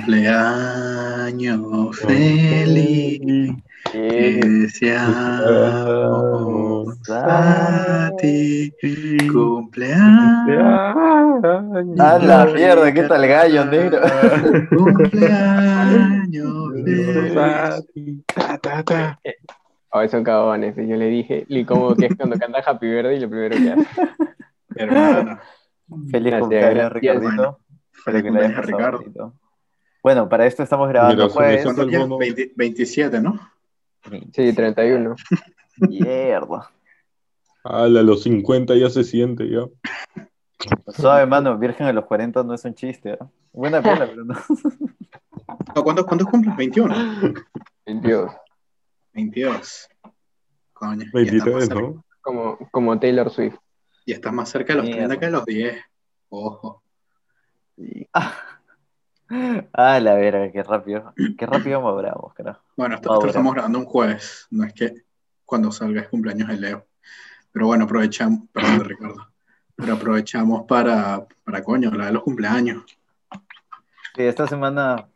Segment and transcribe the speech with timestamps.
[0.00, 3.20] Cumpleaños feliz.
[3.92, 4.96] Que deseamos
[7.10, 8.72] a ti.
[9.30, 10.64] Cumpleaños.
[11.98, 14.00] A la mierda, ¿qué tal gallo, negro?
[14.70, 17.34] Cumpleaños feliz.
[18.34, 19.20] Ta, ta, ta.
[19.92, 20.74] Oh, son cagones.
[20.76, 23.70] Yo le dije, y como que es cuando canta Happy Birthday y lo primero que
[23.70, 23.86] hace.
[24.76, 25.38] Hermano.
[26.10, 26.90] Feliz cumpleaños.
[26.90, 27.58] Ricardito.
[27.92, 29.34] Feliz cumpleaños, Ricardo.
[30.02, 31.64] Bueno, para esto estamos grabando pues.
[32.18, 33.38] 20 27, ¿no?
[34.32, 35.14] Sí, 31.
[35.78, 36.70] Mierda.
[37.64, 39.66] Ala, los 50 ya se siente, ya.
[40.88, 43.18] Suave, mano, Virgen a los 40 no es un chiste, ¿eh?
[43.52, 44.34] Buena pena, pero no.
[45.74, 46.56] ¿No, ¿Cuántos, ¿Cuántos cumples?
[46.56, 46.94] 21.
[47.86, 48.32] 22.
[49.12, 49.88] 22.
[50.72, 51.02] Coño.
[51.02, 52.04] ya estás más 23, cerca- ¿no?
[52.22, 53.56] Como, como Taylor Swift.
[54.06, 55.08] Ya estás más cerca de los Mierda.
[55.08, 55.84] 30 que de los 10.
[56.30, 56.82] Ojo.
[58.12, 58.34] Ah,
[59.30, 61.12] la verga, qué rápido.
[61.38, 62.60] Qué rápido maduramos, carajo.
[62.76, 64.46] Bueno, esto, Ah, estamos grabando un jueves.
[64.50, 64.94] No es que
[65.44, 66.86] cuando salga es cumpleaños de Leo.
[67.52, 68.48] Pero bueno, aprovechamos.
[68.52, 69.28] Perdón, Ricardo.
[69.76, 72.84] Pero aprovechamos para, para coño, hablar de los cumpleaños.
[74.14, 75.08] Sí, esta semana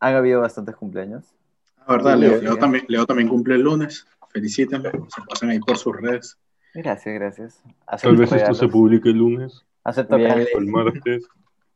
[0.00, 1.24] han habido bastantes cumpleaños.
[1.78, 2.42] La verdad, Sí, Leo.
[2.42, 4.06] Leo también, Leo también cumple el lunes.
[4.30, 4.90] Felicítenlo.
[5.08, 6.38] Se pasan ahí por sus redes.
[6.74, 7.62] Gracias, gracias.
[8.02, 11.28] Tal vez esto se publique el lunes Acepto el martes.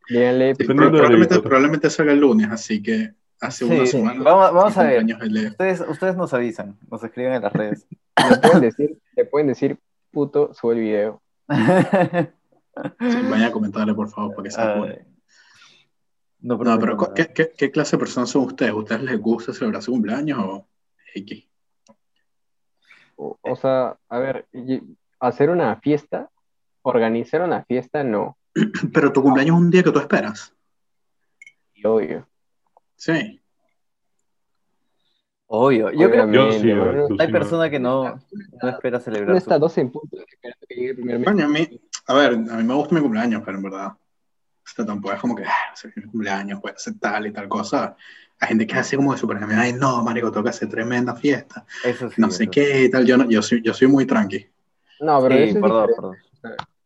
[0.09, 4.23] Díganle, Sí, probablemente, probablemente salga el lunes, así que hace Sí, una semana.
[4.23, 5.05] Vamos- a ver.
[5.51, 7.87] Ustedes, ustedes nos avisan, nos escriben en las redes.
[8.31, 9.79] le pueden decir, le pueden decir,
[10.11, 11.23] puto, sube el video.
[11.48, 15.07] Sí, vayan a comentarle, por favor, para que se apure.
[16.41, 16.97] No, No, pero.
[17.15, 18.73] ¿qué, qué, qué clase de personas son ustedes?
[18.73, 20.69] ¿Ustedes les gusta celebrar su cumpleaños o
[21.15, 21.48] X?
[23.17, 24.47] O, o sea, a ver,
[25.19, 26.31] hacer una fiesta,
[26.83, 28.36] organizar una fiesta, no.
[28.93, 30.53] Pero tu cumpleaños es un día que tú esperas.
[31.85, 32.27] Obvio.
[32.97, 33.41] Sí.
[35.48, 37.07] Obvio, yo creo que sí, ¿no?
[37.20, 37.70] hay personas no.
[37.70, 38.20] que no,
[38.63, 39.61] no espera No celebrar está su...
[39.61, 41.29] 12 en punto esperando que llegue el primer mes.
[41.29, 43.98] Coño, a mí, a ver, a mí me gusta mi cumpleaños, pero en verdad, o
[44.64, 47.95] sea, tampoco es como que, ah, mi cumpleaños, puede hacer tal y tal cosa.
[48.41, 51.64] Hay gente que hace como de super, ay, no, marico, tengo que hacer tremenda fiesta,
[51.85, 53.07] Eso sí, no sé qué y tal.
[53.07, 54.47] Yo, no, yo, soy, yo soy muy tranqui.
[54.98, 56.17] No, pero Sí, perdón, perdón.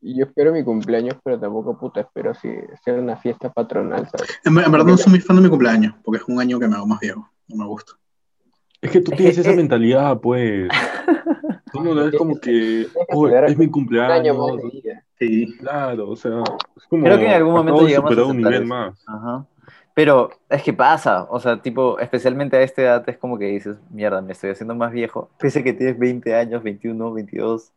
[0.02, 4.40] Yo espero mi cumpleaños, pero tampoco puta espero si hacer una fiesta patronal, ¿sabes?
[4.44, 6.68] En, en verdad no soy muy fan de mi cumpleaños, porque es un año que
[6.68, 7.92] me hago más viejo, no me gusta.
[8.80, 10.68] Es que tú Es tienes esa es- mentalidad, pues.
[11.72, 14.56] Tú no es como que, oh, es mi Un año más cumpleaños.
[14.56, 15.04] de vida.
[15.20, 15.56] Sí.
[15.60, 16.42] Claro, o sea,
[16.76, 17.04] es como.
[17.04, 18.64] Creo que en algún momento llegamos a un nivel eso.
[18.64, 19.04] más.
[19.06, 19.46] Ajá.
[19.94, 23.76] Pero es que pasa, o sea, tipo, especialmente a esta edad es como que dices,
[23.90, 27.70] mierda, me estoy haciendo más viejo, pese a que tienes 20 años, 21, 22,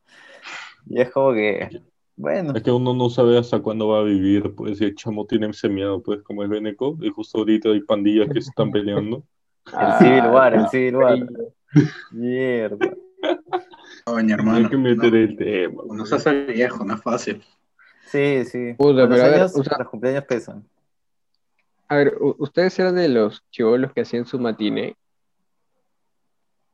[0.87, 1.81] y es como que,
[2.15, 5.25] bueno, Es que uno no sabe hasta cuándo va a vivir, pues, y el chamo
[5.25, 8.71] tiene ese miedo, pues, como el Beneco, y justo ahorita hay pandillas que se están
[8.71, 9.23] peleando.
[9.65, 11.17] el Civil War, el no, Civil War,
[12.11, 12.93] mierda.
[14.05, 14.53] Hermano.
[14.57, 15.81] Hay que meter no, el tema.
[15.85, 16.09] uno pues.
[16.09, 17.41] se hace viejo, no es fácil.
[18.05, 18.73] Sí, sí.
[18.77, 20.63] Puta, Los, pero a ver, años- o sea- los cumpleaños pesan.
[21.87, 24.95] A ver, ustedes eran de los chivolos que hacían su matiné,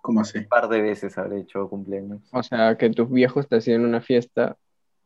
[0.01, 0.37] ¿Cómo así?
[0.39, 2.21] Un par de veces habré hecho cumpleaños.
[2.31, 4.55] o sea, que tus viejos te hacían una fiesta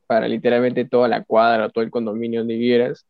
[0.07, 3.05] para literalmente toda la cuadra, todo el condominio donde vivieras.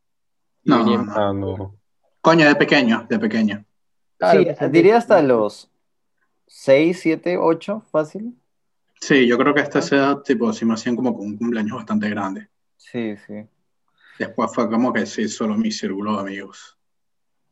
[0.63, 1.05] No.
[1.15, 1.75] Ah, no.
[2.21, 3.65] Coño, de pequeño, de pequeño.
[4.17, 5.69] Claro, sí, pues, diría hasta los
[6.47, 8.37] 6, 7, 8, fácil.
[9.01, 11.75] Sí, yo creo que hasta esa edad, tipo, sí me hacían como con un cumpleaños
[11.75, 12.47] bastante grande.
[12.77, 13.45] Sí, sí.
[14.17, 16.77] Después fue como que sí, solo mi círculo de amigos.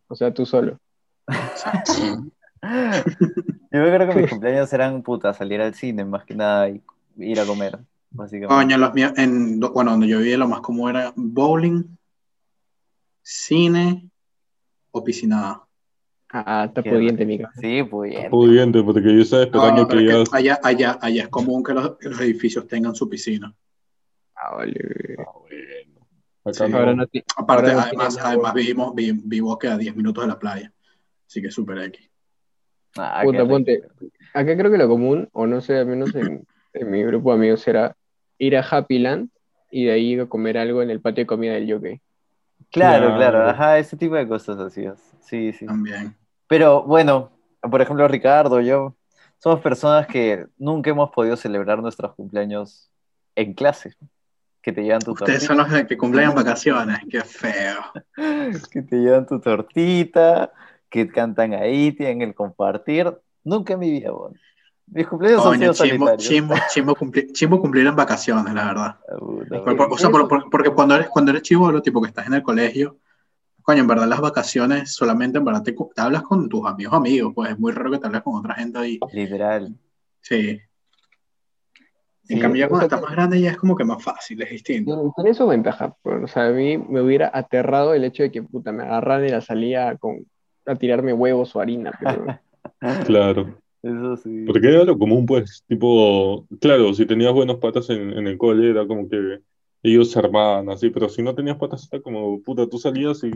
[0.07, 0.80] O sea, tú solo.
[2.63, 6.81] Yo creo que mis cumpleaños eran puta, salir al cine más que nada y
[7.18, 7.80] ir a comer,
[8.12, 8.54] básicamente.
[8.54, 11.84] coño, los míos, en, bueno, donde yo vivía lo más común era bowling,
[13.22, 14.10] cine
[14.92, 15.64] o piscinada.
[16.34, 17.52] Ah, está pudiente, mica.
[17.60, 18.30] Sí, bien.
[18.30, 20.24] Pudiente, porque yo estaba esperando no, que es ya.
[20.24, 23.54] que allá, allá, allá es común que los, que los edificios tengan su piscina.
[24.36, 25.16] Ah, vale.
[25.20, 26.07] Ah, bueno.
[26.46, 26.72] Acá Sí.
[26.72, 26.78] no.
[26.78, 27.04] Ahora no
[27.36, 30.74] Aparte, ahora no además, además vivimos, vi- vivo que a 10 minutos de la playa.
[31.28, 32.10] Así que es súper X.
[32.98, 33.84] Ah, Puta, ponte.
[34.34, 37.38] Acá creo que lo común, o no sé, al menos en, en mi grupo de
[37.38, 37.96] amigos, era
[38.42, 39.30] ir a Happy Land
[39.70, 42.02] y de ahí ir a comer algo en el patio de comida del Jockey.
[42.72, 43.50] Claro, claro, Claro.
[43.50, 45.00] ajá, ese tipo de cosas hacías.
[45.22, 45.66] Sí, sí.
[45.66, 46.16] También.
[46.48, 47.30] Pero bueno,
[47.62, 48.96] por ejemplo, Ricardo, yo,
[49.38, 52.90] somos personas que nunca hemos podido celebrar nuestros cumpleaños
[53.36, 53.94] en clase.
[54.62, 57.00] Que te llevan tu Ustedes tortita, son los que cumplen en vacaciones.
[57.10, 57.82] Qué feo.
[58.72, 60.52] que te llevan tu tortita,
[60.90, 63.12] que cantan ahí, tienen el compartir.
[63.44, 64.36] Nunca en mi vida, bueno.
[64.94, 66.28] Mis cumpleaños han Coño, sido chimbo, solitarios.
[66.30, 68.96] chimbo, chimbo, cumplir, chimbo cumplir en vacaciones, la verdad.
[69.10, 72.02] Ah, puta, Por- por- o sea, por- por- porque cuando eres, cuando eres chivolo, tipo
[72.02, 72.98] que estás en el colegio,
[73.64, 77.52] Coño, en verdad las vacaciones solamente en verdad te, hablas con tus amigos amigos, pues
[77.52, 79.00] es muy raro que te hables con otra gente ahí.
[79.14, 79.76] Literal.
[80.20, 80.60] Sí.
[82.28, 84.04] En Sí, cambio ya o cuando sea, estás más grande ya es como que más
[84.04, 84.96] fácil, es distinto.
[84.96, 88.32] Tiene tiene su ventaja, pero, o sea, a mí me hubiera aterrado el hecho de
[88.32, 90.26] que puta, me agarran y la salía con,
[90.66, 92.26] a tirarme huevos o harina, pero
[93.06, 93.58] Claro.
[93.83, 94.45] Eso sí.
[94.45, 98.69] Porque era lo común, pues, tipo, claro, si tenías buenos patas en, en el cole,
[98.69, 99.39] era como que
[99.83, 103.31] ellos se armaban así, pero si no tenías patas, era como, puta, tú salías y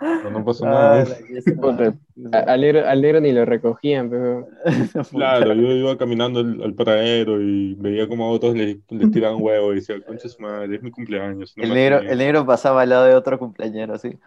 [0.00, 1.04] no, no pasa Ah, nada.
[1.04, 4.48] la que es Puta, una- a- al negro, al negro ni lo recogían, pero
[5.10, 9.42] Claro, yo iba caminando al, al paradero y veía como a otros les, les tiraban
[9.42, 11.54] huevos y decía, concha su madre, es mi cumpleaños.
[11.56, 14.18] no El negro, el negro pasaba al lado de otro cumpleañero, así.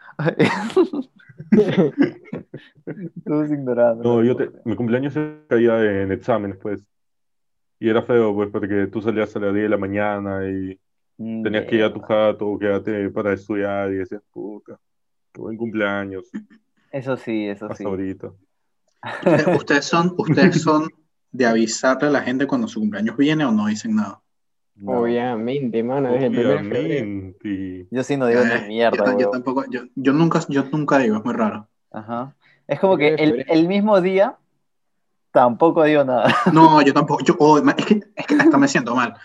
[3.26, 4.04] Todos ignorando.
[4.04, 6.84] No, yo te, mi cumpleaños se caía en exámenes, pues.
[7.80, 10.80] Y era feo, pues, porque tú salías a las 10 de la mañana y
[11.22, 14.80] Mm, tenías que ir a tu jato o quedarte para estudiar y decías, puta,
[15.36, 16.26] buen cumpleaños,
[16.92, 17.84] Eso sí, eso hasta sí.
[17.84, 18.32] ahorita.
[19.58, 20.90] ¿Ustedes, son, ustedes son
[21.32, 24.22] de avisarle a la gente cuando su cumpleaños viene o no dicen nada?
[24.76, 25.02] No.
[25.02, 26.10] obviamente, mano.
[26.12, 27.88] Obviamente.
[27.92, 31.00] Yo sí no digo Eh, ni mierda, yo, yo tampoco, yo, yo nunca, yo nunca
[31.00, 31.68] digo, es muy raro.
[31.92, 32.34] Ajá.
[32.68, 34.38] Es como que el, mismo día
[35.32, 36.34] tampoco digo nada.
[36.54, 39.16] No, yo tampoco, yo, oh, es, que, es que hasta me siento mal.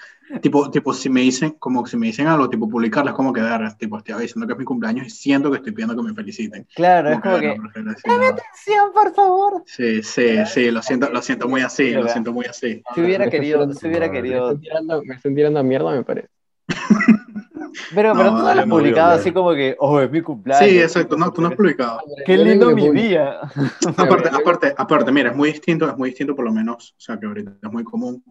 [0.40, 3.42] Tipo, tipo, si me dicen, como si me dicen algo, tipo, publicarlo, es como que,
[3.42, 6.14] "Verga, tipo, estoy avisando que es mi cumpleaños y siento que estoy pidiendo que me
[6.14, 6.66] feliciten.
[6.74, 8.28] Claro, es Como como que, nada.
[8.28, 9.62] ¡Atención, por favor!
[9.66, 12.82] Sí, sí, sí, lo siento, lo siento muy así, lo siento muy así.
[12.94, 14.06] Si hubiera querido, si hubiera.
[14.06, 14.46] Me querido.
[14.48, 16.28] están tirando, me están tirando a mierda, me parece.
[16.66, 16.68] Pero,
[17.94, 20.70] pero No, tú no lo has publicado así como que, oh, es mi cumpleaños.
[20.70, 22.00] Sí, exacto, no, tú no has publicado.
[22.24, 23.40] Qué lindo mi día.
[23.96, 27.18] Aparte, aparte, aparte, mira, es muy distinto, es muy distinto por lo menos, o sea,
[27.18, 28.22] que ahorita es muy común,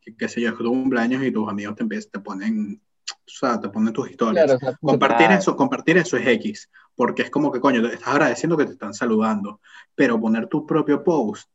[0.00, 2.80] que, qué sé yo, es que tu cumpleaños y tus amigos te, empiezan- te ponen,
[3.10, 4.44] o sea, te ponen tus historias.
[4.44, 5.40] Claro, o sea, Compartir Claro.
[5.40, 8.72] eso, compartir eso es X, porque es como que, coño, te estás agradeciendo que te
[8.72, 9.60] están saludando,
[9.94, 11.48] pero poner tu propio post,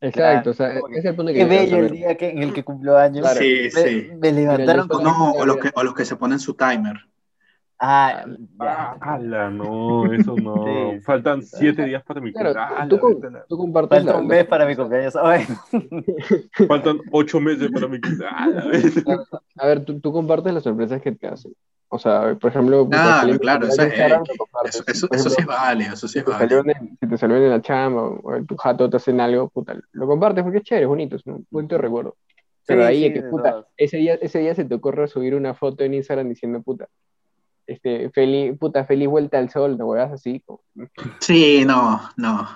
[0.00, 2.62] exacto, o sea, es el punto que Qué bello el día que, en el que
[2.64, 3.22] cumplo años.
[3.22, 3.40] Claro.
[3.40, 4.08] sí, Me, sí.
[4.20, 5.02] me levantaron con.
[5.02, 6.96] no, o los, que, o los que se ponen su timer.
[7.78, 8.24] Ah,
[8.58, 9.12] Ah, ya.
[9.14, 10.64] ala, no, eso no.
[10.96, 11.56] Sí, Faltan sí.
[11.58, 12.88] siete días para mi Claro, cumpleaños.
[13.20, 15.14] tú, la- tú compartes Falta la- un la- mes para mi cumpleaños.
[16.68, 18.64] Faltan ocho meses para mi cumpleaños.
[19.56, 21.52] A ver, tú, tú compartes las sorpresas que te hacen.
[21.88, 24.74] O sea, por ejemplo, puta, Claro, claro, eso Instagram, compartes.
[24.74, 27.08] Eso, eso, Por eso sí es ejemplo, válido, eso sí es si en el- si
[27.08, 30.42] te salió en la chamba o en tu jato te hacen algo, puta, lo compartes
[30.42, 32.16] porque es chévere, es bonito, es un bonito recuerdo.
[32.66, 35.36] Pero Sí, ahí sí, es que, puta, ese día, ese día se te ocurre subir
[35.36, 36.88] una foto en Instagram diciendo, puta,
[37.66, 40.42] este, feliz, puta, feliz vuelta al sol, no huevas así.
[41.20, 42.48] Sí, no, no.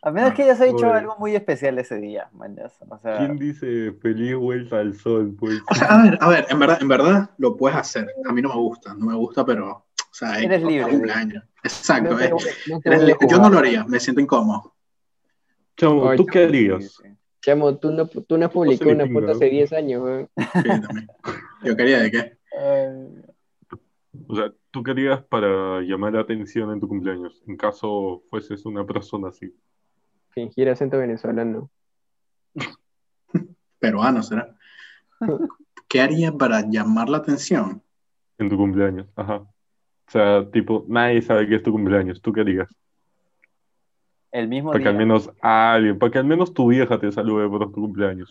[0.00, 0.98] A menos que hayas hecho Oye.
[0.98, 2.72] algo muy especial ese día, mañas.
[2.88, 5.34] O sea, ¿Quién dice feliz vuelta al sol?
[5.38, 8.06] Pues O sea, a ver, a ver, en verdad, en verdad lo puedes hacer.
[8.28, 11.44] A mí no me gusta, no me gusta, pero, o sea, Eres es libre, cumpleaños.
[11.64, 12.30] Exacto, No te-
[12.70, 13.26] no te eres libre.
[13.28, 14.74] yo no lo haría, me siento incómodo.
[15.76, 16.96] Chamo, ¿tú qué harías?
[17.40, 19.32] Chamo, tú no, tú no has publicado le una foto ¿no?
[19.32, 20.28] hace 10 años, weón.
[20.36, 21.08] Sí, también.
[21.64, 22.38] Yo quería de qué.
[22.56, 23.22] Ay,
[24.28, 27.42] O sea, ¿tú qué harías para llamar la atención en tu cumpleaños?
[27.46, 29.54] En caso fueses una persona así.
[30.30, 31.70] Fingir acento venezolano.
[33.78, 34.54] Peruano será.
[35.88, 37.82] ¿Qué haría para llamar la atención?
[38.38, 39.36] En tu cumpleaños, ajá.
[39.36, 42.20] O sea, tipo, nadie sabe que es tu cumpleaños.
[42.22, 42.68] ¿Tú qué harías?
[44.30, 47.48] El mismo Para que al menos alguien, para que al menos tu vieja te salude
[47.48, 48.30] por tu cumpleaños.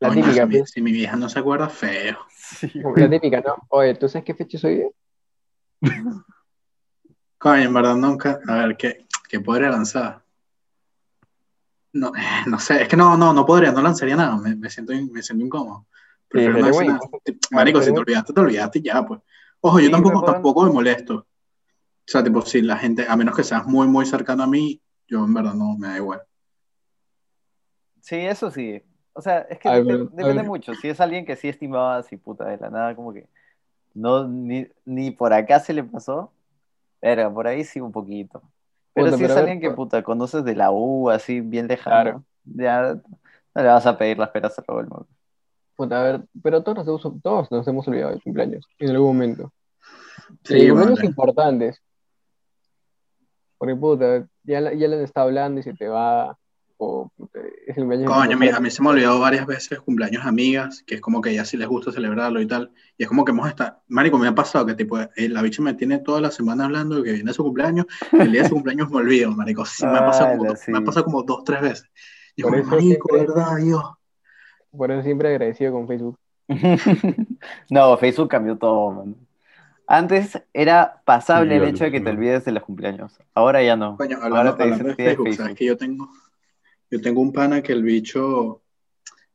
[0.00, 2.18] La Coño, típica, si, mi, pues, si mi vieja no se acuerda, feo.
[2.28, 3.54] Sí, la típica, ¿no?
[3.68, 4.84] Oye, ¿tú sabes qué fecha soy?
[7.38, 8.40] Coño, en verdad nunca.
[8.48, 10.22] A ver, ¿qué, qué podría lanzar?
[11.92, 14.70] No, eh, no sé, es que no, no, no podría, no lanzaría nada, me, me
[14.70, 15.86] siento, me siento incómodo.
[16.28, 16.92] Prefiero no bueno.
[16.94, 17.08] nada.
[17.52, 19.20] Marico, si te olvidaste, te olvidaste ya, pues.
[19.60, 21.14] Ojo, yo Sí, tampoco, mejor- tampoco me molesto.
[21.16, 21.26] O
[22.06, 25.24] sea, tipo, si la gente, a menos que seas muy, muy cercano a mí, yo
[25.24, 26.22] en verdad no me da igual.
[28.00, 28.82] Sí, eso sí.
[29.12, 30.44] O sea, es que A ver, dep- a depende ver.
[30.44, 30.74] mucho.
[30.74, 33.28] Si es alguien que sí estimaba así, puta, de la nada, como que
[33.94, 36.32] no, ni, ni por acá se le pasó,
[37.00, 38.42] pero por ahí sí un poquito.
[38.92, 41.40] Pero Puta, si pero es a ver, alguien que, puta, conoces de la U, así,
[41.40, 42.94] bien lejano, ya
[43.54, 45.06] no le vas a pedir las peras al olmo.
[45.76, 49.08] Puta, a ver, pero todos nos, hemos, todos nos hemos olvidado de cumpleaños en algún
[49.08, 49.52] momento.
[50.44, 51.06] Sí, cumpleaños vale.
[51.06, 51.82] importantes.
[53.58, 56.38] Porque, puta, ya, ya le han estado hablando y se te va.
[56.86, 59.20] O, puta, es el cumpleaños de tu Coño, mira, a mí se me ha olvidado
[59.20, 62.70] varias veces cumpleaños amigas, que es como que ya sí les gusta celebrarlo y tal.
[62.98, 65.62] Y es como que hemos estado, Marico, me ha pasado que tipo, eh, la bicha
[65.62, 68.48] me tiene toda la semana hablando de que viene su cumpleaños, y el día de
[68.48, 69.64] su cumpleaños me olvido, Marico.
[69.64, 70.70] Sí, me ha pasado como, do- sí.
[70.72, 71.90] me ha pasado como dos, tres veces.
[72.36, 73.82] Y Por como, Marico, siempre- ¿verdad, Dios?
[74.76, 76.18] Por eso siempre agradecido con Facebook.
[77.70, 79.16] no, Facebook cambió todo, man.
[79.86, 83.18] Antes era pasable Sí, el hecho de que te olvides de los cumpleaños.
[83.34, 83.98] Ahora ya no.
[83.98, 85.34] Coño, Ahora te dicen de Facebook.
[85.34, 86.08] ¿sabes que yo tengo?
[86.94, 88.62] Yo tengo un pana que el bicho,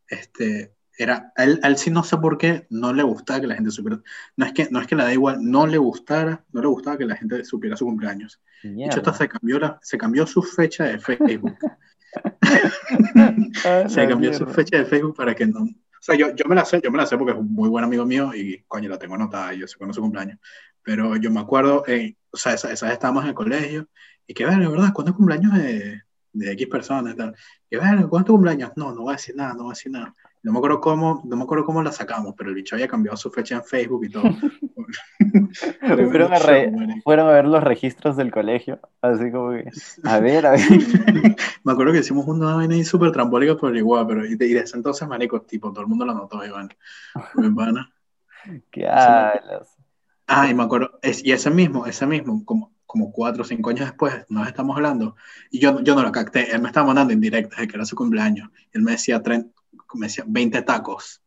[0.07, 3.47] este, era, a él, a él sí no sé por qué no le gustaba que
[3.47, 4.01] la gente supiera,
[4.37, 6.97] no es que, no es que le da igual, no le gustara, no le gustaba
[6.97, 8.39] que la gente supiera su cumpleaños.
[8.63, 11.57] De hecho, hasta se cambió, la, se cambió su fecha de Facebook.
[13.65, 15.63] Ah, Se la cambió su fecha de Facebook para que no.
[15.63, 15.67] O
[15.99, 17.83] sea, yo, yo me la sé, yo me la sé porque es un muy buen
[17.83, 20.39] amigo mío y coño, la tengo anotada, yo sé cuándo es su cumpleaños.
[20.81, 23.89] Pero yo me acuerdo, eh, o sea, esa, esa vez estábamos en el colegio
[24.25, 24.93] y que, ver, ¿verdad?
[24.93, 27.35] ¿Cuándo es cumpleaños de, de X personas y tal?
[28.09, 28.71] ¿cuándo es tu cumpleaños?
[28.75, 30.15] No, no voy a decir nada, no voy a decir nada.
[30.41, 33.17] No me acuerdo cómo, no me acuerdo cómo la sacamos, pero el bicho había cambiado
[33.17, 34.23] su fecha en Facebook y todo.
[35.79, 38.79] Fueron a, re- fueron a ver los registros del colegio.
[39.01, 39.69] Así como que,
[40.03, 40.61] a ver, a ver.
[41.63, 44.77] Me acuerdo que hicimos una vaina ahí súper trambólica por igual, pero y, y desde
[44.77, 46.69] entonces, marico, tipo, todo el mundo lo notó, Iván.
[47.35, 47.49] Mi.
[48.71, 49.75] ¿Qué hablas?
[50.27, 53.69] Ah, y me acuerdo, es, y ese mismo, ese mismo, como, como cuatro o cinco
[53.69, 55.15] años después, nos estamos hablando,
[55.51, 57.95] y yo, yo no lo capté, él me estaba mandando indirectas de que era su
[57.95, 59.53] cumpleaños, y él me decía, tren-
[59.93, 61.21] me decía 20 tacos.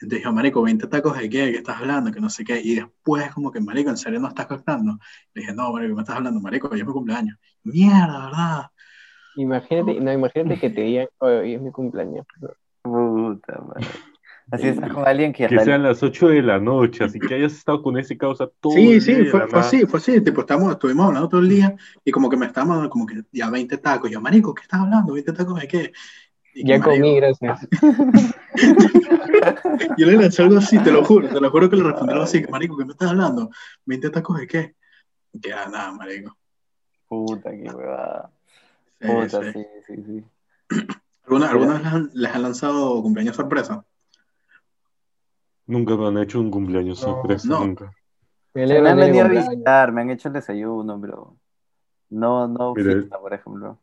[0.00, 2.60] Entonces yo, marico, 20 tacos de qué, de qué estás hablando, que no sé qué,
[2.62, 4.98] y después como que, marico, ¿en serio no estás captando?
[5.34, 6.68] Le dije, no, marico, ¿qué me estás hablando, marico?
[6.70, 7.38] Hoy es mi cumpleaños.
[7.64, 8.62] Mierda, ¿verdad?
[9.36, 12.24] Imagínate, no, imagínate que te digan, "Oye, hoy es mi cumpleaños.
[12.82, 13.88] Puta madre.
[14.50, 17.54] Así estás con alguien que, Que sean las 8 de la noche, así que hayas
[17.54, 20.20] estado con ese causa todo Sí, el sí, día fue, la fue así, fue así,
[20.20, 21.74] tipo, estamos, estuvimos hablando todo el día,
[22.04, 24.80] y como que me estaban mandando como que ya 20 tacos, yo, marico, ¿qué estás
[24.80, 25.14] hablando?
[25.14, 25.92] ¿20 tacos de qué?
[26.52, 27.66] Y Ya marico, comí, gracias.
[29.98, 32.24] Yo le lancé algo así, te lo juro, te lo juro que le respondí algo
[32.24, 33.50] así, que, marico, ¿qué me estás hablando?
[33.86, 34.74] ¿20 tacos de qué?
[35.32, 36.36] Y que ah, nada, marico.
[37.08, 38.30] Puta, qué huevada.
[39.00, 39.52] Sí, Puta, sí.
[39.52, 40.24] sí, sí, sí.
[41.24, 43.84] ¿Alguna, alguna vez les han, les han lanzado cumpleaños sorpresa?
[45.66, 47.66] Nunca me han hecho un cumpleaños No, sorpresa, no.
[47.66, 47.92] nunca.
[48.54, 51.36] Me Me han venido a visitar, me han hecho el desayuno, pero
[52.10, 53.78] no, no Mira, fiesta, por ejemplo.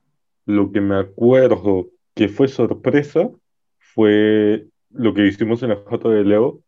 [0.46, 3.30] Lo que me acuerdo que fue sorpresa
[3.80, 6.62] fue lo que hicimos en la jata de Leo.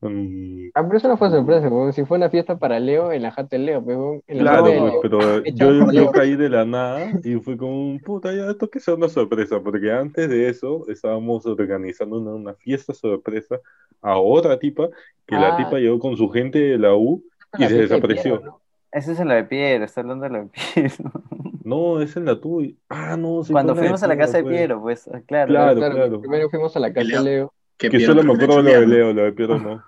[0.00, 1.92] Mm, Ah, pero eso no fue sorpresa, weón.
[1.92, 4.78] Si fue una fiesta para Leo en la jata de Leo, en la Claro, de
[4.78, 5.00] pues, Leo.
[5.02, 5.18] pero
[5.54, 8.94] yo, yo caí de la nada y fue como, un puta, ya esto que sea
[8.94, 13.58] una sorpresa, porque antes de eso estábamos organizando una, una fiesta sorpresa
[14.00, 14.88] a otra tipa,
[15.26, 15.56] que la Ah.
[15.56, 17.24] tipa llegó con su gente de la U
[17.58, 18.36] y La se de desapareció.
[18.38, 18.60] Piero, ¿no?
[18.92, 20.94] Ese es en la de Piero, está hablando de la de Piero.
[21.64, 22.72] No, es en la tuya.
[22.88, 24.44] Ah, no, sí Cuando fuimos a la casa de.
[24.44, 25.48] Piero, pues, ah, claro.
[25.50, 26.20] Claro, Claro, claro.
[26.22, 27.52] Primero fuimos a la casa de Leo.
[27.76, 28.86] Que Que Piero solo me acuerdo lo de.
[28.86, 29.84] Leo, lo de Piero no.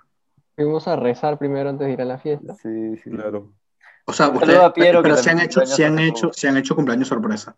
[0.61, 2.53] Fuimos a rezar primero antes de ir a la fiesta.
[2.53, 3.09] Sí, sí.
[3.09, 3.51] Claro.
[4.05, 6.75] O sea, ustedes, a Piero, pero se han hecho, se han hecho, se han hecho
[6.75, 7.55] cumpleaños sorpresa.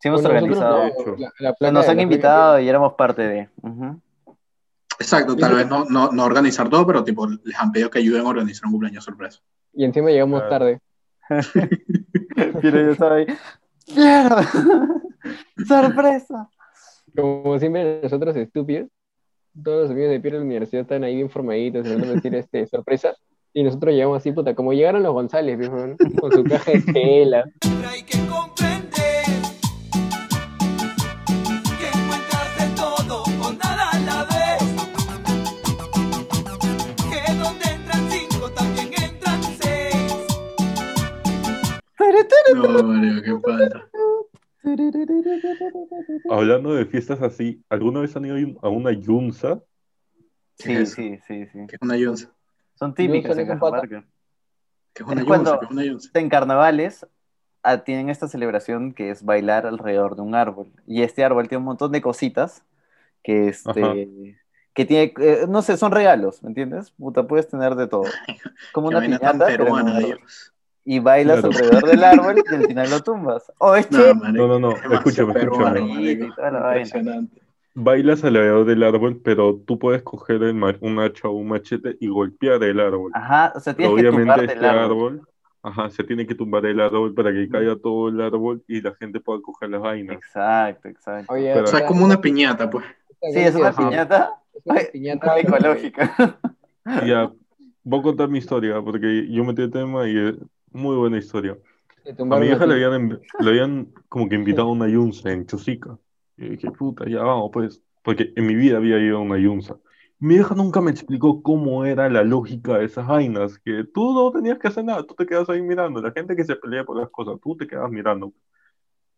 [0.00, 0.84] Sí, hemos Bueno, organizado.
[1.06, 3.48] no, la- la nos han la invitado y éramos parte de.
[3.62, 4.00] Ujú.
[4.98, 8.26] Exacto, tal vez no, no, no organizar todo, pero tipo, les han pedido que ayuden
[8.26, 9.40] a organizar un cumpleaños sorpresa.
[9.72, 10.50] Y encima llegamos Claro.
[10.50, 10.80] tarde.
[12.60, 13.26] Piero ya estaba ahí.
[13.86, 14.36] ¡Piero!
[15.66, 16.48] ¡Sorpresa!
[17.16, 18.88] Como siempre, nosotros estúpidos,
[19.62, 22.34] todos los amigos de Piero de la universidad están ahí bien formaditos, tratando de decir
[22.34, 23.14] este, sorpresa.
[23.52, 25.68] Y nosotros llegamos así, puta, como llegaron los González,
[26.20, 27.44] con su caja de tela.
[27.88, 29.24] hay que comprender
[31.78, 34.62] que encuentras de todo o nada a la vez.
[37.10, 40.26] Que donde entran cinco también entran seis.
[42.54, 43.89] No, Mario, qué falta.
[46.28, 49.60] Hablando de fiestas así, ¿alguna vez han ido a una yunza?
[50.58, 51.58] Sí, sí, sí, sí.
[51.68, 52.30] ¿Qué es una yunza?
[52.74, 53.48] Son típicas Yunza en.
[53.48, 54.04] Cajamarca.
[54.92, 55.26] ¿Qué es una Es yunza?
[55.28, 56.10] cuando- ¿Qué es una yunza?
[56.14, 57.06] En carnavales
[57.62, 60.72] ah, tienen esta celebración que es bailar alrededor de un árbol.
[60.86, 62.64] Y este árbol tiene un montón de cositas
[63.22, 63.94] que, este, Ajá.
[64.74, 66.90] que tiene, eh, no sé, son regalos, ¿me entiendes?
[66.92, 68.04] Puta, puedes tener de todo.
[68.72, 70.20] Como una piñata, tan pero peruana, árbol.
[70.92, 71.54] Y bailas Claro.
[71.56, 72.04] alrededor del
[72.34, 73.52] árbol y al final lo tumbas.
[73.58, 75.80] Oh, es No, No, no, no, escúchame, escúchame.
[75.80, 77.40] Impresionante.
[77.74, 82.08] Bailas alrededor del árbol, pero tú puedes coger el un hacha o un machete y
[82.08, 83.12] golpear el árbol.
[83.14, 84.82] Ajá, o sea, Pero tienes que obviamente este el árbol.
[84.84, 85.28] árbol,
[85.62, 88.92] ajá, se tiene que tumbar el árbol para que caiga todo el árbol y la
[88.96, 90.16] gente pueda coger las vainas.
[90.16, 91.32] Exacto, exacto.
[91.32, 92.84] Oye, Pero- O sea, es como una piñata, pues.
[93.32, 96.36] Sí, es una piñata Es una piñata ecológica.
[97.06, 97.30] Ya,
[97.84, 100.34] voy a contar mi historia porque yo metí el tema y es
[100.72, 101.56] muy buena historia.
[102.18, 105.98] A mi hija le habían, le habían como que invitado a una yunza en Chosica.
[106.36, 107.82] Y dije, puta, ya vamos, pues.
[108.02, 109.76] Porque en mi vida había ido a una yunza.
[110.18, 114.30] Mi hija nunca me explicó cómo era la lógica de esas vainas, que tú no
[114.30, 116.00] tenías que hacer nada, tú te quedas ahí mirando.
[116.00, 118.32] La gente que se pelea por las cosas, tú te quedas mirando.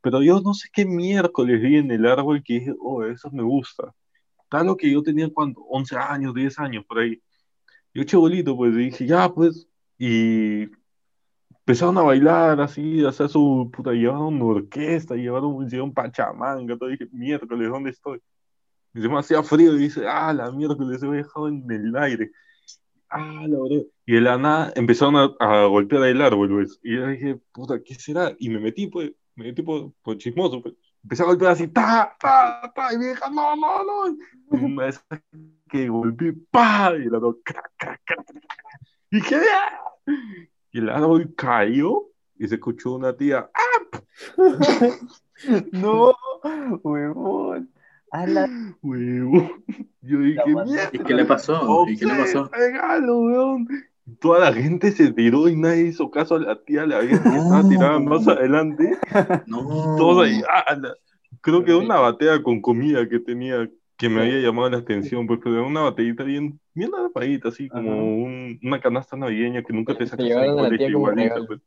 [0.00, 3.42] Pero yo no sé qué miércoles vi en el árbol que dije, oh, eso me
[3.42, 3.94] gusta.
[4.48, 7.22] Tal lo que yo tenía cuando, 11 años, 10 años, por ahí.
[7.94, 9.68] Yo chibolito, pues, y dije, ya, pues,
[9.98, 10.66] y
[11.72, 16.90] empezaron a bailar así, a hacer su puta, llevaron una orquesta, llevaron, llevaron pachamanga, todo,
[16.90, 18.20] dije, miércoles, ¿dónde estoy?
[18.92, 21.96] Y se me hacía frío, y dice, ah, la miércoles, se me dejado en el
[21.96, 22.30] aire.
[23.08, 23.86] Ah, la verdad.
[24.04, 26.78] Y de la nada empezaron a, a golpear el árbol, pues.
[26.82, 28.34] Y yo dije, puta, ¿qué será?
[28.38, 30.74] Y me metí, pues, me metí por, por chismoso, pues.
[31.02, 34.08] Empecé a golpear así, ta, ta, ta, y me dije, no, no, no.
[34.10, 35.02] Y una vez
[35.70, 38.80] que golpeé, pa, y crac, crac, crac, crac, crac.
[39.10, 39.78] Y dije, "Ah".
[40.72, 42.04] Y el árbol cayó
[42.38, 43.98] y se escuchó una tía, ¡ah!
[45.72, 46.14] No,
[46.82, 47.70] huevón.
[48.10, 48.48] A la-
[48.82, 49.50] Huevo.
[50.02, 50.90] Yo dije, La mierda.
[50.92, 51.86] ¿Y qué le pasó?
[51.88, 52.48] ¿Y qué le pasó?
[52.52, 53.68] regalo, weón.
[54.20, 57.36] Toda la gente se tiró y nadie hizo caso a la tía, la vieja que
[57.38, 58.98] estaba tirada más adelante.
[59.46, 59.96] No.
[59.96, 60.94] Todos ahí, ah, la-
[61.40, 63.68] creo que una batea con comida que tenía
[64.02, 67.68] que me había llamado la atención, pues, pero era una batallita bien, bien apagadita, así
[67.68, 71.34] como un- una canasta navideña que nunca te sacas en el a la colegio igualita,
[71.46, 71.60] pues.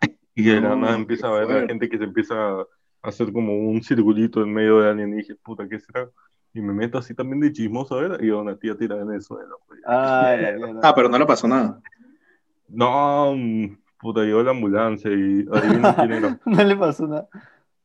[0.34, 1.66] Y de la nada qué empieza a ver la fuerte.
[1.72, 2.66] gente que se empieza a
[3.02, 6.08] hacer como un circulito en medio de alguien y dije, puta, ¿qué será?
[6.54, 9.22] Y me meto así también de chismoso a ver y una tía tirada en el
[9.22, 9.58] suelo.
[9.66, 9.80] pues.
[9.84, 10.80] Ay, la mierda.
[10.82, 11.80] Ah, pero no le pasó nada.
[12.68, 16.38] No, mm, puta, llegó la ambulancia y adivina quién era.
[16.46, 17.28] No le pasó nada.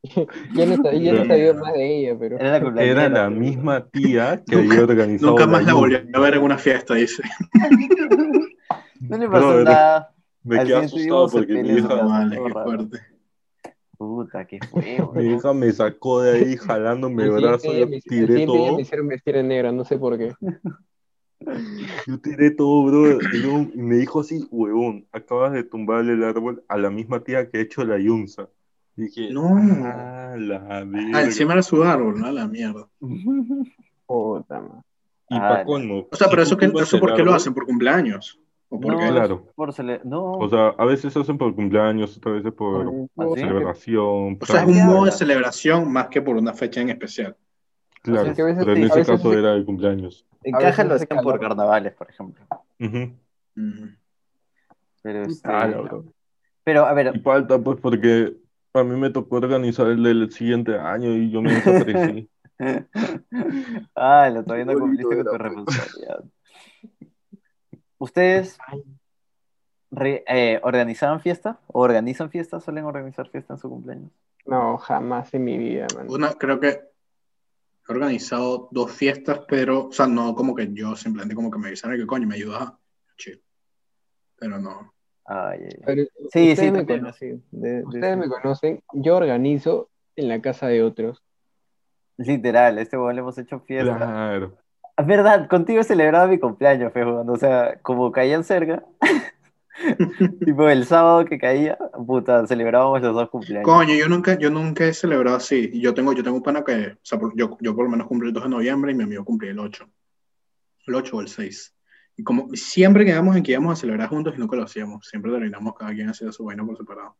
[0.54, 2.40] Ya no, sab- ya no sabía más de ella, pero.
[2.40, 3.06] Era la cumpleañera.
[3.06, 6.58] Era la misma tía que había organizado Nunca más la volví a ver en una
[6.58, 7.24] fiesta, dice.
[9.00, 10.14] No le pasó nada.
[10.44, 11.96] Me quedé asustado porque mi hija.
[11.96, 12.98] Vale, todo qué fuerte.
[13.98, 18.46] Puta, qué fue, mi hija me sacó de ahí jalándome El brazo, yo tiré día
[18.46, 20.36] me todo, hicieron vestir de negra, no sé por qué.
[22.06, 23.20] yo tiré todo, bro,
[23.74, 27.58] y me dijo así, huevón, acabas de tumbarle el árbol a la misma tía que
[27.58, 28.50] ha hecho la yunza.
[28.98, 29.56] Dije, No.
[29.86, 31.22] ah, la Ah, verga.
[31.22, 32.32] encima era su árbol, ¿no?
[32.32, 32.88] La mierda.
[34.06, 34.82] Puta madre.
[35.30, 35.66] Y Ah, pa' no.
[35.66, 37.54] colmo, O sea, pero eso, que, eso el ¿por qué lo hacen?
[37.54, 38.40] ¿Por cumpleaños?
[38.70, 39.08] ¿O por No, qué?
[39.10, 39.46] Claro.
[39.56, 40.34] Por cele- No.
[40.34, 44.38] O sea, a veces hacen por cumpleaños, otras veces por ¿Ah, celebración.
[44.42, 47.36] O sea, es un ¿qué modo de celebración más que por una fecha en especial.
[48.02, 49.38] Claro, o sea, que a veces pero en sí, a ese veces caso sí.
[49.38, 50.26] era de cumpleaños.
[50.44, 52.46] En a caja lo hacían por carnavales, por ejemplo.
[52.80, 53.12] Ujú.
[55.04, 56.02] Pero, este, Ah, la verdad.
[56.64, 58.34] pero a Y ver, falta, pues, porque
[58.80, 62.30] a mí me tocó organizar el del siguiente año y yo me desaparecí.
[63.96, 65.42] ah, lo todavía no cumpliste con tu pues.
[65.42, 66.24] responsabilidad.
[68.00, 68.58] ¿Ustedes
[69.92, 71.60] re- eh, organizaban fiesta?
[71.68, 72.60] ¿O organizan fiesta?
[72.60, 74.12] ¿Suelen organizar fiesta en su cumpleaños?
[74.46, 76.08] No, jamás en mi vida, man.
[76.10, 81.36] Una, creo que he organizado dos fiestas, pero, o sea, no como que yo simplemente
[81.36, 82.74] como que me avisaron que coño, me ayudas.
[83.18, 83.42] Chill.
[84.38, 84.94] Pero no.
[85.28, 85.82] Ay, ay, ay.
[85.86, 87.38] Pero Sí, ustedes sí, me conocen.
[87.40, 87.44] sí.
[87.52, 88.20] De- de- Ustedes sí.
[88.20, 88.84] me conocen.
[88.94, 91.22] Yo organizo en la casa de otros.
[92.18, 93.96] Literal, este weón le hemos hecho fiesta.
[93.98, 94.58] Claro.
[94.98, 97.04] Es verdad, contigo he celebrado mi cumpleaños, fe.
[97.04, 98.84] O sea, como caían cerca,
[100.44, 103.64] tipo el sábado que caía, puta, celebrábamos los dos cumpleaños.
[103.66, 105.70] Coño, yo nunca, yo nunca he celebrado así.
[105.80, 108.08] Yo tengo, yo tengo un pana que, o sea, por- yo, yo por lo menos
[108.08, 109.88] cumplí el 2 de noviembre y mi amigo cumplí el 8.
[110.88, 111.76] El 8 o el 6.
[112.18, 115.08] Y como siempre quedamos en que íbamos a celebrar juntos y nunca lo hacíamos.
[115.08, 117.16] Siempre terminamos cada quien haciendo su vaina por separado.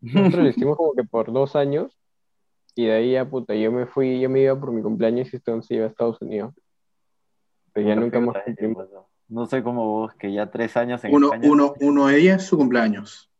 [0.00, 1.96] Nosotros lo hicimos como que por dos años.
[2.74, 5.36] Y de ahí ya, puta, yo me fui, yo me iba por mi cumpleaños y
[5.36, 6.54] entonces iba a Estados Unidos.
[7.74, 8.36] Pero ya nunca más.
[9.28, 11.50] No soy como vos, que ya tres años en Uno, España.
[11.52, 13.30] uno, uno de 10 su cumpleaños.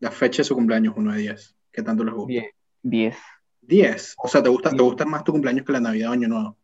[0.00, 1.56] La fecha de su cumpleaños, uno de 10.
[1.72, 2.28] ¿Qué tanto les gusta?
[2.28, 2.52] Diez.
[2.82, 3.16] Diez.
[3.62, 4.14] 10.
[4.22, 6.58] O sea, ¿te gusta, ¿te gusta más tu cumpleaños que la Navidad o Año Nuevo?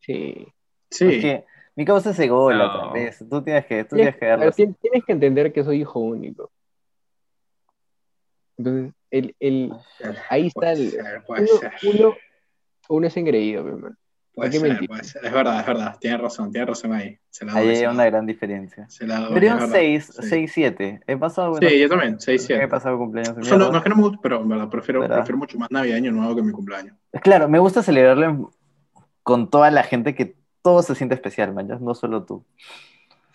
[0.00, 0.46] Sí.
[0.94, 1.06] Sí.
[1.06, 1.44] Es que
[1.76, 2.64] mi causa se gol No.
[2.66, 3.24] otra vez.
[3.28, 6.50] Tú tienes que, tú Tienes, tienes que tienes que entender que soy hijo único.
[8.56, 9.72] Entonces, el, el,
[10.28, 10.90] ahí está el.
[10.90, 11.50] ser, Uno,
[11.98, 12.14] uno,
[12.88, 13.96] uno es engreído, mi hermano.
[14.32, 15.24] Puede ¿Para qué ser, puede ser.
[15.24, 15.96] Es verdad, es verdad.
[16.00, 17.18] Tienes razón, tienes razón ahí.
[17.30, 18.88] Se la doy, Ahí hay una gran diferencia.
[18.88, 19.68] Se la doy, verdad.
[19.70, 20.22] 6, Sí.
[20.28, 21.00] 6, 7.
[21.06, 22.68] He pasado, bueno, Sí, yo también, 6, he 7.
[22.68, 25.00] pasado cumpleaños de O sea, no, es que no me guste, pero en verdad prefiero,
[25.00, 25.16] ¿Verdad?
[25.18, 26.96] prefiero mucho más Navidad y Año Nuevo que mi cumpleaños.
[27.22, 28.50] Claro, me gusta celebrarlo
[29.22, 32.42] con toda la gente que todo se siente especial, man, ya, no solo tú.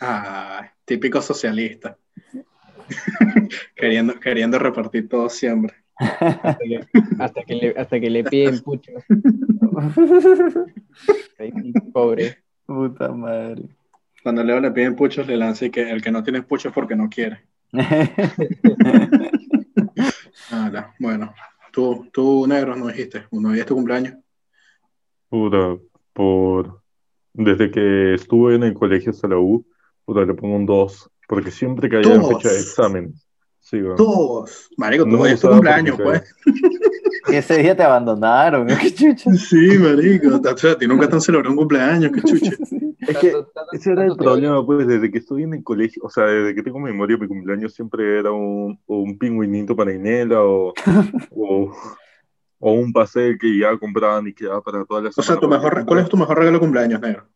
[0.01, 1.95] Ah, típico socialista.
[3.75, 5.75] queriendo, queriendo repartir todo siempre.
[5.95, 6.79] Hasta que,
[7.19, 9.03] hasta que, le, hasta que le piden puchos.
[11.37, 11.51] Ay,
[11.93, 12.39] Pobre.
[12.65, 13.61] Puta madre.
[14.23, 16.73] Cuando Leo le piden puchos, le lanza y que el que no tiene puchos es
[16.73, 17.43] porque no quiere.
[20.51, 21.31] Nada, bueno.
[21.71, 23.25] Tú, tú, negro, no dijiste.
[23.29, 24.15] Uno día es tu cumpleaños.
[25.29, 25.77] Puta,
[26.11, 26.81] por...
[27.33, 29.65] Desde que estuve en el colegio hasta la U,
[30.05, 32.29] puta, le pongo un 2, porque siempre que había Dos.
[32.29, 33.13] fecha de examen.
[33.59, 33.97] Sí, weón.
[33.97, 34.69] Dos.
[34.77, 36.23] Marico, tú No hoy es tu cumpleaños, pues.
[37.27, 39.31] Ese día te abandonaron, qué chucha.
[39.33, 40.37] Sí, marico.
[40.37, 42.51] O sea, a ti nunca te han celebrado un cumpleaños, qué chuche.
[42.99, 43.33] Es que
[43.71, 46.61] ese era el problema, pues, desde que estoy en el colegio, o sea, desde que
[46.61, 50.73] tengo memoria, mi cumpleaños siempre era un, o un pingüinito para Inela o,
[51.31, 51.71] o,
[52.59, 55.85] o un pastel que ya compraban y quedaba para todas las O sea, tu mejor,
[55.85, 57.27] ¿cuál es tu mejor regalo de cumpleaños, negro?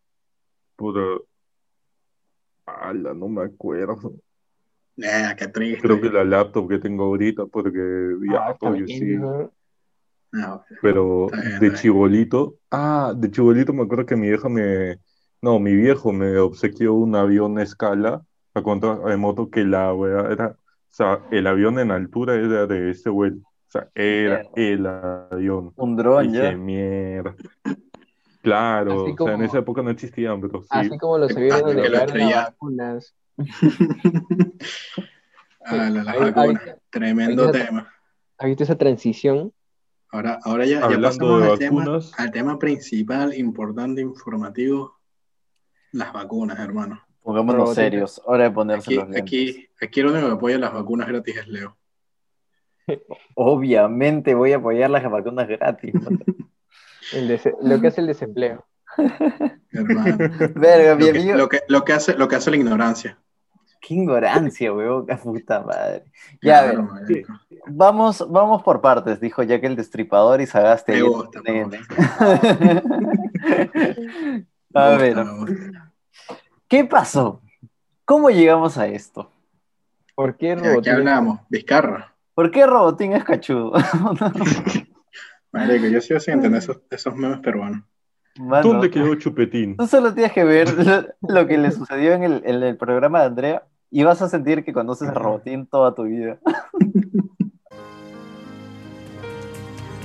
[0.76, 1.00] Puta.
[2.66, 4.14] Ala, no me acuerdo.
[4.98, 5.82] Eh, qué triste.
[5.82, 9.16] Creo que la laptop que tengo ahorita, porque ya, Ah, está oye, bien, sí.
[9.16, 9.52] ¿no?
[10.82, 14.98] Pero Está bien, está de chibolito, ah, de chibolito me acuerdo que mi vieja me,
[15.42, 18.24] no, mi viejo me obsequió un avión a escala
[18.56, 20.56] a control remoto que la wea era, o
[20.90, 23.42] sea, el avión en altura era de ese vuelo,
[23.74, 25.74] sea, era el avión.
[25.76, 26.52] Un dron ya.
[26.54, 27.36] mierda.
[28.42, 30.68] Claro, o sea, en esa época no existían, pero sí.
[30.70, 33.16] Así como los aviones lo llegaron las vacunas.
[35.66, 36.62] Ah, la, la Ahí- vacuna.
[36.66, 37.94] ahí- Tremendo ahí- tema.
[38.38, 39.54] ¿Has visto esa transición?
[40.10, 41.86] Ahora, ahora ya, ya pasamos de al tema,
[42.18, 45.00] al tema principal, importante, informativo.
[45.92, 47.02] Las vacunas, hermano.
[47.22, 48.22] Pongámonos serios.
[48.26, 49.22] Hora de ponerse Aquí, los lentes.
[49.22, 51.78] aquí, aquí el único que apoya las vacunas gratis es Leo.
[53.36, 55.94] Obviamente voy a apoyar las vacunas gratis.
[55.96, 56.10] ¿no?
[57.14, 58.66] El dese- lo que hace el desempleo.
[59.72, 61.36] Verga, Lo que, amigo.
[61.38, 63.18] lo que- lo que hace, lo que hace la ignorancia.
[63.82, 65.06] Qué ignorancia, weón.
[65.06, 66.06] Qué puta madre.
[66.42, 67.26] Ya, a ver.
[67.68, 70.94] Vamos, vamos por partes, dijo Jack el Destripador y Sagaste.
[70.94, 71.66] Me gusta, me
[74.74, 75.18] a ver.
[76.68, 77.42] ¿qué pasó?
[78.06, 79.30] ¿Cómo llegamos a esto?
[80.16, 81.40] ¿Por qué ¿De qué hablamos?
[81.50, 82.13] Vizcarra.
[82.34, 83.74] ¿Por qué Robotín es cachudo?
[85.52, 87.84] Marico, yo sigo sin entender esos, esos memes peruanos.
[88.40, 89.78] Mano, ¿Dónde quedó Chupetín?
[89.78, 93.20] Tú solo tienes que ver lo, lo que le sucedió en el, en el programa
[93.20, 96.40] de Andrea y vas a sentir que conoces a Robotín toda tu vida.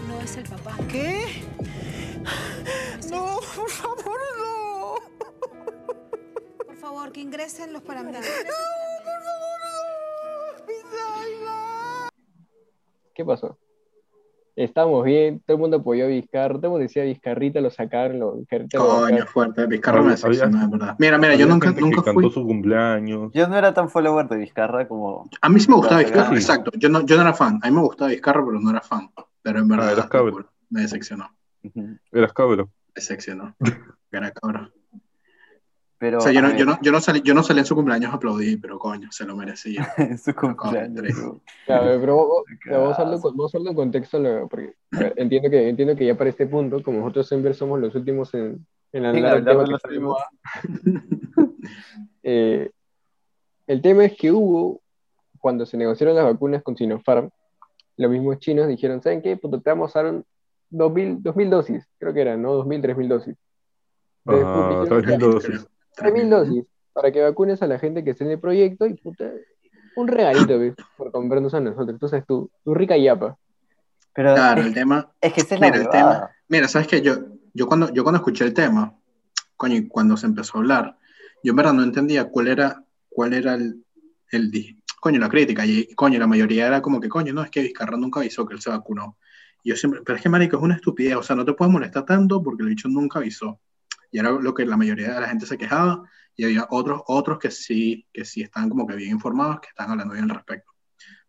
[0.06, 0.76] No es el papá.
[0.88, 1.24] ¿Qué?
[3.10, 4.94] No, por favor, no.
[6.66, 8.26] Por favor, que ingresen los paramédicos.
[13.18, 13.58] ¿Qué pasó?
[14.54, 18.20] Estábamos bien, todo el mundo apoyó a Vizcarra, todo el mundo decía Vizcarrita, lo sacaron,
[18.20, 19.66] lo, Vizcarrita Coño, fuerte.
[19.66, 20.96] Vizcarra me decepcionó, de verdad.
[21.00, 22.22] Mira, mira, yo nunca, nunca que fui.
[22.22, 23.32] cantó su cumpleaños.
[23.34, 25.28] Yo no era tan follower de Vizcarra como...
[25.40, 26.34] A mí sí me gustaba Vizcarra, sí.
[26.36, 26.70] exacto.
[26.76, 27.58] Yo no, yo no era fan.
[27.60, 29.10] A mí me gustaba Vizcarra, pero no era fan.
[29.42, 30.48] Pero en verdad eras cabro.
[30.70, 31.28] me decepcionó.
[32.12, 32.66] Eras cabro.
[32.66, 33.56] Me decepcionó.
[34.12, 34.72] Era cabrón.
[35.98, 37.74] Pero, O sea, yo no, yo, no, yo, no salí, yo no salí en su
[37.74, 39.92] cumpleaños a aplaudir, pero coño, se lo merecía.
[39.98, 41.04] en su cumpleaños.
[41.66, 43.18] Ya, pero vamos, a darle,
[43.52, 47.26] darle contexto, luego, porque ver, entiendo, que, entiendo que ya para este punto, como nosotros
[47.26, 50.14] siempre somos los últimos en, en En hablar hablar tema
[52.22, 52.70] eh,
[53.66, 54.80] el tema es que hubo,
[55.40, 57.30] cuando se negociaron las vacunas con Sinopharm,
[57.96, 59.36] los mismos chinos dijeron, ¿saben qué?
[59.36, 60.12] Puto, te vamos a dar
[60.70, 62.64] 2.000 2.000 dosis, creo que eran, ¿no?
[62.64, 63.36] 2.000, 3.000 dosis.
[64.24, 65.66] Tres mil dosis.
[65.98, 69.30] 3.000 dosis para que vacunes a la gente que esté en el proyecto y puta,
[69.96, 70.74] un regalito ¿ves?
[70.96, 71.90] por comprarnos a nosotros.
[71.90, 73.36] Entonces tú, tu rica yapa.
[74.14, 75.10] Pero Claro, es, el tema.
[75.20, 76.14] es que esa es la Mira, el huevada.
[76.20, 76.30] tema.
[76.48, 77.14] Mira, sabes que yo,
[77.54, 78.96] yo cuando, yo cuando escuché el tema,
[79.56, 80.98] coño, y cuando se empezó a hablar,
[81.44, 83.84] yo en verdad no entendía cuál era, cuál era el,
[84.32, 84.50] el
[85.00, 85.64] coño, la crítica.
[85.66, 88.54] Y coño, la mayoría era como que, coño, no, es que Vizcarra nunca avisó que
[88.54, 89.16] él se vacunó.
[89.62, 91.16] Y yo siempre, pero es que, marico, es una estupidez.
[91.16, 93.60] O sea, no te puedes molestar tanto porque el bicho nunca avisó.
[94.10, 96.02] Y era lo que la mayoría de la gente se quejaba.
[96.36, 99.90] Y había otros, otros que sí, que sí estaban como que bien informados, que están
[99.90, 100.70] hablando bien al respecto.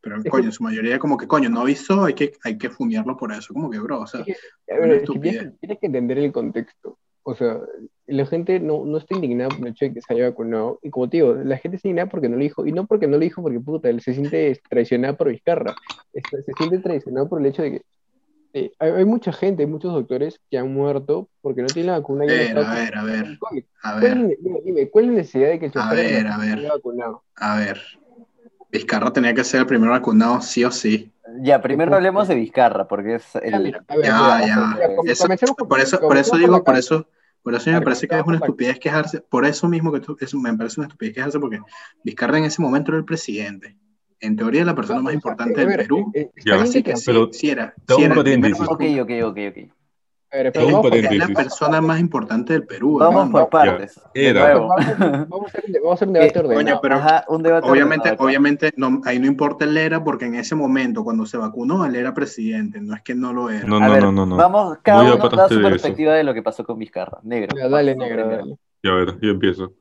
[0.02, 2.70] Pero, que- coño, en su mayoría como que, coño, no avisó, hay que, hay que
[2.70, 3.54] fumiarlo por eso.
[3.54, 4.38] Como que, bro, o sea, ver,
[4.82, 6.98] Una es que tienes, tienes que entender el contexto.
[7.24, 7.60] O sea,
[8.08, 10.80] la gente no, no está indignada por el hecho de que se haya vacunado.
[10.82, 12.66] Y como te digo, la gente está indignada porque no lo dijo.
[12.66, 15.76] Y no porque no lo dijo porque puta, él se siente traicionado por Vizcarra.
[16.14, 17.82] Está- Se siente traicionado por el hecho de que
[18.54, 22.00] eh, hay, hay mucha gente, hay muchos doctores que han muerto porque no tienen la
[22.00, 22.26] vacuna.
[22.26, 25.06] y a ver, a ver, a ver, con- a ¿Cuál ver, es- dime, dime, ¿cuál
[25.06, 26.60] es la necesidad de que el A chofer ver, a ver.
[26.70, 27.24] vacunado?
[27.36, 27.82] a ver.
[28.72, 31.12] Vizcarra tenía que ser el primero vacunado, sí o sí.
[31.42, 33.74] Ya, primero hablemos de Vizcarra, porque es el...
[34.04, 37.08] Ya, Ya, Eso- por eso, por eso digo, por eso,
[37.44, 40.38] por eso me parece que es una estupidez quejarse, por eso mismo que tú, eso
[40.40, 41.62] me parece una estupidez quejarse porque
[42.04, 43.78] Vizcarra en ese momento era el presidente.
[44.22, 46.12] En teoría la persona más importante a del Perú.
[46.14, 47.74] eh, bien Así que sí, pero sí era.
[47.90, 49.72] Ok, ok, ok, ok.
[50.32, 53.00] Pero un vamos Es la persona más importante del Perú.
[53.00, 53.32] Vamos hermano.
[53.32, 54.00] por partes.
[54.14, 54.54] de Era.
[54.54, 54.68] nuevo.
[54.68, 56.66] Vamos, vamos a hacer, vamos a hacer un debate Eh, ordenado.
[56.66, 60.26] Coño, pero Ajá, un debate obviamente, ordenado obviamente no, ahí no importa el era porque
[60.26, 63.66] en ese momento cuando se vacunó él era presidente, no es que no lo era.
[63.68, 64.36] No, A no, ver, no, no, no.
[64.36, 65.70] Vamos, cada Muy uno da su de eso.
[65.70, 67.18] perspectiva de lo que pasó con Vizcarra.
[67.24, 67.58] Negro.
[67.58, 68.56] Ya, dale, negro, dale.
[68.84, 69.74] Ya, a ver, yo empiezo.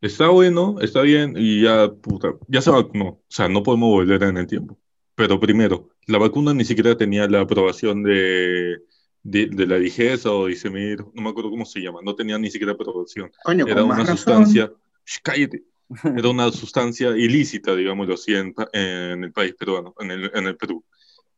[0.00, 3.04] Está bueno, está bien, y ya, puta, ya se vacunó.
[3.08, 4.78] O sea, no podemos volver en el tiempo.
[5.14, 8.76] Pero primero, la vacuna ni siquiera tenía la aprobación de,
[9.22, 12.50] de, de la digesa o disemir, no me acuerdo cómo se llama, no tenía ni
[12.50, 13.30] siquiera aprobación.
[13.42, 14.16] Coño, Era una razón.
[14.16, 14.70] sustancia,
[15.06, 15.64] Shh, cállate,
[16.16, 20.56] era una sustancia ilícita, digámoslo así, en, en el país peruano, en el, en el
[20.56, 20.84] Perú.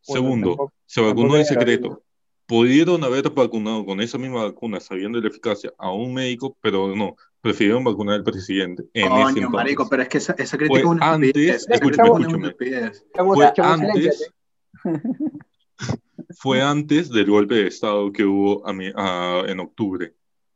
[0.09, 2.03] Bueno, Segundo, tampoco- se vacunó en secreto.
[2.47, 7.15] Pudieron haber vacunado con esa misma vacuna, sabiendo la eficacia, a un médico, pero no,
[7.41, 9.51] prefirieron vacunar al presidente en ese Coño, entonces.
[9.51, 12.09] marico, pero es que esa, esa crítica Fue es una antes- escúchame,
[13.15, 14.33] Fue antes, silencios,
[16.37, 20.15] fue antes del golpe de Estado que hubo a mi- a- en octubre.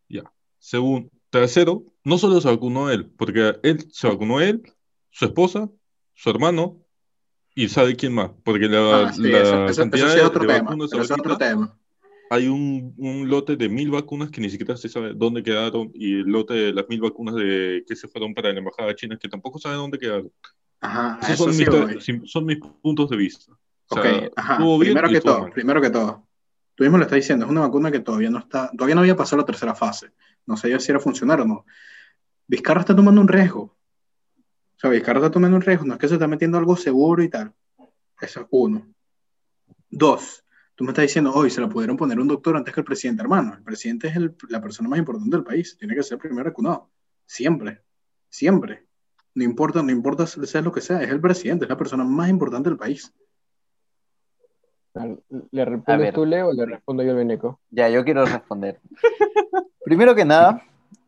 [0.09, 0.25] Ya.
[0.59, 4.63] Segundo, tercero, no solo se vacunó él, porque él se vacunó él,
[5.11, 5.69] su esposa,
[6.15, 6.79] su hermano
[7.55, 10.27] y sabe quién más, porque la, Ah, sí, la eso, eso- cantidad eso sí es
[10.27, 10.63] otro de tema.
[10.71, 11.79] vacunas es otro tema.
[12.33, 16.15] Hay un, un lote de mil vacunas que ni siquiera se sabe dónde quedaron y
[16.21, 19.29] el lote de las mil vacunas de, que se fueron para la embajada china que
[19.29, 20.33] tampoco sabe dónde quedaron.
[20.81, 22.47] Ajá, Esos eso son, sí mis, son
[22.81, 23.53] puntos de vista.
[23.53, 24.57] O Ok, sea, ajá.
[24.79, 25.53] Primero que todo, mal.
[25.53, 26.27] primero que todo.
[26.75, 29.15] Tú mismo lo estás diciendo, es una vacuna que todavía no está, todavía no había
[29.15, 30.13] pasado la tercera fase.
[30.47, 31.67] No sé yo si era funcionar o no.
[32.47, 33.63] Vizcarra está tomando un riesgo.
[33.65, 37.23] O sea, Vizcarra está tomando un riesgo, no es que se está metiendo algo seguro
[37.23, 37.53] y tal.
[38.23, 38.87] Eso es uno.
[39.91, 40.43] Dos,
[40.75, 43.23] tú me estás diciendo, hoy se la pudieron poner un doctor antes que el presidente,
[43.23, 43.55] hermano.
[43.55, 46.51] El presidente es el- la persona más importante del país, tiene que ser el primero
[46.51, 46.89] vacunado.
[47.27, 47.81] Siempre,
[48.29, 48.85] siempre.
[49.35, 52.29] No importa, no importa sea lo que sea, es el presidente, es la persona más
[52.29, 53.13] importante del país.
[55.51, 57.61] ¿Le respondes tú, Leo, o le respondo yo al Beneco?
[57.71, 58.79] Ya, yo quiero responder.
[59.85, 60.63] Primero que nada,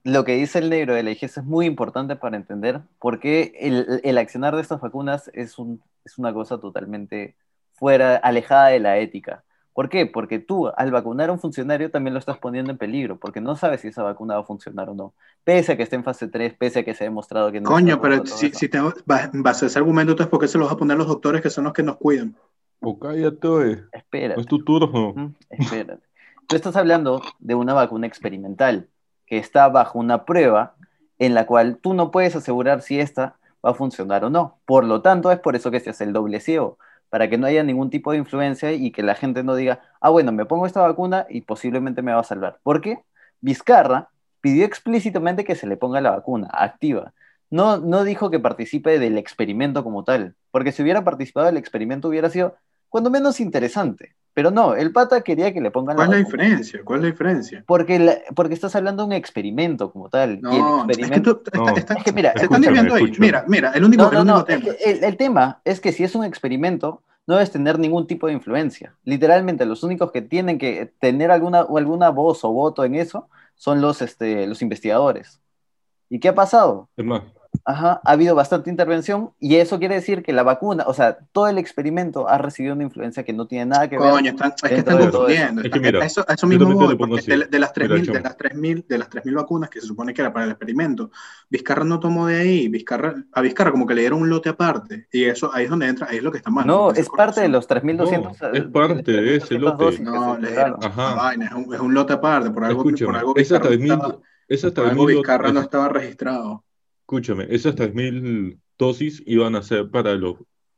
[0.05, 3.53] lo que dice el negro de la IGES es muy importante para entender por qué
[3.61, 7.37] el, el accionar de estas vacunas es, un, es una cosa totalmente
[7.75, 9.45] fuera, alejada de la ética.
[9.75, 10.07] ¿Por qué?
[10.07, 13.57] Porque tú, al vacunar a un funcionario, también lo estás poniendo en peligro, porque no
[13.57, 15.15] sabes si esa vacuna va a funcionar o no.
[15.43, 17.69] Pese a que esté en fase 3, pese a que se ha demostrado que no
[17.69, 20.75] Coño, pero si, si te vas a ese argumento, entonces ¿por qué se los vas
[20.75, 22.37] a poner los doctores que son los que nos cuidan?
[22.81, 23.83] O cállate, oye.
[23.93, 24.37] Espera.
[24.37, 25.35] No es tu turno.
[25.51, 26.05] Espérate.
[26.47, 28.89] Tú estás hablando de una vacuna experimental
[29.27, 30.77] que está bajo una prueba
[31.19, 34.59] en la cual tú no puedes asegurar si esta va a funcionar o no.
[34.67, 36.79] Por lo tanto, es por eso que se hace el doble ciego,
[37.15, 40.11] para que no haya ningún tipo de influencia y que la gente no diga, ah,
[40.11, 42.59] bueno, me pongo esta vacuna y posiblemente me va a salvar.
[42.65, 43.05] ¿Por qué?
[43.41, 44.09] Vizcarra
[44.41, 47.15] pidió explícitamente que se le ponga la vacuna activa.
[47.51, 52.09] No, no dijo que participe del experimento como tal, porque si hubiera participado del experimento
[52.09, 52.57] hubiera sido
[52.89, 54.17] cuando menos interesante.
[54.35, 56.81] Pero no, el pata quería que le pongan ¿Cuál es la diferencia?
[56.85, 57.65] ¿Cuál es la diferencia?
[57.67, 60.33] Porque, la- porque estás hablando de un experimento como tal.
[60.33, 61.69] y el No, es que tú, No.
[61.69, 63.13] está- está- Es que mira, se están desviando ahí.
[63.19, 64.35] Mira, mira, el único, No, no, el no.
[64.35, 64.77] único es tema.
[64.77, 68.27] que el, el tema es que si es un experimento, no debes tener ningún tipo
[68.27, 68.95] de influencia.
[69.05, 73.29] Literalmente, los únicos que tienen que tener alguna, o alguna voz o voto en eso
[73.55, 75.41] son los, este, los investigadores.
[76.11, 76.89] ¿Y qué ha pasado?
[76.97, 77.23] Es más,
[77.67, 81.49] Ajá, ha habido bastante intervención y eso quiere decir que la vacuna, o sea, todo
[81.49, 84.11] el experimento ha recibido una influencia que no tiene nada que ver.
[84.11, 85.63] Coño, están, es que están confundiendo.
[85.63, 85.67] eso.
[85.69, 87.31] Es que mira, eso, eso mismo voy, porque así.
[87.31, 90.13] de, de las 3.000 Mira, de las 3.000 de las 3.000 vacunas que se supone
[90.13, 91.11] que era para el experimento,
[91.49, 92.69] Vizcarra no tomó de ahí.
[92.69, 95.09] Vizcarra, a Vizcarra como que le dieron un lote aparte.
[95.11, 96.67] Y eso ahí es donde entra, ahí es lo que está mal.
[96.67, 98.37] No, es esa parte de los 3.200.
[98.43, 99.99] No, es parte de ese 3.200 lote.
[100.01, 101.15] No, le dieron Ajá.
[101.15, 102.51] vaina, es un, es un lote aparte.
[102.51, 105.61] Por algo, por algo esas Vizcarra, no 3.000 estaba, esas por algo 3.000 Vizcarra no
[105.61, 106.65] dosis- estaba registrado.
[107.05, 110.37] Escúchame, esas 3.000 dosis iban a ser para los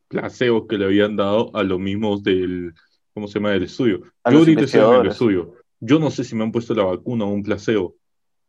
[0.08, 2.74] placeos que le habían dado a los mismos del,
[3.14, 3.52] ¿cómo se llama?
[3.52, 4.02] Del estudio.
[4.24, 5.54] A Yo ahorita estoy en el estudio.
[5.78, 7.94] Yo no sé si me han puesto la vacuna o un placebo.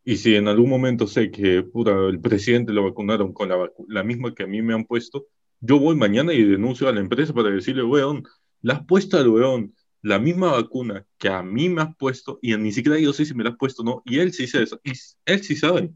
[0.03, 3.85] Y si en algún momento sé que puta, el presidente lo vacunaron con la, vacu-
[3.89, 5.27] la misma que a mí me han puesto,
[5.59, 8.23] yo voy mañana y denuncio a la empresa para decirle, weón,
[8.61, 12.55] la has puesto al weón la misma vacuna que a mí me has puesto y
[12.55, 14.65] ni siquiera yo sé si me la has puesto o no, y él sí sabe,
[14.83, 14.91] y
[15.25, 15.91] él sí sabe.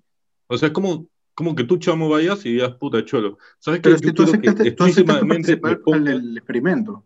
[0.48, 3.38] O sea, como, como que tú, chamo, vayas y digas, puta, cholo.
[3.60, 3.90] ¿Sabes qué?
[3.90, 4.14] Pero tú que
[4.72, 7.06] tú aceptaste en el experimento.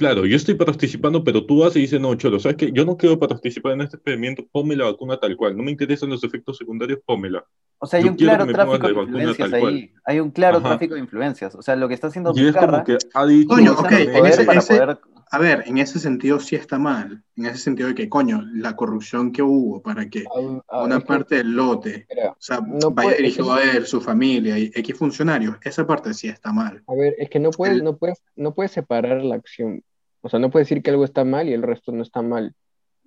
[0.00, 2.72] Claro, yo estoy participando, pero tú vas y dices, no, Cholo, ¿sabes qué?
[2.72, 5.54] Yo no quiero participar en este experimento, ponme la vacuna tal cual.
[5.54, 7.44] No me interesan los efectos secundarios, pónmela.
[7.82, 9.92] O sea, hay Yo un claro tráfico de influencias ahí.
[10.04, 10.68] Hay un claro Ajá.
[10.68, 11.54] tráfico de influencias.
[11.54, 13.48] O sea, lo que está haciendo Y es Vizcarra como que ha dicho...
[13.48, 14.98] Coño, usa ok, su en ese- para ese- poder-
[15.32, 17.22] A ver, en ese sentido sí está mal.
[17.36, 21.00] En ese sentido de que, coño, la corrupción que hubo para que Ah, ah, una
[21.00, 24.98] parte del lote, mira, o sea, No vaya dirigido a él, su familia y X
[24.98, 26.82] funcionarios, esa parte sí está mal.
[26.86, 29.82] a ver, es que no puedes, El- no puedes, no puedes separar la acción.
[30.20, 32.54] O sea, no puedes decir que algo está mal y el resto no está mal.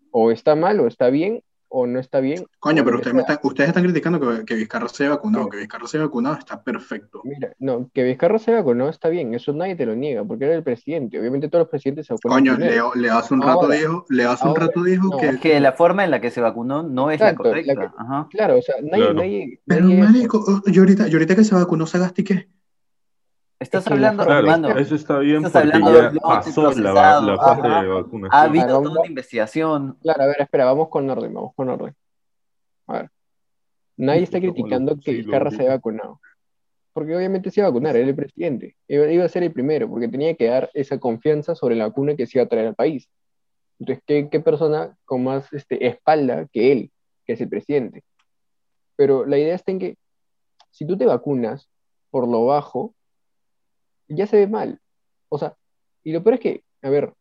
[0.10, 1.44] O está mal, o está bien,
[1.76, 2.46] o no está bien.
[2.60, 3.34] Coño, pero ustedes, me sea.
[3.34, 5.50] están, ustedes están criticando que, que Vizcarra se haya vacunado, Sí.
[5.52, 7.22] que Vizcarra se haya vacunado está perfecto.
[7.24, 10.54] Mira, no, que Vizcarra se vacunó está bien, eso nadie te lo niega, porque era
[10.54, 11.20] el presidente.
[11.20, 12.58] Obviamente todos los presidentes se vacunan Coño.
[12.58, 15.28] Leo, Leo hace un rato Ahora- dijo, Leo hace un rato dijo no, que...
[15.30, 17.82] Es que la forma en la que se vacunó no es Exacto, la la correcta.
[17.82, 18.28] que- Ajá.
[18.30, 19.14] Claro, o sea, nadie, Claro.
[19.16, 22.48] nadie, Pero nadie- marico, yo ahorita, yo ahorita que se vacunó Sagasti, ¿qué?
[23.60, 26.62] Estás Es que hablando, la- Claro, hermano, eso está bien estás porque hablando ya pasó
[26.64, 27.82] la, procesado, la fase ajá.
[27.82, 28.32] de vacunación.
[28.34, 29.98] ha habido Claro, toda una investigación.
[30.02, 31.96] Claro, a ver, espera, vamos con orden, vamos con orden.
[32.88, 33.10] A ver.
[33.96, 36.20] Nadie está criticando que Vizcarra se haya vacunado.
[36.92, 38.76] Porque obviamente se iba a vacunar, era el presidente.
[38.88, 42.16] Iba, iba a ser el primero, porque tenía que dar esa confianza sobre la vacuna
[42.16, 43.10] que se iba a traer al país.
[43.80, 46.92] Entonces, ¿qué, qué persona con más este, espalda que él,
[47.26, 48.04] que es el presidente?
[48.96, 49.98] Pero la idea está en que
[50.70, 51.68] si tú te vacunas
[52.12, 52.94] por lo bajo,
[54.08, 54.80] ya se ve mal.
[55.30, 55.56] O sea,
[56.04, 57.14] y lo peor es que, a ver,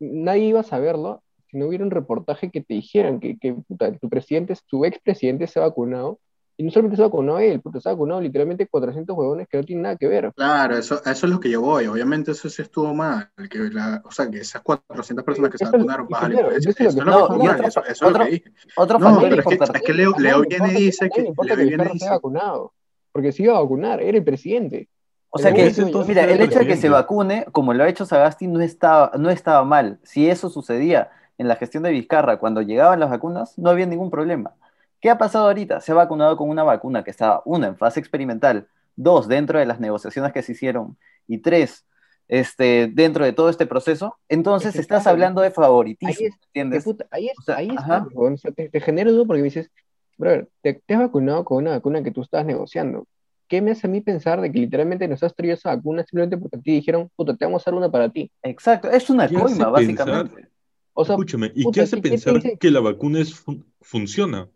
[0.00, 3.92] nadie iba a saberlo si no hubiera un reportaje que te dijeran que, que puta,
[3.98, 6.18] tu presidente, tu expresidente se ha vacunado,
[6.58, 9.58] y no solamente se ha vacunado él, puta, se ha vacunado literalmente 400 huevones que
[9.58, 10.32] no tienen nada que ver.
[10.34, 11.86] Claro, eso, a eso es lo que yo voy.
[11.86, 13.30] Obviamente eso sí estuvo mal.
[13.50, 16.56] Que la, o sea, que esas 400 personas que se vacunaron, influencia.
[16.56, 18.00] eso es lo Eso que es lo que no, estuvo mal, otro- eso, eso es
[18.00, 18.52] lo otro- que dije.
[18.74, 21.56] Otro No, pero es que, es que Leo, Leo le viene dice que, importa Leo
[21.68, 22.72] que viene dice vacunado,
[23.12, 24.88] porque se iba a vacunar, era el presidente.
[25.36, 28.04] O sea que, entonces mira, el hecho de que se vacune, como lo ha hecho
[28.06, 29.98] Sagasti, no estaba, no estaba mal.
[30.02, 34.10] Si eso sucedía en la gestión de Vizcarra, cuando llegaban las vacunas, no había ningún
[34.10, 34.54] problema.
[35.00, 35.80] ¿Qué ha pasado ahorita?
[35.80, 39.66] Se ha vacunado con una vacuna que estaba, una, en fase experimental, dos, dentro de
[39.66, 40.96] las negociaciones que se hicieron,
[41.28, 41.84] y tres,
[42.28, 44.16] este, dentro de todo este proceso.
[44.28, 46.84] Entonces Es que, estás hablando de favoritismo, ahí es- ¿entiendes?
[46.84, 49.44] puta, ahí, es- O sea, ahí está, o sea, te, te genera duda porque me
[49.46, 49.70] dices,
[50.16, 53.06] brother, te, te has vacunado con una vacuna que tú estabas negociando.
[53.48, 56.36] ¿Qué me hace a mí pensar de que literalmente nos has traído esa vacuna simplemente
[56.36, 58.30] porque a ti dijeron, puta, te vamos a dar una para ti?
[58.42, 60.06] Exacto, es una ¿Qué hace coima, pensar?
[60.08, 60.48] básicamente.
[60.94, 62.58] O sea, Escúchame, ¿y puta, qué hace ¿qué- qué te pensar dice?
[62.58, 64.48] que la vacuna es fun- funciona?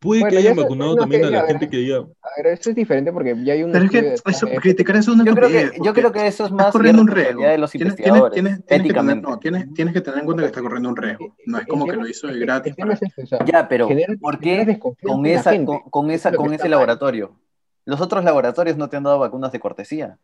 [0.00, 1.86] Puede Bueno, que ya hayan eso- vacunado no, también que a la a gente que
[1.86, 1.98] ya...
[1.98, 2.02] a
[2.36, 4.52] ver, eso es diferente porque ya hay un Pero es que estudio detrás eso, de
[4.52, 4.62] esto.
[4.62, 7.08] criticar eso es una Yo creo que, yo creo que eso es más corriendo un
[7.08, 7.42] riesgo.
[7.42, 10.24] de los Tienes, tienes, investigadores, tienes, tienes que tener, no, tienes, tienes que tener en
[10.24, 11.36] cuenta que está corriendo un riesgo.
[11.46, 12.74] No es como que lo hizo de gratis.
[12.74, 12.98] Para-
[13.46, 13.88] Ya, pero
[14.20, 15.54] ¿por qué con esa,
[15.90, 16.70] con, esa, con ese mal.
[16.72, 17.38] laboratorio?
[17.84, 20.18] Los otros laboratorios no te han dado vacunas de cortesía.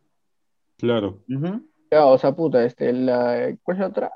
[0.79, 1.19] Claro.
[1.29, 1.63] Ujú.
[1.91, 4.13] Ya, o sea, puta, este, la, ¿cuál es la otra?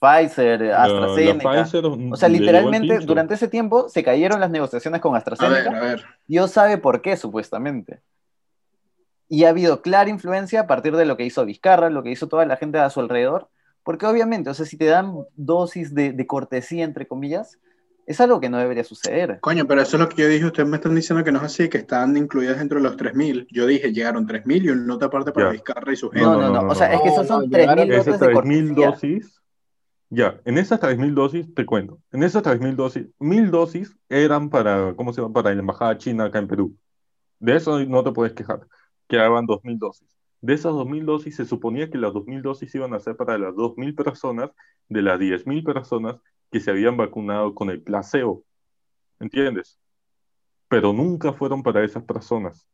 [0.00, 1.62] Pfizer, La, la AstraZeneca.
[1.62, 5.20] Pfizer o sea, llegó al literalmente durante ese tiempo se cayeron las negociaciones con A
[5.20, 5.76] ver, AstraZeneca.
[5.78, 6.04] a ver.
[6.26, 8.00] Dios sabe por qué, supuestamente.
[9.28, 12.26] Y ha habido clara influencia a partir de lo que hizo Vizcarra, lo que hizo
[12.26, 13.48] toda la gente a su alrededor,
[13.84, 17.58] porque obviamente, o sea, si te dan dosis de, de cortesía, entre comillas,
[18.06, 19.38] es algo que no debería suceder.
[19.40, 20.44] Coño, pero eso es lo que yo dije.
[20.46, 23.46] Ustedes me están diciendo que no es así, que están incluidas dentro de los 3.000.
[23.50, 25.50] Yo dije, llegaron 3.000 y un nota aparte para.
[25.50, 26.26] Vizcarra y su gente.
[26.26, 27.12] No, no, no, O sea, no, es que no.
[27.12, 28.74] esas son No, llegaron 3.000 Esas dosis de 3.000 cortesía.
[28.74, 29.42] dosis,
[30.10, 34.94] ya, en esas 3.000 dosis, te cuento, en esas 3.000 dosis, 1.000 dosis eran para,
[34.94, 35.32] ¿cómo se llama?
[35.32, 36.76] Para la embajada china acá en Perú.
[37.38, 38.60] De eso no te puedes quejar,
[39.08, 40.08] quedaban 2.000 dosis.
[40.42, 43.54] De esas 2.000 dosis se suponía que las 2.000 dosis iban a ser para las
[43.54, 44.50] 2.000 personas
[44.88, 46.16] de las 10.000 personas
[46.52, 48.44] que se habían vacunado con el placebo.
[49.18, 49.80] ¿Entiendes?
[50.68, 52.68] Pero nunca fueron para esas personas.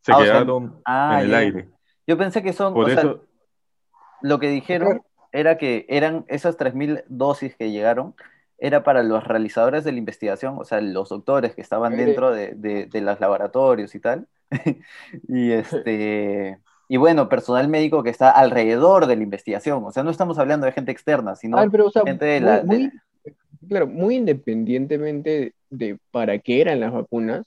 [0.00, 1.68] Se Ah, o sea, quedaron ah, en el aire.
[2.06, 3.16] Yo pensé que son, Por o sea,
[4.22, 8.14] lo que dijeron era que eran esas 3.000 dosis que llegaron,
[8.58, 12.54] era para los realizadores de la investigación, o sea, los doctores que estaban dentro de,
[12.54, 14.28] de- de los laboratorios y tal.
[15.28, 16.60] y este.
[16.92, 19.82] Y bueno, personal médico que está alrededor de la investigación.
[19.82, 22.26] O sea, no estamos hablando de gente externa, sino A ver, pero, o sea, gente
[22.26, 22.62] de muy- la.
[22.64, 22.92] muy-
[23.24, 23.34] de-
[23.66, 27.46] claro, muy independientemente de para qué eran las vacunas,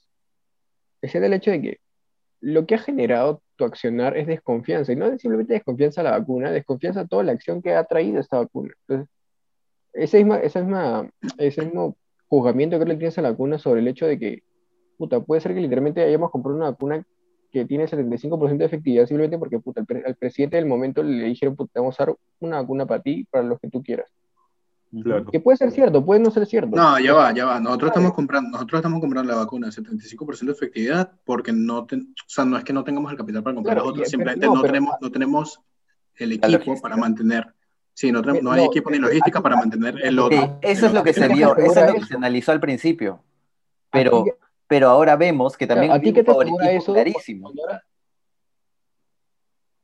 [1.00, 1.78] es el hecho de que
[2.40, 6.18] lo que ha generado tu accionar es desconfianza, y no es simplemente desconfianza a la
[6.18, 8.74] vacuna, desconfianza a toda la acción que ha traído esta vacuna.
[8.88, 9.08] Entonces,
[9.92, 13.86] ese, misma, esa misma, ese mismo juzgamiento que le tienes a la vacuna sobre el
[13.86, 14.42] hecho de que,
[14.98, 17.06] puta, puede ser que literalmente hayamos comprado una vacuna
[17.60, 21.24] que tiene 75% de efectividad simplemente porque, puta, al, pre- al presidente del momento le
[21.24, 24.12] dijeron, puta, te vamos a dar una vacuna para ti, para los que tú quieras.
[25.02, 25.24] claro.
[25.26, 26.76] Que puede ser cierto, puede no ser cierto.
[26.76, 27.58] No, ya va, ya va.
[27.60, 32.12] Nosotros estamos comprando, nosotros estamos comprando la vacuna de 75% de efectividad porque no, ten-
[32.14, 34.54] o sea, no es que no tengamos el capital para comprar Claro, y- simplemente no,
[34.56, 35.60] no, pero- tenemos, no tenemos
[36.16, 37.46] el equipo para mantener.
[37.94, 40.58] Sí, no, tenemos, no No, hay equipo ni eh, logística aquí- para mantener el otro.
[40.60, 43.22] eso es lo que se que eso es lo que se analizó al principio.
[43.90, 44.24] ¿A Pero,
[44.68, 46.92] pero ahora vemos que también Claro, ¿a ti qué te asegura eso?
[46.92, 47.42] clarísimo.
[47.44, 47.82] Cuando ahora-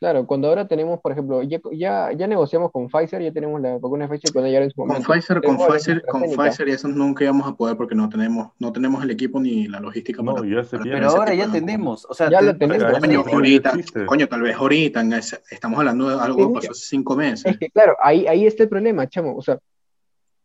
[0.00, 3.74] Claro, cuando ahora tenemos, por ejemplo, ya, ya, ya negociamos con Pfizer, ya tenemos la
[3.78, 5.12] vacuna de Pfizer cuando llegar en su Con momento.
[5.12, 6.22] Pfizer, con Tenemos la Pfizer, con.
[6.22, 9.68] Pfizer y eso nunca íbamos a poder porque no tenemos, no tenemos el equipo ni
[9.68, 10.44] la logística No, para.
[10.48, 10.90] ya se para.
[10.90, 12.82] Pero ahora ya tenemos, o sea, Ya te- lo tenemos.
[12.82, 13.72] Pero Coño, ya ahorita,
[14.06, 17.46] coño, tal vez ahorita, en ese- estamos hablando de algo que pasó hace cinco meses.
[17.52, 19.36] Es que, claro, ahí, ahí está el problema, chamo.
[19.36, 19.60] O sea,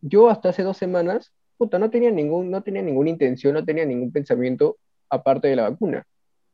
[0.01, 3.85] yo hasta hace dos semanas, puta, no tenía ningún, no tenía ninguna intención, no tenía
[3.85, 4.77] ningún pensamiento
[5.09, 6.03] aparte de la vacuna.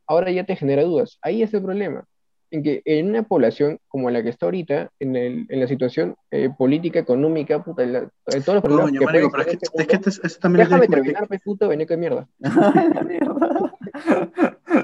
[0.06, 1.18] Ahora ya te genera dudas.
[1.22, 2.04] Ahí es el problema.
[2.50, 6.14] En que en una población como la que está ahorita, en, el, en la situación
[6.30, 9.46] eh, política, económica, puta, en la- en todos los problemas Coño, que marico, pero es
[9.48, 9.96] que, este es que
[10.28, 12.28] este- también lo Déjame tienes que- terminar, pues, puto, veneco de mierda.
[12.40, 13.08] Tan.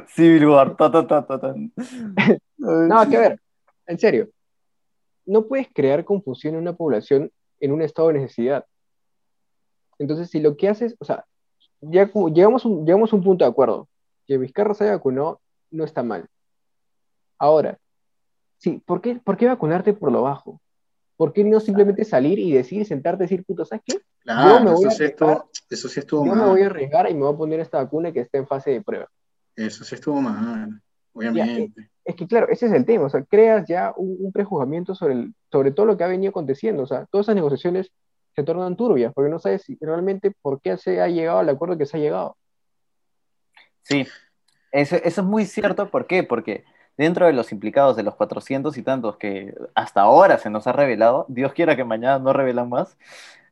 [0.08, 1.54] Civil War, ta, ta, ta.
[2.58, 3.40] No, que ver,
[3.86, 4.28] en serio.
[5.26, 8.64] No puedes crear confusión en una población en un estado de necesidad.
[10.00, 11.24] Entonces, si lo que haces, o sea,
[11.80, 13.86] ya llegamos, a un- llegamos a un punto de acuerdo.
[14.26, 15.40] Que Vizcarra se vacunó
[15.70, 16.26] no está mal.
[17.38, 17.78] Ahora,
[18.58, 20.60] sí, ¿por qué, ¿por qué vacunarte por lo bajo?
[21.16, 23.98] ¿Por qué no simplemente salir y decir, sentarte y decir, puto, ¿sabes qué?
[24.20, 25.30] Claro, me voy eso a sí arriesgar.
[25.36, 27.78] estuvo, eso sí estuvo Yo me voy a arriesgar y me voy a poner esta
[27.82, 29.06] vacuna que está en fase de prueba.
[29.56, 30.80] Eso sí estuvo mal,
[31.12, 31.90] obviamente.
[32.04, 35.14] Es que claro, ese es el tema, o sea, creas ya un, un prejuzgamiento sobre,
[35.14, 37.90] el- sobre todo lo que ha venido aconteciendo, o sea, todas esas negociaciones
[38.34, 41.76] se tornan turbias, porque no sabes si realmente por qué se ha llegado al acuerdo
[41.78, 42.36] que se ha llegado.
[43.82, 44.06] Sí,
[44.72, 45.90] eso, eso es muy cierto.
[45.90, 46.22] ¿Por qué?
[46.22, 46.64] Porque
[46.96, 50.72] dentro de los implicados, de los 400 y tantos que hasta ahora se nos ha
[50.72, 52.96] revelado, Dios quiera que mañana no revelan más,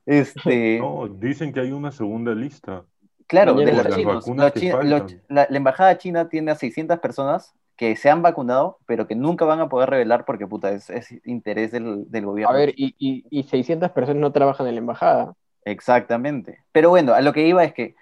[0.06, 2.84] este, No, dicen que hay una segunda lista.
[3.26, 4.14] claro, de los las chinos.
[4.16, 4.90] vacunas los que chi- faltan.
[4.90, 9.14] los- la, la embajada china tiene a 600 personas que se han vacunado, pero que
[9.14, 12.52] nunca van a poder revelar porque, puta, es, es interés del, del gobierno.
[12.52, 15.34] A ver, y, y, y 600 personas no trabajan en la embajada.
[15.64, 16.64] Exactamente.
[16.72, 17.94] Pero bueno, a lo que iba es que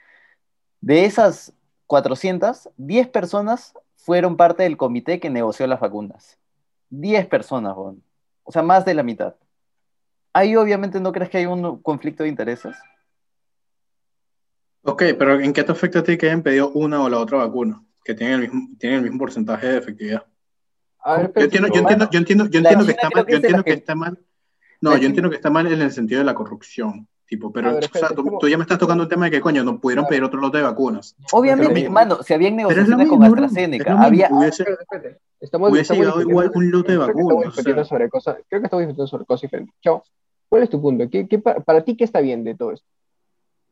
[0.81, 1.53] de esas
[1.87, 6.39] 400, 10 personas fueron parte del comité que negoció las vacunas.
[6.89, 8.03] 10 personas, weón.
[8.45, 9.35] o sea, más de la mitad.
[10.33, 12.75] Ahí obviamente no crees que hay un conflicto de intereses.
[14.85, 17.39] Ok, pero ¿en qué te afecta a ti que hayan pedido una o la otra
[17.39, 17.83] vacuna?
[18.07, 20.25] Que tienen el mismo, tienen el mismo porcentaje de efectividad.
[21.01, 23.27] A ver, Yo pero entiendo, yo entiendo, yo entiendo, yo La entiendo que está mal,
[23.27, 24.19] que yo entiendo que que- está mal.
[24.81, 27.79] No, yo entiendo que está mal en el sentido de la corrupción, tipo, pero, ver,
[27.79, 29.65] o sea, espérate, tú, como- tú ya me estás tocando un tema de que, coño,
[29.65, 31.17] no pudieron pedir otro lote de vacunas.
[31.33, 34.29] Obviamente, mano, si habían negociaciones con AstraZeneca, había...
[34.31, 35.21] Hubiese- Espérate, espérate.
[35.41, 37.85] Estamos, Hubiese estamos llegado igual discutiendo- un lote de creo que vacunas, estamos o sea.
[37.85, 39.75] sobre cosas, creo que estamos discutiendo sobre cosas diferentes.
[39.83, 40.05] Chao,
[40.49, 41.11] ¿cuál es tu punto?
[41.11, 42.87] ¿Qué, qué pa- para ti qué está bien de todo esto?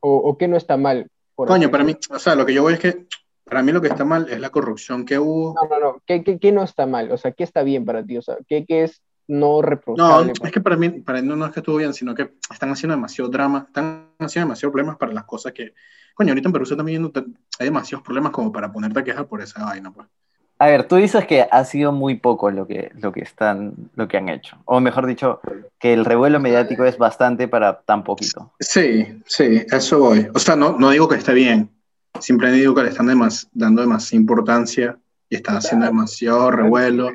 [0.01, 1.07] ¿O, o qué no está mal?
[1.37, 3.07] por Coño, para mí, o sea, lo que yo voy es que,
[3.55, 5.55] para mí lo que está mal es la corrupción que hubo.
[5.55, 6.03] No, no, no.
[6.05, 7.13] ¿Qué, qué, qué no está mal?
[7.13, 8.19] O sea, ¿qué está bien para ti?
[8.19, 10.33] O sea, ¿qué, qué es no No, reprochable?
[10.43, 12.71] es que para mí, para mí no, no es que estuvo bien, sino que están
[12.71, 15.73] haciendo demasiado drama, están haciendo demasiados problemas para las cosas que,
[16.15, 19.29] coño, ahorita en Perú se están viendo, hay demasiados problemas como para ponerte a quejar
[19.29, 20.09] por esa vaina, pues.
[20.59, 24.09] A ver, tú dices que ha sido muy poco lo que, lo que están, lo
[24.09, 24.57] que han hecho.
[24.65, 25.41] O mejor dicho,
[25.79, 28.53] que el revuelo mediático es bastante para tan poquito.
[28.59, 30.29] Sí, sí, eso voy.
[30.35, 31.71] O sea, no, no digo que esté bien,
[32.21, 34.99] simplemente digo que le están demas- dando demasiada importancia
[35.29, 37.11] y están haciendo demasiado revuelo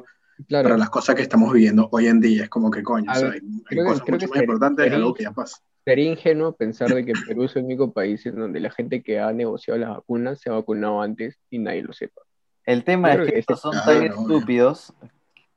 [0.47, 2.43] Claro, para las cosas que estamos viviendo hoy en día.
[2.43, 4.35] Es como que, coño, o sea, ver, hay, hay creo cosas creo mucho que más
[4.37, 5.57] ser- importantes de sería- algo que ya pasa.
[5.85, 9.19] sería ingenuo pensar de que Perú es el único país en donde la gente que
[9.19, 12.21] ha negociado las vacunas se ha vacunado antes y nadie lo sepa.
[12.65, 14.37] El tema es que que estos son Claro, tan obvio.
[14.37, 14.93] estúpidos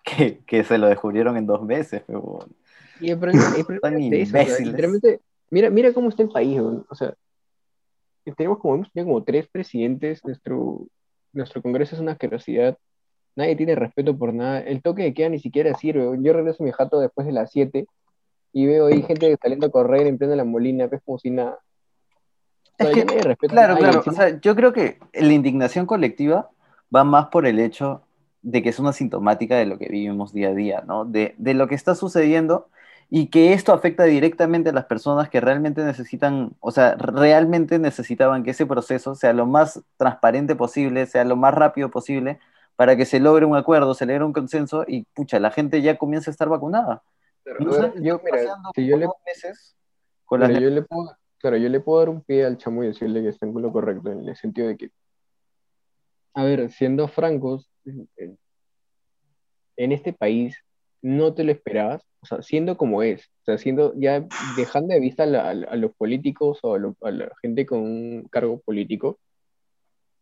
[0.02, 2.02] que, que se lo descubrieron en dos meses.
[2.06, 2.48] pero-
[2.98, 4.70] Y el problema, el problema Tan es de eso, o sea, imbéciles.
[4.72, 5.20] literalmente,
[5.50, 7.14] mira, mira cómo está el país, o sea,
[8.30, 10.86] tenemos como, hemos tenido como tres presidentes, nuestro,
[11.32, 12.78] nuestro Congreso es una asquerosidad,
[13.34, 16.66] nadie tiene respeto por nada, el toque de queda ni siquiera sirve, yo regreso a
[16.66, 17.86] mi jato después de las 7
[18.52, 21.58] y veo ahí gente saliendo a correr en plena la molina, ves como si nada.
[22.78, 24.00] Es que, Claro, nadie, claro.
[24.00, 26.50] O encima- sea, yo creo que la indignación colectiva
[26.94, 28.02] va más por el hecho
[28.42, 31.04] de que es una sintomática de lo que vivimos día a día, ¿no?
[31.04, 32.68] De, de lo que está sucediendo
[33.14, 38.42] y que esto afecta directamente a las personas que realmente necesitan, o sea, realmente necesitaban
[38.42, 42.40] que ese proceso sea lo más transparente posible, sea lo más rápido posible,
[42.74, 45.98] para que se logre un acuerdo, se logre un consenso y, pucha, la gente ya
[45.98, 47.02] comienza a estar vacunada.
[47.60, 49.76] No sé, yo, está mira, si yo le meses
[50.24, 52.82] con las Mira, yo le puedo, claro, yo le puedo dar un pie al chamo
[52.82, 54.90] y decirle que está en lo correcto, en el sentido de que,
[56.32, 58.38] a ver, siendo francos, en
[59.92, 60.56] este país
[61.02, 64.24] no te lo esperabas, o sea, siendo como es, o sea, siendo ya
[64.56, 67.28] dejando de vista a, la- a la- a los políticos o a, lo- a la
[67.42, 69.18] gente con un cargo político,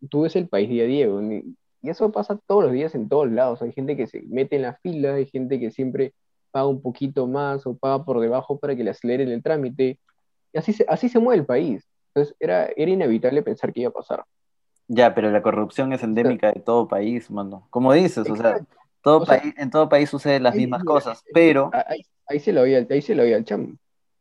[0.09, 3.31] tú ves el país día a día, y, eso pasa todos los días en todos
[3.31, 6.13] lados, hay gente que se mete en la fila, hay gente que siempre
[6.51, 9.99] paga un poquito más o paga por debajo para que le aceleren el trámite,
[10.53, 11.87] y así se, así se mueve el país.
[12.15, 14.25] Entonces era, era inevitable pensar que iba a pasar.
[14.89, 17.67] Ya, pero la corrupción es endémica de todo país, mano.
[17.71, 18.59] Como dices, o sea,
[19.03, 22.03] todo O sea, país, en todo país suceden las ahí- mismas mira, cosas, pero Ahí,
[22.29, 23.69] ahí se lo oía, ahí se lo oía al chamo.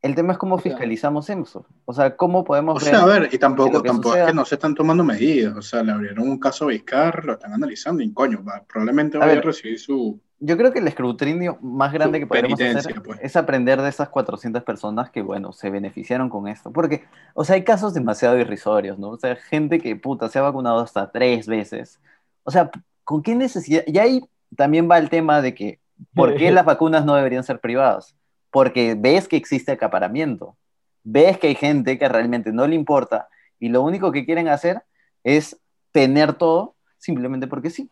[0.02, 1.66] el tema es cómo fiscalizamos eso.
[1.84, 2.94] O sea, cómo podemos O ver...
[2.94, 5.54] sea, a ver, y tampoco, que tampoco suceda- es que no se están tomando medidas.
[5.56, 9.18] O sea, le abrieron un caso a Vizcar, lo están analizando y coño, va- probablemente
[9.18, 10.18] A vaya a, ver, recibir su.
[10.42, 13.18] Yo creo que el escrutinio más grande que podemos hacer pues.
[13.22, 16.72] es aprender de esas 400 personas que, bueno, se beneficiaron con esto.
[16.72, 17.04] Porque,
[17.34, 19.10] o sea, hay casos demasiado irrisorios, ¿no?
[19.10, 22.00] O sea, gente que, puta, se ha vacunado hasta tres veces.
[22.44, 22.70] O sea,
[23.04, 23.82] ¿con qué necesidad?
[23.86, 24.22] Y ahí
[24.56, 25.80] también va el tema de que,
[26.14, 28.16] ¿por qué las vacunas no deberían ser privadas?
[28.50, 30.56] Porque ves que existe acaparamiento.
[31.04, 33.28] Ves que hay gente que realmente no le importa
[33.58, 34.82] y lo único que quieren hacer
[35.24, 35.58] es
[35.92, 37.90] tener todo simplemente porque sí.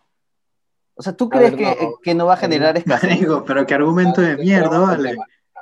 [0.95, 1.91] O sea, ¿tú A crees ver, que, no.
[2.03, 3.11] que no va a generar escasez?
[3.11, 5.17] Marico, pero qué argumento de mierda, vale.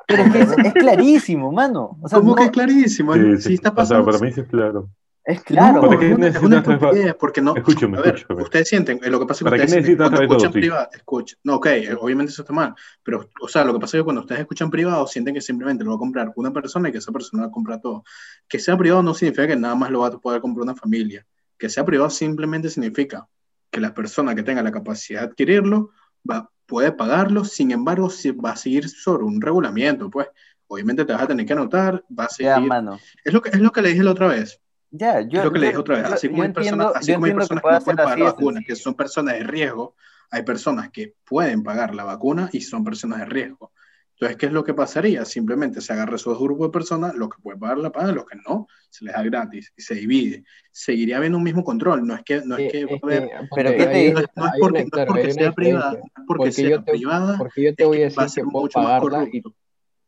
[0.09, 1.99] Pero es que es, es clarísimo, mano.
[2.01, 3.15] O sea, ¿Cómo no- que es clarísimo?
[3.15, 3.55] Sí, Si sí.
[3.55, 4.07] está O sea, pasando.
[4.07, 4.89] para mí sí es claro.
[5.27, 5.81] Es claro.
[5.81, 7.57] ¿Para qué necesitas porque no.
[7.57, 8.43] Escúchame, A ver, escúchame.
[8.45, 10.61] ustedes sienten, eh, lo que pasa es que ¿Para qué ustedes necesitas cuando escuchan dosis?
[10.61, 11.67] privado, escuchan, no, ok,
[12.01, 14.71] obviamente eso está mal, pero, o sea, lo que pasa es que cuando ustedes escuchan
[14.71, 17.49] privado, sienten que simplemente lo va a comprar una persona y que esa persona va
[17.49, 18.05] a comprar todo.
[18.49, 21.27] Que sea privado no significa que nada más lo va a poder comprar una familia.
[21.59, 23.27] Que sea privado simplemente significa
[23.71, 25.91] que la persona que tenga la capacidad de adquirirlo
[26.31, 30.29] va, puede pagarlo, sin embargo, si va a seguir sobre un regulamiento, pues.
[30.69, 32.69] Obviamente te vas a tener que anotar, va a Ya, seguir.
[32.69, 32.99] mano.
[33.25, 34.61] Es lo que, es lo que le dije la otra vez.
[34.91, 36.13] Ya, yo, lo que le dije otra vez.
[36.13, 38.27] Así como hay personas, así como hay personas que que, no pueden pagar así la
[38.27, 39.95] vacuna, que son personas de riesgo,
[40.31, 43.73] hay personas que pueden pagar la vacuna y son personas de riesgo.
[44.19, 45.27] Entonces, ¿qué es lo que pasaría?
[45.27, 48.39] Simplemente se agarra esos grupos de personas, los que pueden pagar la pagan, los que
[48.49, 50.43] no, se les da gratis y se divide.
[50.71, 53.07] Seguiría habiendo un mismo control, no es que, no es Eh, que va es a
[53.07, 55.91] haber- que, Pero porque ¿qué te no es, no porque, no es porque sea privada,
[55.93, 58.27] no porque, Porque sea yo te- privada, Porque yo te voy a decir va a
[58.27, 59.55] que ser puedo mucho más pagarla y corrupto.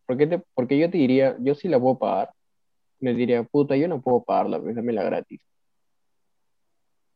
[0.06, 2.30] ¿por qué te- porque yo te diría, yo sí la puedo pagar,
[3.00, 5.40] me diría, puta, yo no puedo pagarla, pues dámela gratis.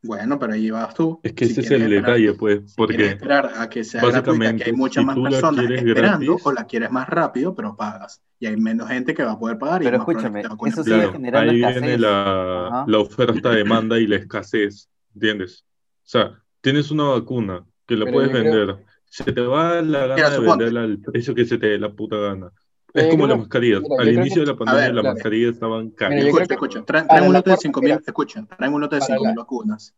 [0.04, 1.20] Bueno, pero ahí vas tú.
[1.22, 4.22] Es que Si ese es el esperar- detalle, pues, porque esperar a que sea gratuita,
[4.24, 7.76] que básicamente, hay muchas si más personas esperando gratis- o la quieres más rápido, pero
[7.76, 8.20] pagas.
[8.40, 10.96] Y hay menos gente que va a poder pagar Pero escúchame, eso sigue.
[10.96, 11.82] Claro, generando ahí escasez.
[11.82, 15.64] viene la, la oferta-demanda y la escasez, ¿entiendes?
[16.04, 20.00] O sea, tienes una vacuna que la Pero puedes creo- vender, se te va la
[20.00, 22.50] gana Mira, de venderla al precio que se te dé la puta gana.
[22.94, 23.80] Es como las mascarillas.
[23.98, 25.14] Al inicio que- de la pandemia ver, las claro.
[25.14, 26.18] mascarillas estaban caras.
[26.24, 29.00] Escucha, que escucha, traen, un lote de cuarta, 5.000, mira, escucha, traen un lote de
[29.00, 29.94] para 5.000 la- vacunas.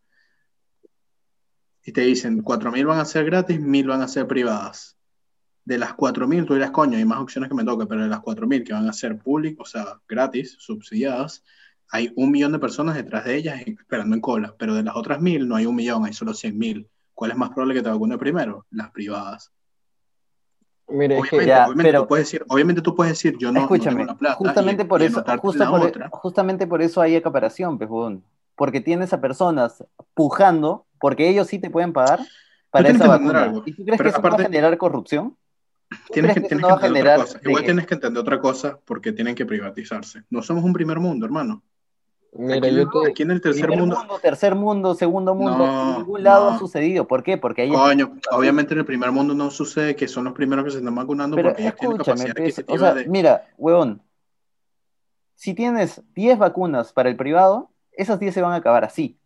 [1.85, 4.97] Y te dicen, 4.000 van a ser gratis, 1.000 van a ser privadas.
[5.65, 8.21] De las 4.000, tú dirás, coño, hay más opciones que me toque, pero de las
[8.21, 11.43] 4.000 que van a ser públicas, o sea, gratis, subsidiadas,
[11.91, 15.21] hay un millón de personas detrás de ellas esperando en cola, pero de las otras
[15.21, 16.89] 1.000 no hay un millón, hay solo 100.000.
[17.13, 18.67] ¿Cuál es más probable que te vacune primero?
[18.71, 19.53] Las privadas.
[20.87, 23.55] Es que Obviamente, Ya, obviamente, pero- tú puedes decir, obviamente tú puedes decir, yo no,
[23.55, 24.35] no Escúchame, tengo la plata.
[24.37, 26.09] justamente y- por y eso, justo por, otra.
[26.13, 28.23] justamente por eso hay acaparación, pejón.
[28.57, 29.83] Porque tienes a personas
[30.15, 32.21] pujando, porque ellos sí te pueden pagar
[32.71, 33.45] para esa vacuna.
[33.45, 35.37] algo, ¿Y tú crees pero que eso no va a aparte- generar corrupción?
[35.89, 37.41] ¿Tú Tienes que, que tienes no que entender generar otra cosa.
[37.49, 40.23] Igual que- tienes que entender otra cosa porque tienen que privatizarse.
[40.31, 41.63] No somos un primer mundo, hermano.
[42.35, 44.95] Mira, aquí, en yo el- te, aquí en el tercer Primer mundo, mundo, tercer mundo,
[44.95, 46.57] segundo mundo, No, en ningún lado no.
[46.57, 47.07] ha sucedido.
[47.07, 47.39] ¿Por qué?
[47.39, 50.79] Porque coño, obviamente en el primer mundo no sucede que son los primeros que se
[50.79, 53.07] están vacunando Pero porque ellos tienen capacidad pues, o sea, de...
[53.07, 54.03] mira, huevón,
[55.35, 59.19] si tienes 10 vacunas para el privado, esas 10 se van a acabar así.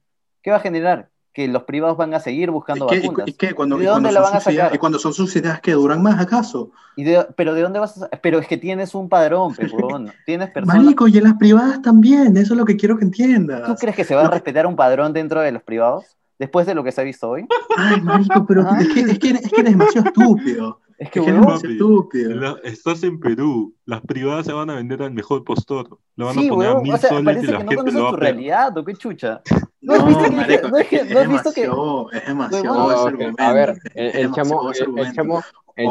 [0.42, 1.10] ¿Qué va a generar?
[1.32, 3.28] Que los privados van a seguir buscando ¿Y qué- y- vacunas.
[3.28, 3.52] y qué?
[3.54, 4.74] Cuando, ¿Y de y cuando dónde la son van a sacar?
[4.74, 6.70] y cuando son subsidiadas que duran más, ¿acaso?
[6.96, 10.10] ¿Y de- pero de dónde vas a Pero es que tienes un padrón, pe, huevón.
[10.26, 10.82] Tienes personas.
[10.82, 13.64] Marico, y en las privadas también, eso es lo que quiero que entiendas.
[13.66, 16.16] ¿Tú crees que se va a respetar un padrón dentro de los privados?
[16.38, 17.46] Después de lo que se ha visto hoy.
[17.76, 18.80] Ay, marico, pero Ajá.
[18.80, 20.80] es que, es, que, es que eres demasiado estúpido.
[20.98, 22.34] Es que, Es que huevón, demasiado estúpido.
[22.34, 25.98] La- estás en Perú, las privadas se van a vender al mejor postor.
[26.16, 26.82] Le van sí, a poner a huevón.
[26.82, 28.18] mil O sea, soles y parece la que no gente conoces lo va tu a
[28.18, 28.34] pegar.
[28.34, 29.40] realidad, ¿o qué chucha?
[29.80, 31.52] ¿No No, has visto que- marico, no es es, que- que- no has es visto
[31.52, 33.42] que- demasiado, es demasiado ese argumento.
[33.42, 35.42] a ver, es- el, es el demasiado chamo, el, chamo, el chamo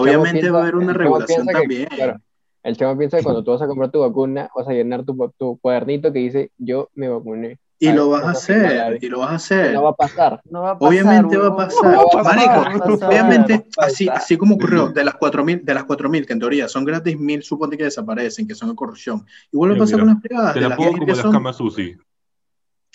[0.01, 1.85] Obviamente piensa- va a haber una regulación piensa que- también.
[1.87, 2.15] claro,
[2.63, 5.33] el chamo piensa que cuando tú vas a comprar tu vacuna, vas a llenar tu,
[5.37, 7.57] tu cuadernito que dice, yo me vacuné.
[7.79, 9.73] Y lo vas a hacer, y lo vas a hacer.
[9.73, 10.41] No va a pasar.
[10.49, 11.83] No va a pasar, Obviamente va a pasar.
[11.91, 13.09] No va a pasar, Marico, no va a pasar.
[13.09, 14.21] obviamente, No va a así, pasar.
[14.23, 17.41] así como ocurrió, de las 4.000, de las 4.000 que en teoría son gratis, 1.000
[17.43, 19.25] supone que desaparecen, que son de corrupción.
[19.51, 20.53] Igual lo Mira, pasa mira, con las privadas.
[20.53, 21.97] Te la pongo 10.000 como las son, camas UCI.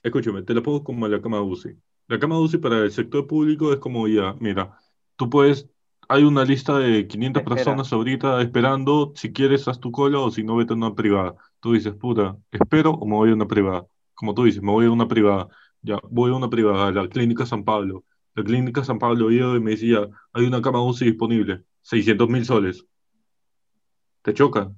[0.03, 1.77] Escúchame, te la pongo como la cama UCI.
[2.09, 4.77] La cama UCI para el sector público es como ya, mira,
[5.17, 5.69] tú puedes,
[6.09, 7.55] hay una lista de 500 Espera.
[7.57, 11.37] personas ahorita esperando, si quieres haz tu cola o si no vete a una privada.
[11.61, 13.87] Tú dices, puta, espero o me voy a una privada.
[14.23, 15.49] Como tú dices, me voy a una privada.
[15.81, 18.05] Ya, voy a una privada, a la Clínica San Pablo.
[18.37, 22.45] La Clínica San Pablo iba y me decía, hay una cama UCI disponible, 600 mil
[22.45, 22.87] soles.
[24.23, 24.71] Te choca.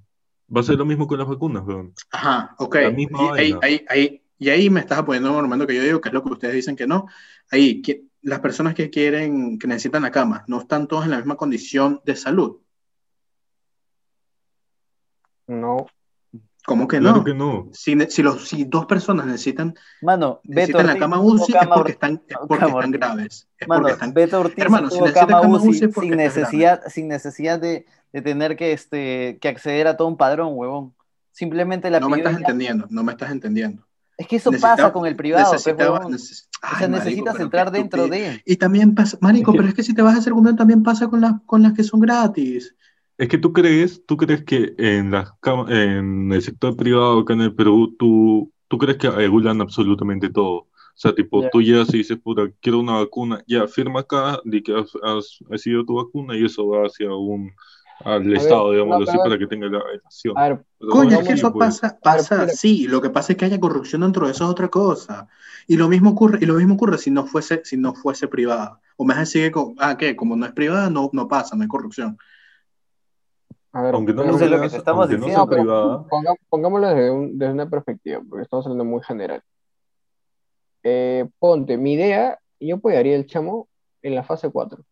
[0.49, 1.93] Va a ser lo mismo con las vacunas, weón.
[2.11, 2.75] Ajá, ok.
[2.77, 3.59] La misma Y ahí, vaina.
[3.61, 6.25] ahí, ahí- y ahí me estás apoyando en un que yo digo, que es lo
[6.25, 7.07] que ustedes dicen que no.
[7.51, 11.19] Ahí, que las personas que quieren, que necesitan la cama, no están todas en la
[11.19, 12.63] misma condición de salud.
[15.47, 15.85] No.
[16.67, 17.25] ¿Cómo que Claro no?
[17.25, 17.69] que no.
[17.73, 21.59] Si, si, los, si dos personas necesitan, Mano, Beto necesitan la Ortiz cama UCI, es
[21.59, 23.49] cama porque Or- están, es porque están graves.
[23.59, 26.09] Es Mano, porque están Beto Ortiz Hermano, si tuvo necesita cama UCI UCI es porque
[26.09, 30.53] sin necesidad, sin necesidad de, de tener que, este, que acceder a todo un padrón,
[30.55, 30.95] huevón.
[31.33, 32.39] Simplemente la No me estás ya.
[32.39, 33.87] entendiendo, no me estás entendiendo.
[34.17, 37.05] Es que eso Necesitaba- pasa con el privado, pe, necesitaba- neces- O Ay, sea, marico,
[37.05, 38.41] necesitas entrar dentro de.
[38.47, 41.09] Y también pasa, marico, pero es que si te vas a hacer argumento también pasa
[41.09, 42.75] con las, con las que son gratis.
[43.17, 45.31] Es que tú crees, tú crees que en las
[45.69, 50.57] en el sector privado acá en el Perú, tú, tú crees que regulan absolutamente todo.
[50.57, 51.51] O sea, tipo, Ya.
[51.51, 55.39] tú llegas y dices, puta, quiero una vacuna, ya, firma acá, di que has, has
[55.49, 57.51] recibido tu vacuna y eso va hacia un,
[58.05, 60.39] al ver, Estado, no, digámoslo así, pero- para que tenga la relación.
[60.39, 61.81] A ver, Pero Coño, no es que así, eso pues.
[61.81, 62.49] pasa, pasa, mira.
[62.49, 65.29] sí, lo que pasa es que haya corrupción dentro de eso es otra cosa.
[65.67, 68.81] Y lo mismo ocurre, y lo mismo ocurre si no fuese, si no fuese privada.
[68.97, 71.69] O me sigue con, ah, que como no es privada, no, no pasa, no hay
[71.69, 72.19] corrupción.
[73.75, 76.05] A ver, Aunque no lo Eso es lo que estamos no diciendo, sea pero- privada,
[76.09, 79.43] ponga- pongámoslo desde, un- desde una perspectiva, porque estamos hablando muy general.
[80.83, 83.69] Eh, ponte, mi idea, yo apoyaría el chamo
[84.03, 84.83] en la fase 4.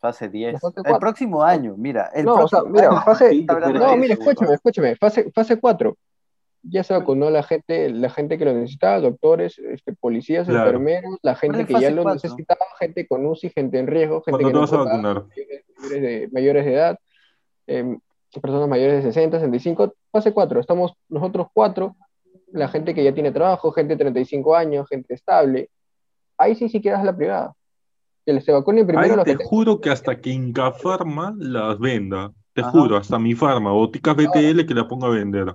[0.00, 0.60] Fase 10.
[0.60, 2.10] fase El próximo año, mira.
[2.14, 3.34] El No, o sea, próximo mira, fase,
[3.74, 5.96] no, mira, escúchame, escúchame, fase, fase 4.
[6.62, 10.66] Ya se vacunó la gente, la gente que lo necesitaba, doctores, este, policías, Claro.
[10.66, 12.14] enfermeros, la gente que ya lo cuatro?
[12.22, 15.04] necesitaba, gente con UCI, gente en riesgo, gente ¿cuándo que no vas a puede pagar,
[15.04, 15.28] vacunar?
[15.78, 16.98] mayores de, mayores de edad,
[17.66, 17.98] em,
[18.42, 20.60] personas mayores de 60, 65, fase 4.
[20.60, 21.96] Estamos nosotros cuatro,
[22.52, 25.70] la gente que ya tiene trabajo, gente de 35 años, gente estable.
[26.36, 27.54] Ahí sí, si quieres la privada.
[28.24, 32.30] Que se vacunen primero los te que juro que hasta que Inca Pharma las venda,
[32.52, 32.70] te Ajá.
[32.70, 35.54] juro, hasta mi Pharma, Boticas BTL que la ponga a vender.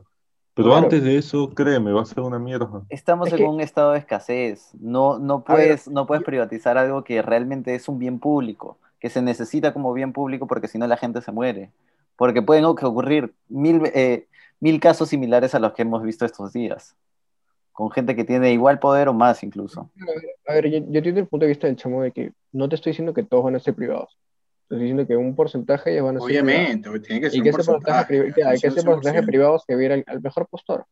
[0.56, 0.84] Pero Claro.
[0.84, 2.84] antes de eso, créeme, va a ser una mierda.
[2.90, 4.72] Estamos Es en que- un estado de escasez.
[4.80, 8.78] No, no A ver, puedes, no puedes privatizar algo que realmente es un bien público,
[9.00, 11.72] que se necesita como bien público porque si no la gente se muere.
[12.16, 14.28] Porque pueden oc- ocurrir mil, eh,
[14.60, 16.96] mil casos similares a los que hemos visto estos días,
[17.72, 19.90] con gente que tiene igual poder o más incluso.
[20.48, 22.76] A ver, yo, yo entiendo el punto de vista del chamo de que no te
[22.76, 24.16] estoy diciendo que todos van a ser privados.
[24.74, 26.30] Estoy diciendo que un porcentaje ya van a ser.
[26.30, 28.34] Obviamente, tiene que ser Y un que ese porcentaje, porcentaje.
[28.34, 29.26] que- que ese porcentaje 100%.
[29.26, 30.86] privado se viera al, al mejor postor.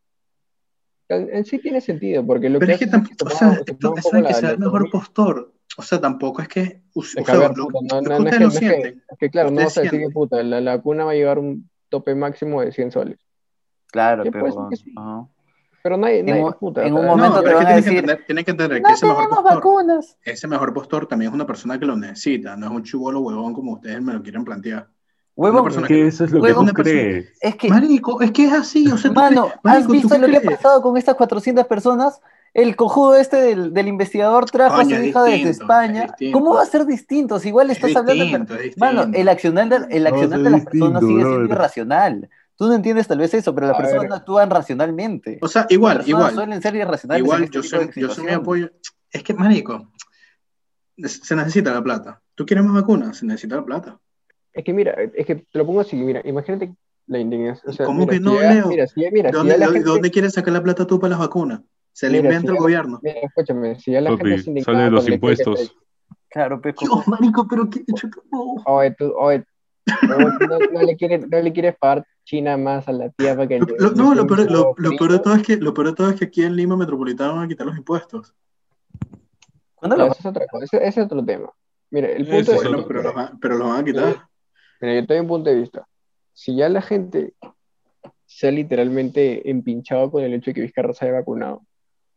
[1.10, 3.30] En, en sí tiene sentido, porque lo Pero que es que hace es tampoco, o
[3.30, 4.92] se sea, mueva- se esto- mueva un eso poco de que sea el mejor economía.
[4.92, 8.02] postor, o sea, tampoco es que, o Es que, a sea, ver, lo, puta, no,
[8.02, 9.04] no- que no es que, lo es que- sienten.
[9.10, 11.40] es que, claro, no vas a decir que puta, la, la vacuna va a llevar
[11.40, 13.20] un tope máximo de 100 soles.
[13.88, 14.70] Claro, pero...
[14.70, 14.94] que sí.
[15.84, 17.76] Pero nadie, En nadie un- puta, en un momento No, te es van que a
[17.76, 20.18] que decir, entender, tienen que entender que No ese mejor tenemos postor, vacunas.
[20.24, 23.54] ese mejor postor también es una persona que lo necesita, no es un chivolo huevón
[23.54, 24.88] como ustedes me lo quieren plantear.
[25.36, 27.00] Huevón, persona Que eso es lo que Huevón tú persona.
[27.00, 27.32] crees.
[27.42, 29.94] es que Marico, es que es así, o sea, ¿tú Mano, crees- ¿has Marico, ¿tú
[29.94, 30.58] visto lo que ha crees?
[30.58, 32.20] pasado con estas 400 personas?
[32.54, 36.02] El cojudo este del, del investigador trajo Coño, a su es hija desde distinto, España.
[36.04, 36.38] es distinto.
[36.38, 37.40] ¿Cómo va a ser distinto?
[37.40, 38.24] Si igual Es estás hablando...
[38.26, 41.00] distinto, de- es Mano, el accionar de, el No, accionar es de las personas distinto,
[41.00, 41.50] sigue siendo brother.
[41.50, 42.30] irracional.
[42.62, 45.40] Tú no entiendes tal vez eso, pero las personas actúan racionalmente.
[45.42, 48.26] O sea, Las igual, personas igual, suelen ser irracionales igual, este yo soy, yo soy
[48.26, 48.70] mi apoyo.
[49.10, 49.92] Es que, marico,
[50.96, 52.22] se necesita la plata.
[52.36, 53.18] ¿Tú quieres más vacunas?
[53.18, 54.00] Se necesita la plata.
[54.54, 56.76] Es que mira, es que te lo pongo así, mira, imagínate
[57.08, 57.68] la indignación.
[57.68, 58.68] O sea, ¿Cómo mira, que no, Leo?
[58.68, 61.20] Mira, si mira, ¿De si dónde, la gente, quieres sacar la plata tú para las
[61.20, 61.62] vacunas?
[61.94, 63.00] Se la Mira, inventa si el ya- gobierno.
[63.02, 65.60] mira, escúchame, si ya la gente Papi, es indignada sale de los impuestos.
[65.60, 65.76] te-
[66.30, 68.54] Claro, pues, Dios, marico, pero qué hecho no.
[68.68, 69.44] Oye, tú, oye,
[70.08, 73.60] no, no le quieres, no le quieres pagar China más a la tía para que
[73.60, 75.94] Lo- le- no, lo peor, lo, lo peor de todo es que, lo peor de
[75.96, 78.34] todo es que aquí en Lima Metropolitana van a quitar los impuestos.
[79.76, 81.50] ¿Cuándo lo- ese es otra cosa, ese, ese es otro tema.
[81.90, 84.28] Mira, el punto es pero los, van- pero los van a quitar.
[84.80, 85.88] mira, yo tengo un punto de vista.
[86.34, 87.34] Si ya la gente
[88.26, 91.64] se ha literalmente empinchado con el hecho de que Vizcarra se haya vacunado,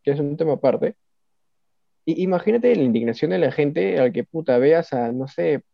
[0.02, 0.94] que es un tema aparte,
[2.04, 5.64] y imagínate la indignación de la gente al que puta veas a, no sé,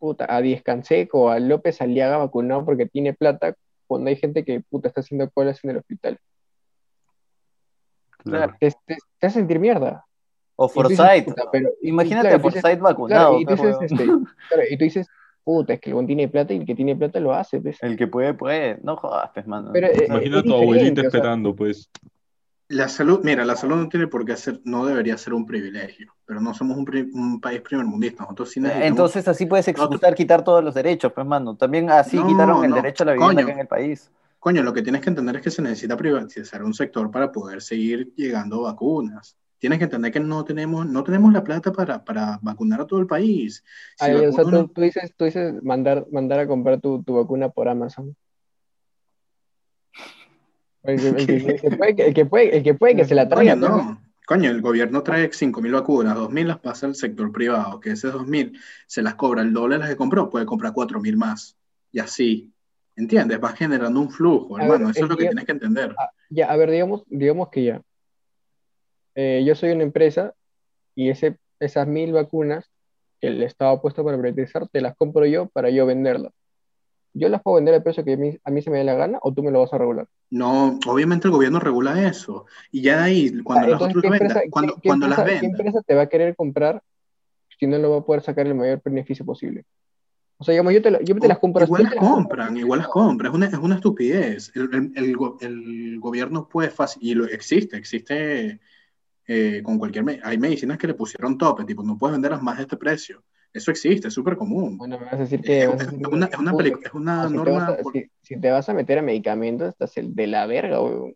[0.00, 3.54] puta, a Díez Canseco o a López Aliaga vacunado porque tiene plata,
[3.86, 6.18] cuando hay gente que puta está haciendo colas en el hospital.
[8.18, 8.54] Claro.
[8.58, 10.04] Te, te, te hace sentir mierda.
[10.56, 11.28] O Forsyth.
[11.82, 13.40] Imagínate claro, a Forsyth Claro, vacunado.
[13.40, 15.08] y tú dices, este, claro, y tú dices,
[15.42, 17.82] puta, es que el buen tiene plata y el que tiene plata lo hace, pues.
[17.82, 18.78] El que puede, puede.
[18.82, 19.70] No jodas, pues, mano.
[19.72, 21.90] Pero, eh, Imagina a tu abuelita diferente, o sea, esperando, pues.
[22.70, 26.14] La salud, mira, la salud no tiene por qué ser, no debería ser un privilegio,
[26.24, 28.86] pero no somos un, pri- un país primermundista, nosotros sí necesitamos.
[28.92, 31.56] Entonces así puedes excusar quitar todos los derechos, pues, mano.
[31.56, 33.42] También así No, quitaron el no, derecho a la vivienda coño.
[33.42, 34.10] acá en el país.
[34.38, 37.60] Coño, lo que tienes que entender es que se necesita privatizar un sector para poder
[37.62, 39.36] seguir llegando vacunas.
[39.58, 43.00] Tienes que entender que no tenemos, no tenemos la plata para, para vacunar a todo
[43.00, 43.62] el país.
[43.96, 47.14] Si ay, o sea, tú, tú dices, tú dices mandar, mandar a comprar tu, tu
[47.14, 48.16] vacuna por Amazon.
[50.82, 53.04] El que, el que- el que puede, que- el que puede, el que puede que
[53.04, 54.02] se la traiga, Coño, ¿no?
[54.26, 58.58] Coño, el gobierno trae 5.000 vacunas, 2.000 las pasa al sector privado, que ese 2.000
[58.86, 61.56] se las cobra el doble de las que compró, puede comprar 4.000 más.
[61.92, 62.52] Y así,
[62.96, 63.40] ¿entiendes?
[63.40, 65.94] Vas generando un flujo, A hermano, ver, eso es lo que tienes que entender.
[65.98, 67.82] Ah, ya, a ver, digamos, digamos que ya.
[69.16, 70.34] Eh, yo soy una empresa
[70.94, 72.70] y ese, esas mil vacunas
[73.20, 76.32] que el Estado ha puesto para privatizar, te las compro yo para yo venderlas.
[77.12, 78.94] ¿Yo las puedo vender al precio que a mí, a mí se me dé la
[78.94, 80.06] gana o tú me lo vas a regular?
[80.30, 82.46] No, obviamente el gobierno regula eso.
[82.70, 85.08] Y ya de ahí, cuando Ah, las otras ¿qué lo empresa, vendan, cuando, qué- cuando
[85.08, 86.82] las empresa- qué empresa te va a querer comprar
[87.58, 89.64] si no lo va a poder sacar el mayor beneficio posible?
[90.38, 91.64] O sea, digamos, yo te, yo te las compro.
[91.64, 94.52] Igual las las compran, igual las compran, es una, es una estupidez.
[94.54, 98.60] El, el- el el gobierno puede fácil, y lo existe, existe
[99.26, 100.20] eh, con cualquier...
[100.24, 103.22] Hay medicinas que le pusieron tope, tipo, no puedes venderlas más de este precio.
[103.52, 104.78] Eso existe, es súper común.
[104.78, 105.62] Bueno, me vas a decir que...
[105.62, 107.52] Es, vas a es decir que- una, es una, es una si te, norma...
[107.58, 110.46] vas a, por- si, si te vas a meter a medicamentos, estás el de la
[110.46, 111.14] verga, weón.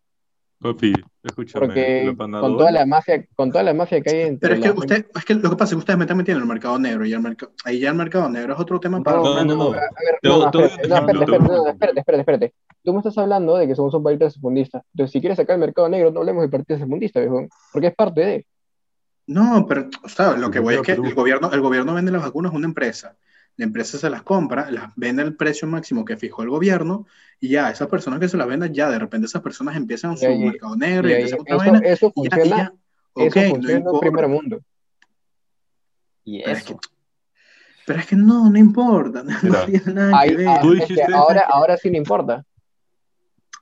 [0.61, 4.55] Papi, escúchame, Porque con toda la mafia, con toda la mafia que hay entre Pero
[4.55, 6.39] es que la- usted, es que lo que pasa es que ustedes me están metiendo
[6.39, 9.03] en el mercado negro y el mercado, ahí ya el mercado negro es otro tema
[9.03, 9.65] para No, No, no, no.
[9.69, 9.83] A ver,
[10.23, 12.55] Te no, no, te no, espérate, te espérate, espérate, espérate.
[12.83, 14.83] Tú me estás hablando de que somos un país tercermundista.
[14.95, 17.47] Entonces, si quieres sacar el mercado negro, no hablemos del partido tercermundista, viejo.
[17.73, 18.47] Porque es parte de.
[19.27, 22.23] No, pero, o sea, lo que voy es que el gobierno, el gobierno vende las
[22.23, 23.17] vacunas a una empresa.
[23.57, 27.07] La empresa se las compra, las vende al precio máximo que fijó el gobierno,
[27.41, 30.27] y ya, esas personas que se las vendan, ya, de repente esas personas empiezan su
[30.27, 32.73] ahí- mercado negro Y empiezan otra eso, vaina, eso y ya, y funciona, ya,
[33.15, 34.01] ok, eso no funciona en importa.
[34.01, 34.61] primer mundo.
[36.25, 36.81] Y Pero es, que, eso.
[37.87, 40.49] pero es que no, no importa, no, Mira, tiene nada que ver.
[40.49, 42.45] ah, dijiste- ahora, ahora sí le importa.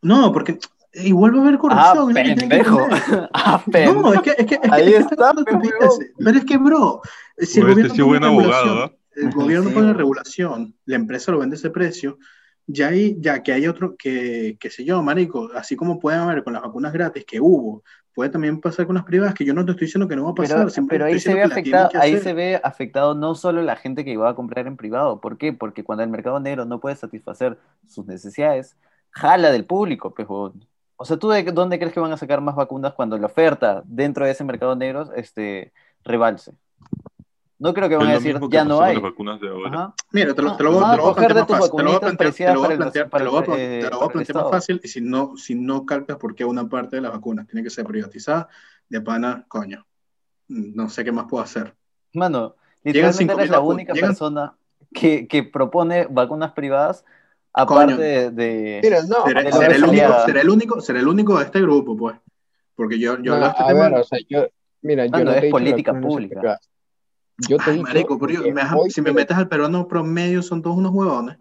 [0.01, 0.59] No, porque
[0.95, 2.15] igual va a haber Ah, corrupción.
[2.15, 2.87] que que pendejo.
[3.33, 4.15] Ah, No, pendejo.
[4.15, 6.13] es que, es que, es que, Ahí es que está, estupideces.
[6.19, 7.01] Pero es que, bro,
[7.39, 8.97] si el Pues gobierno este sí pone buen abogado, regulación, ¿ah?
[9.17, 12.19] el gobierno Sí, pone regulación, la empresa lo vende a ese precio,
[12.67, 16.45] ya hay, ya que hay otro, que, qué sé yo, marico, así como puede haber
[16.45, 17.83] con las vacunas gratis que hubo,
[18.15, 20.31] puede también pasar con las privadas, que yo no te estoy diciendo que no va
[20.31, 23.35] a pasar, Pero, pero ahí se ve que afectado, que ahí se ve afectado no
[23.35, 25.21] solo la gente que iba a comprar en privado.
[25.21, 25.53] ¿Por qué?
[25.53, 28.77] Porque cuando el mercado negro no puede satisfacer sus necesidades,
[29.11, 30.29] jala del público, pues.
[31.03, 33.83] O sea, ¿tú de dónde crees que van a sacar más vacunas cuando la oferta
[33.85, 35.73] dentro de ese mercado negro este,
[36.05, 36.53] rebalse?
[37.59, 38.95] No creo que van a decir, ya no hay.
[38.95, 39.69] las vacunas de ahora.
[39.69, 39.95] Ajá.
[40.13, 41.77] Mira, te lo, te lo, voy- a lo voy a coger plantear de más fácil,
[41.77, 42.25] te lo voy a plantear,
[44.37, 47.49] más fácil, y si no, si no calcas por qué una parte de las vacunas
[47.49, 48.49] tiene que ser privatizada,
[48.89, 49.85] de pana, coño,
[50.47, 51.75] no sé qué más puedo hacer.
[52.15, 54.55] Mano, Llegan literalmente 5.000 eres la única llegan- persona
[54.95, 57.05] que, que propone vacunas privadas
[57.55, 57.95] Coño.
[57.95, 61.39] aparte de, de- Mira, no, seré, de el único, seré el único, seré el único
[61.39, 62.17] de este grupo, pues.
[62.75, 63.81] Porque yo, yo no, hablo de este a tema.
[63.91, 64.47] ver, o sea, yo,
[64.81, 66.59] mira, yo Mano, no es política pública.
[67.37, 70.63] Yo te Ay, dicho marico, pero yo- me si me metes al peruano promedio, son
[70.63, 71.37] todos unos huevones.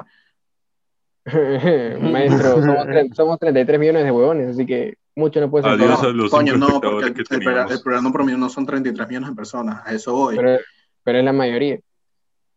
[2.01, 5.73] Maestro, somos, somos 33 millones de huevones, así que mucho no puede ser.
[5.73, 6.11] Adiós peor.
[6.11, 9.35] a los Coño, no, porque el, el, el peruano promedio no son 33 millones de
[9.35, 10.35] personas, a eso voy.
[10.35, 10.59] Pero,
[11.03, 11.79] pero es la mayoría.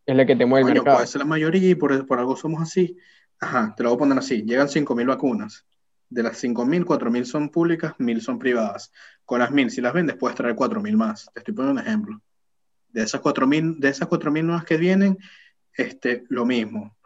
[0.06, 0.96] Es la que te mueve el Coño, mercado.
[0.98, 2.96] puede ser la mayoría y por, por algo somos así.
[3.40, 4.42] Ajá, te lo voy a poner así.
[4.42, 5.64] Llegan 5.000 vacunas.
[6.08, 8.92] De las 5.000, 4.000 son públicas, 1.000 son privadas.
[9.24, 11.28] Con las 1.000, si las vendes, puedes traer 4.000 más.
[11.34, 12.20] Te estoy poniendo un ejemplo.
[12.88, 15.18] De esas 4.000 de esas 4.000 nuevas que vienen,
[15.76, 16.96] este, lo mismo.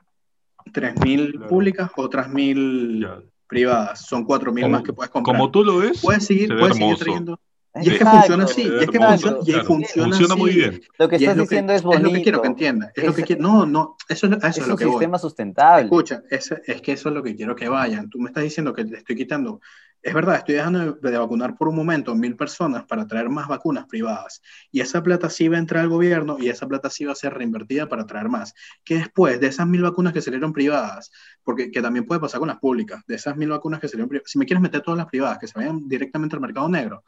[0.72, 1.46] 3.000 Claro.
[1.48, 3.22] públicas, otras 1.000 Ya.
[3.46, 4.04] privadas.
[4.06, 5.34] Son 4.000 Como- más que puedes comprar.
[5.36, 7.40] Como tú lo ves, puedes seguir, puedes seguir trayendo.
[7.82, 9.64] Y es que Exacto, funciona así, y es que hermoso, funciona, y claro.
[9.66, 10.42] funciona, Funciona así.
[10.42, 10.80] muy bien.
[10.98, 12.22] Lo que Y es estás que, diciendo es es lo que bonito.
[12.22, 12.92] quiero que entiendas.
[12.94, 13.42] Es, lo que Es- quiero.
[13.42, 14.92] No, no, eso, es- eso Es es un lo que voy.
[14.94, 15.82] sistema sustentable.
[15.84, 18.08] Escucha, ese- es que eso es lo que quiero que vayan.
[18.10, 19.60] Tú me estás diciendo que le estoy quitando.
[20.00, 23.48] Es verdad, estoy dejando de, de vacunar por un momento mil personas para traer más
[23.48, 24.40] vacunas privadas.
[24.70, 27.16] Y esa plata sí va a entrar al gobierno y esa plata sí va a
[27.16, 28.54] ser reinvertida para traer más.
[28.84, 31.10] Que después de esas mil vacunas que salieron privadas,
[31.42, 34.30] porque que también puede pasar con las públicas, de esas mil vacunas que salieron privadas,
[34.30, 37.02] si me quieres meter todas las privadas que se vayan directamente al mercado negro,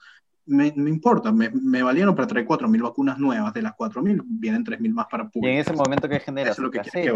[0.47, 3.53] me, me importa, me, me valieron para traer cuatro mil vacunas nuevas.
[3.55, 6.53] De las cuatro mil vienen tres mil más para Y en ese momento que generas
[6.53, 7.13] Eso es lo que que.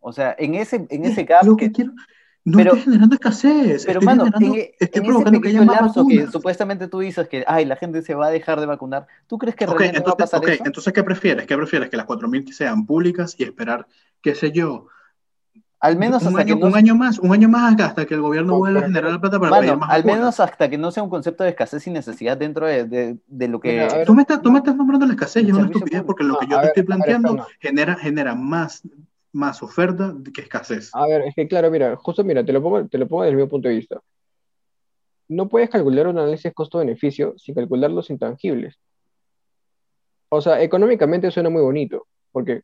[0.00, 1.92] O sea, en ese, en ese Es gap lo que, que quiero.
[2.44, 3.84] No Pero- estoy generando escasez.
[3.84, 6.26] pero estoy mano, en, generando- e- estoy en ese provocando que haya más lapso que
[6.28, 9.56] supuestamente tú dices que, ay, la gente se va a dejar de vacunar, ¿tú crees
[9.56, 10.62] que Ok, realmente va a entonces, pasar ok, eso?
[10.64, 11.46] entonces, ¿qué prefieres?
[11.46, 11.90] ¿Qué prefieres?
[11.90, 13.88] Que las 4.000 sean públicas y esperar,
[14.22, 14.86] qué sé yo,
[15.78, 18.06] Al menos un hasta año, que no un año más, un año más acá, hasta
[18.06, 20.16] que el gobierno No, vuelva a generar la plata para pedir más al vacunas.
[20.18, 23.48] menos hasta que no sea un concepto de escasez y necesidad dentro de, de- de
[23.48, 23.72] lo que...
[23.72, 25.66] Mira, a ver, Tú me, estás, tú me estás nombrando la escasez y es una
[25.66, 28.82] estupidez porque lo No, que yo te ver, estoy ver, planteando genera, genera más,
[29.32, 30.90] más oferta que escasez.
[30.94, 33.36] A ver, es que claro, mira, justo mira, te lo pongo, te lo pongo desde
[33.36, 34.00] mi punto de vista.
[35.28, 38.78] No puedes calcular un análisis costo-beneficio sin calcular los intangibles.
[40.30, 42.62] O sea, económicamente suena muy bonito, porque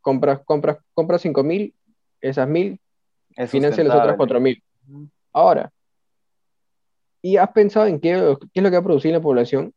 [0.00, 1.72] compras, compras, compras 5.000,
[2.20, 2.78] esas 1.000
[3.36, 4.62] es financian las otras sustentable.
[4.86, 5.10] 4.000.
[5.32, 5.70] Ahora,
[7.22, 9.72] ¿y has pensado en qué, qué es lo que va a producir la población?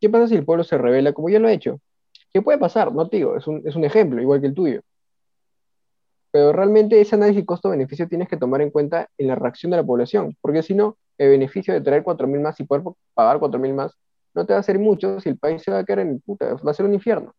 [0.00, 1.80] ¿Qué pasa si el pueblo se revela como ya lo ha hecho?
[2.32, 2.92] ¿Qué puede pasar?
[2.92, 4.80] No te digo, es un, es un ejemplo, igual que el tuyo.
[6.30, 9.84] Pero realmente ese análisis costo-beneficio tienes que tomar en cuenta en la reacción de la
[9.84, 12.84] población, porque si no, el beneficio de traer 4.000 más y poder
[13.14, 13.96] pagar 4.000 más
[14.34, 16.54] no te va a hacer mucho si el país se va a quedar en puta,
[16.54, 17.34] va a ser un infierno.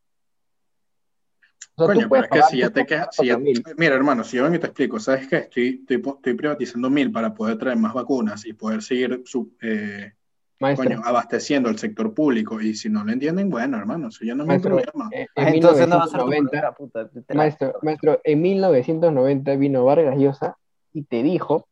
[1.76, 3.64] O sea, Coño, pero es que si ya te pagar si ya- 4.000.
[3.78, 5.38] mira, hermano, si yo vengo y te explico, ¿sabes qué?
[5.38, 10.14] Estoy, estoy, estoy privatizando mil para poder traer más vacunas y poder seguir su, eh,
[10.60, 12.60] Maestro, coño, abasteciendo el sector público.
[12.60, 15.10] Y si no lo entienden, bueno, hermano, eso ya no Maestro, problema.
[15.14, 18.42] eh, Ah, en Entonces no va a ser tu 1990, problema, puta, Maestro, maestro, en
[18.42, 20.58] 1990 vino Vargas Llosa
[20.92, 21.68] y te dijo,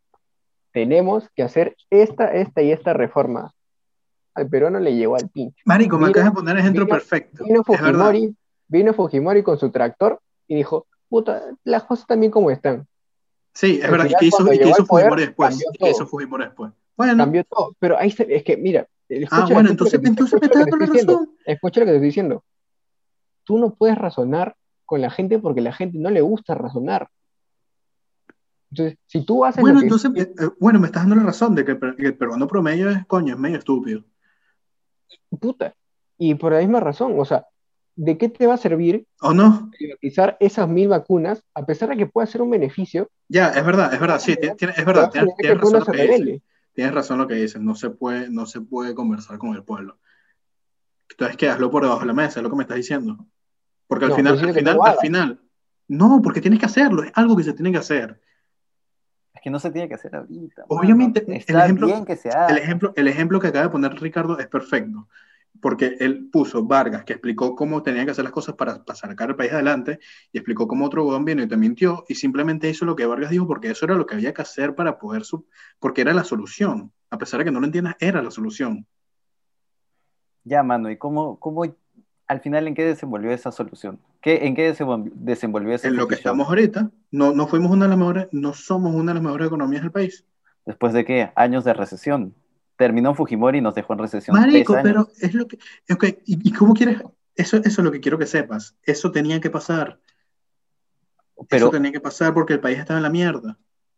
[0.71, 3.53] tenemos que hacer esta, esta y esta reforma.
[4.35, 5.63] al peruano le llegó al pincho.
[5.65, 7.43] Marico, me acabas de poner el ejemplo vino- perfecto.
[7.43, 7.63] Vino.
[7.63, 8.35] Fujimori,
[8.67, 12.87] vino Fujimori con su tractor y dijo, puta, las cosas también como están.
[13.53, 14.05] Sí, es verdad.
[14.05, 15.49] ¿Y final, qué hizo, llegó hizo al poder, Fujimori después?
[15.49, 16.07] cambió ¿Y qué hizo.
[16.07, 16.71] Fujimori después?
[16.95, 17.75] Bueno, Cambió todo.
[17.79, 18.87] Pero ahí es que, mira,
[19.31, 21.35] ah, bueno, entonces, entonces me estás dando la razón.
[21.45, 22.43] Escucha lo que te estoy diciendo.
[23.43, 24.55] Tú no puedes razonar
[24.85, 27.09] con la gente porque la gente no le gusta razonar.
[28.71, 31.55] Entonces, si tú haces Bueno, que entonces, eh, eh, bueno, me estás dando la razón
[31.55, 34.03] de que que el peruano promedio es, coño, es medio estúpido.
[35.39, 35.73] puta,
[36.17, 37.45] y por la misma razón, o sea,
[37.97, 39.69] ¿de qué te va a servir ¿O no?
[39.77, 43.09] privatizar esas mil vacunas a pesar de que pueda ser un beneficio?
[43.27, 46.07] Ya, es verdad, es verdad, sí, tiene- es verdad, tienes, razón lo que dices.
[46.19, 46.41] revele.
[46.73, 49.97] Tienes razón lo que dices, no se puede, no se puede conversar con el pueblo.
[51.09, 51.49] Entonces, ¿qué?
[51.49, 53.25] Hazlo por debajo de la mesa, es lo que me estás diciendo.
[53.87, 55.41] Porque al No, final, pues al no final, lo al final,
[55.87, 58.21] no, porque tienes que hacerlo, es algo que se tiene que hacer.
[59.33, 60.65] Es que no se tiene que hacer ahorita.
[60.67, 61.33] Obviamente, mano.
[61.33, 62.47] el Está ejemplo- bien que se haga.
[62.47, 65.07] El ejemplo, el ejemplo que acaba de poner Ricardo es perfecto,
[65.61, 69.29] porque él puso Vargas, que explicó cómo tenían que hacer las cosas para, para sacar
[69.29, 69.99] el país adelante,
[70.31, 73.29] y explicó cómo otro huevón vino y te mintió, y simplemente hizo lo que Vargas
[73.31, 75.45] dijo, porque eso era lo que había que hacer para poder, su-
[75.79, 76.91] porque era la solución.
[77.09, 78.85] A pesar de que no lo entiendas, era la solución.
[80.43, 81.63] Ya, mano, ¿y cómo, cómo
[82.27, 83.99] al final en qué desenvolvió esa solución?
[84.21, 87.85] ¿Qué, ¿En qué desenvol- desenvolvió ese En lo que estamos ahorita, no, no fuimos una
[87.85, 90.25] de las mejores, no somos una de las mejores economías del país.
[90.65, 91.31] Después de qué?
[91.35, 92.33] Años de recesión.
[92.77, 94.37] Terminó Fujimori y nos dejó en recesión.
[94.39, 95.57] Marico, pero es lo que,
[95.91, 97.01] ok, ¿y, y cómo quieres?
[97.35, 98.75] Eso, eso es lo que quiero que sepas.
[98.83, 99.99] Eso tenía que pasar.
[101.49, 103.57] Pero, eso tenía que pasar porque el país estaba en la mierda.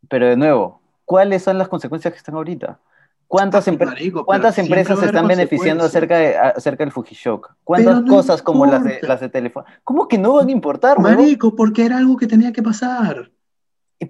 [0.10, 2.80] pero de nuevo, ¿cuáles son las consecuencias que están ahorita?
[3.28, 7.56] ¿Cuántas, empre- marico, ¿cuántas empresas se están beneficiando acerca de, acerca del Fujishock?
[7.64, 9.08] ¿Cuántas no cosas como las de, importa.
[9.08, 9.66] las de teléfono?
[9.84, 11.00] ¿Cómo que no van a importar?
[11.00, 13.32] Marico, porque era algo que tenía que pasar.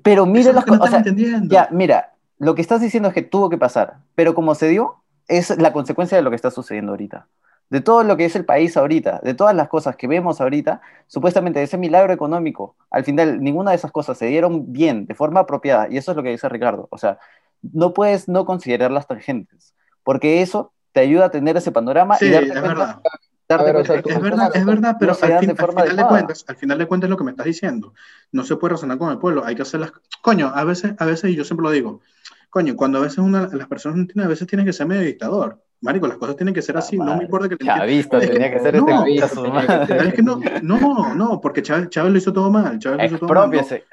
[0.04, 0.94] Pero mira las que no cosas.
[0.96, 1.54] estás entendiendo.
[1.54, 4.96] Ya, mira, lo que estás diciendo es que tuvo que pasar, pero como se dio,
[5.28, 7.28] es la consecuencia de lo que está sucediendo ahorita.
[7.70, 10.82] De todo lo que es el país ahorita, de todas las cosas que vemos ahorita,
[11.06, 15.42] supuestamente ese milagro económico, al final ninguna de esas cosas se dieron bien, de forma
[15.42, 16.88] apropiada, y eso es lo que dice Ricardo.
[16.90, 17.20] O sea,
[17.62, 22.26] no puedes no considerar las tangentes, porque eso te ayuda a tener ese panorama Sí,
[22.26, 23.02] y darte es cuenta,
[23.48, 25.82] darte o sea, Es verdad, es verdad, pero no al, dan fin- de al forma
[25.84, 27.94] final de cuentas, al final de cuentas lo que me estás diciendo,
[28.32, 29.92] no se puede razonar con el pueblo, hay que hacer las...
[30.24, 32.02] Coño, a veces, a veces, y yo siempre lo digo,
[32.50, 35.02] coño, cuando a veces una, las personas no entienden, a veces tienen que ser medio
[35.02, 35.62] dictador.
[35.82, 37.58] Marico, las cosas tienen que ser así, no me importa que.
[37.58, 40.08] Chavista que- tenía que ser no, este madre.
[40.10, 42.78] Es que no, no, no, porque Chávez, Chávez lo hizo todo mal.
[42.80, 43.50] Chávez lo hizo todo mal.
[43.50, 43.56] no.
[43.58, 43.86] Expropiese.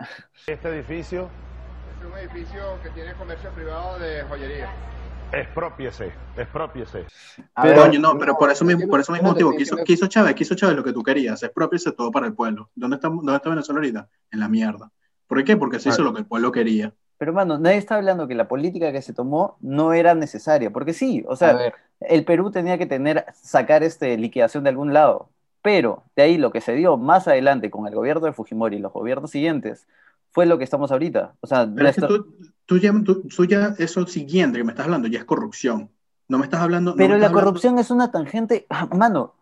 [0.48, 1.28] Este edificio,
[2.00, 4.68] Es un edificio que tiene comercio privado de joyería.
[5.32, 7.04] expropiese, expropiese.
[7.62, 10.54] Pero- Coño, no, pero por eso mismo, por eso mismo motivo, quiso, quiso Chávez, quiso
[10.54, 12.70] Chávez lo que tú querías, es propio todo para el pueblo.
[12.74, 14.08] ¿Dónde está, ¿Dónde está Venezuela ahorita?
[14.30, 14.90] En la mierda.
[15.26, 15.56] ¿Por qué?
[15.56, 16.92] Porque se hizo lo que el pueblo quería.
[17.18, 20.92] Pero, mano, nadie está hablando que la política que se tomó no era necesaria, porque
[20.92, 21.58] sí, o sea,
[22.00, 25.30] el Perú tenía que tener, sacar este, liquidación de algún lado,
[25.62, 28.80] pero de ahí lo que se dio más adelante con el gobierno de Fujimori y
[28.80, 29.86] los gobiernos siguientes
[30.30, 31.32] fue lo que estamos ahorita.
[31.40, 32.34] O sea, Pero es que tú,
[32.66, 35.88] tú ya, tú, tú ya, eso siguiente que me estás hablando ya es corrupción.
[36.28, 36.90] No me estás hablando.
[36.90, 39.32] no pero la estás hablando- corrupción es una tangente, ah, mano,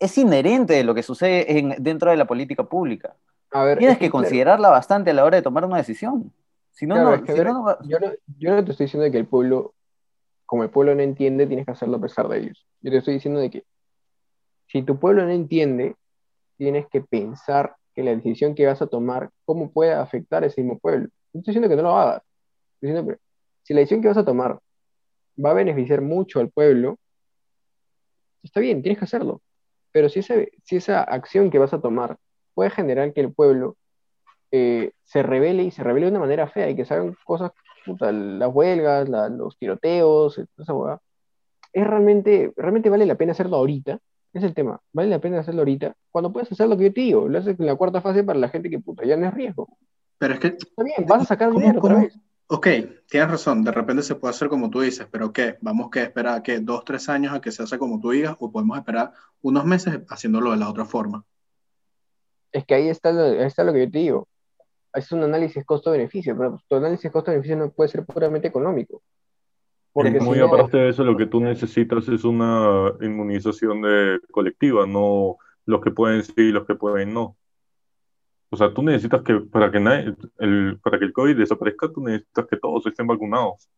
[0.00, 3.14] es inherente de lo que sucede en- dentro de la política pública.
[3.52, 6.32] a ver, Tienes es que claro, considerarla bastante a la hora de tomar una decisión.
[6.76, 7.46] Si no, Claro, no, si ver,
[7.88, 9.72] yo, no, yo no te estoy diciendo de que el pueblo,
[10.44, 12.66] como el pueblo no entiende, tienes que hacerlo a pesar de ellos.
[12.82, 13.64] Yo te estoy diciendo de que
[14.66, 15.96] si tu pueblo no entiende,
[16.58, 20.60] tienes que pensar que la decisión que vas a tomar, cómo puede afectar a ese
[20.60, 21.08] mismo pueblo.
[21.32, 22.22] No estoy diciendo que no lo hagas.
[22.74, 23.18] Estoy diciendo que
[23.62, 24.60] si la decisión que vas a tomar
[25.42, 26.98] va a beneficiar mucho al pueblo,
[28.42, 29.40] está bien, tienes que hacerlo.
[29.92, 32.18] Pero si, ese, si esa acción que vas a tomar
[32.52, 33.78] puede generar que el pueblo
[34.56, 37.52] eh, se revele y se revele de una manera fea y que se hagan cosas,
[37.84, 40.98] puta, las huelgas, la- los tiroteos, toda esa hueá,
[41.72, 43.98] es realmente, realmente vale la pena hacerlo ahorita.
[44.32, 45.94] Es el tema, vale la pena hacerlo ahorita.
[46.10, 48.38] Cuando puedes hacer lo que yo te digo, lo haces en la cuarta fase para
[48.38, 49.68] la gente que puta, ya no es riesgo.
[50.18, 52.18] Pero es que, Está bien, vas a sacar ¿Cómo- dinero otra vez.
[52.48, 52.66] ok,
[53.08, 55.56] tienes razón, de repente se puede hacer como tú dices, pero ¿qué?
[55.60, 58.50] ¿Vamos que esperar que dos, tres años a que se hace como tú digas o
[58.52, 61.24] podemos esperar unos meses haciéndolo de la otra forma?
[62.52, 64.28] Es que ahí está, lo, ahí está lo que yo te digo.
[64.96, 69.02] Es un análisis costo-beneficio, pero tu análisis costo-beneficio no puede ser puramente económico.
[69.92, 73.82] Porque Y muy si no- aparte de eso, lo que tú necesitas es una inmunización
[73.82, 75.36] de, colectiva, no
[75.66, 77.36] los que pueden sí y los que pueden no.
[78.50, 82.02] O sea, tú necesitas que para que nadie- el, para que el COVID desaparezca, tú
[82.02, 83.68] necesitas que todos estén vacunados.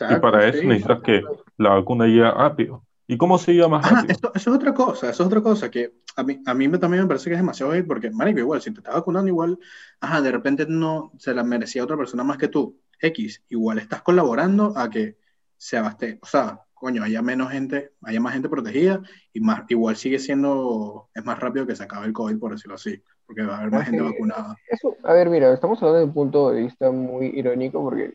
[0.00, 1.22] y para eso necesitas que
[1.56, 2.84] la vacuna llegue rápido.
[3.10, 4.12] ¿Y cómo se llega más Ajá, rápido?
[4.12, 6.78] esto- eso es otra cosa, eso es otra cosa que a mí, a mí me-
[6.78, 9.58] también me parece que es demasiado hate porque, marico, igual, si te estás vacunando, igual,
[10.00, 14.02] ajá, de repente no se la merecía otra persona más que tú, X, igual estás
[14.02, 15.16] colaborando a que
[15.56, 19.00] se abaste, o sea, coño, haya menos gente, haya más gente protegida
[19.32, 22.74] y más, igual sigue siendo, es más rápido que se acabe el COVID, por decirlo
[22.74, 24.56] así, porque va a haber más gente Así- vacunada.
[24.70, 28.14] Eso, a ver, mira, estamos hablando de un punto de vista muy irónico porque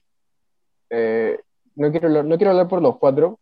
[0.92, 1.40] eh,
[1.76, 3.40] no quiero hablar, no quiero hablar por los cuatro,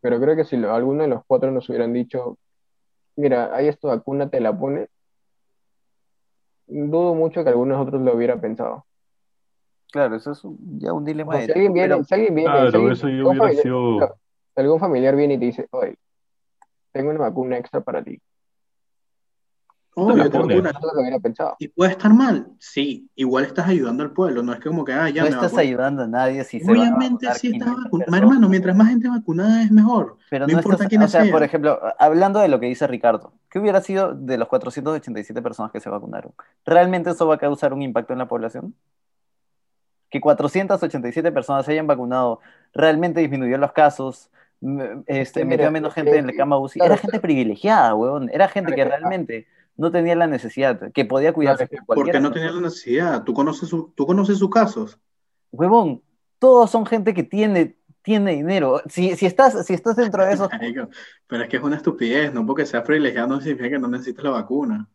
[0.00, 2.38] pero creo que si lo- alguno de los cuatro nos hubieran dicho,
[3.16, 4.88] mira, hay esta vacuna, te la pones,
[6.66, 8.84] dudo mucho que algunos otros lo hubiera pensado.
[9.92, 12.34] Claro, eso es un- ya un dilema O sea, si alguien viene, pero- si alguien
[12.34, 14.14] viene, Claro, si alguien- eso ya algún hubiera familiar- sido- claro,
[14.54, 15.96] si algún familiar viene y te dice, oye,
[16.92, 18.20] tengo una vacuna extra para ti.
[19.96, 20.02] Yo.
[20.04, 21.56] No lo hubiera pensado.
[21.58, 24.92] Y puede estar mal, sí, igual estás ayudando al pueblo, no es que como que,
[24.92, 28.16] ah, ya no me estás ayudando a nadie si se Obviamente sí estás 500 vacunado.
[28.16, 30.18] Hermano, mientras más gente vacunada es mejor.
[30.28, 32.86] Pero no no, importa estás, quiénes o sea, por ejemplo, hablando de lo que dice
[32.86, 36.32] Ricardo, ¿qué hubiera sido de los 487 personas que se vacunaron?
[36.66, 38.74] ¿Realmente eso va a causar un impacto en la población?
[40.10, 42.40] Que 487 personas se hayan vacunado,
[42.74, 44.30] realmente disminuyó los casos,
[45.06, 46.80] este, que metió menos gente que- en la cama UCI.
[46.80, 48.30] claro, Era gente privilegiada, weón.
[48.32, 48.96] Era gente que Claro, ah.
[48.98, 52.28] realmente no tenía la necesidad, que podía cuidarse es que- de ¿Por cualquiera qué no
[52.30, 53.24] de tenía la necesidad?
[53.24, 54.98] ¿Tú conoces, su- tú conoces sus casos?
[55.52, 56.02] Huevón,
[56.38, 58.80] todos son gente que tiene, tiene dinero.
[58.88, 60.48] Si, si, estás, si estás dentro de esos
[61.28, 64.24] Pero es que es una estupidez, no porque seas privilegiado no significa que no necesitas
[64.24, 64.88] la vacuna.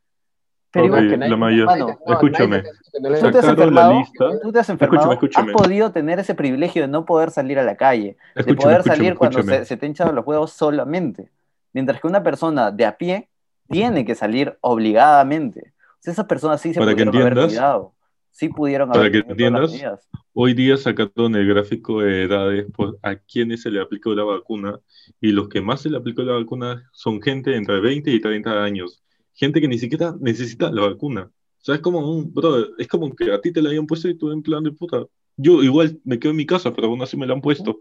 [0.73, 2.63] Pero Ok, igual que nadie- la mayor- Mano, escúchame.
[2.63, 3.93] ¿Tú te has enfermado?
[3.99, 4.25] lista.
[4.41, 5.11] ¿Tú te has enfermado?
[5.13, 5.51] Escúchame, escúchame.
[5.51, 8.77] Has podido tener ese privilegio de no poder salir a la calle, de Escúchame, poder
[8.77, 11.29] escúchame, salir cuando se, se te hinchan los huevos solamente.
[11.73, 13.27] Mientras que una persona de a pie
[13.71, 15.73] tiene que salir obligadamente.
[15.75, 17.93] O sea, esas personas sí se Para que pudieron haber cuidado.
[18.31, 20.09] Sí pudieron Para haber que todas las entiendas.
[20.33, 24.79] Hoy día sacaron el gráfico de edades por a quienes se le aplicó la vacuna
[25.19, 28.63] y los que más se le aplicó la vacuna son gente entre 20 y 30
[28.63, 29.03] años.
[29.33, 31.31] Gente que ni siquiera necesita la vacuna.
[31.61, 34.07] O sea, es como un, brother, es como que a ti te la habían puesto
[34.07, 35.05] y tú en plan de puta.
[35.37, 37.79] Yo igual me quedo en mi casa, pero aún así me la han puesto.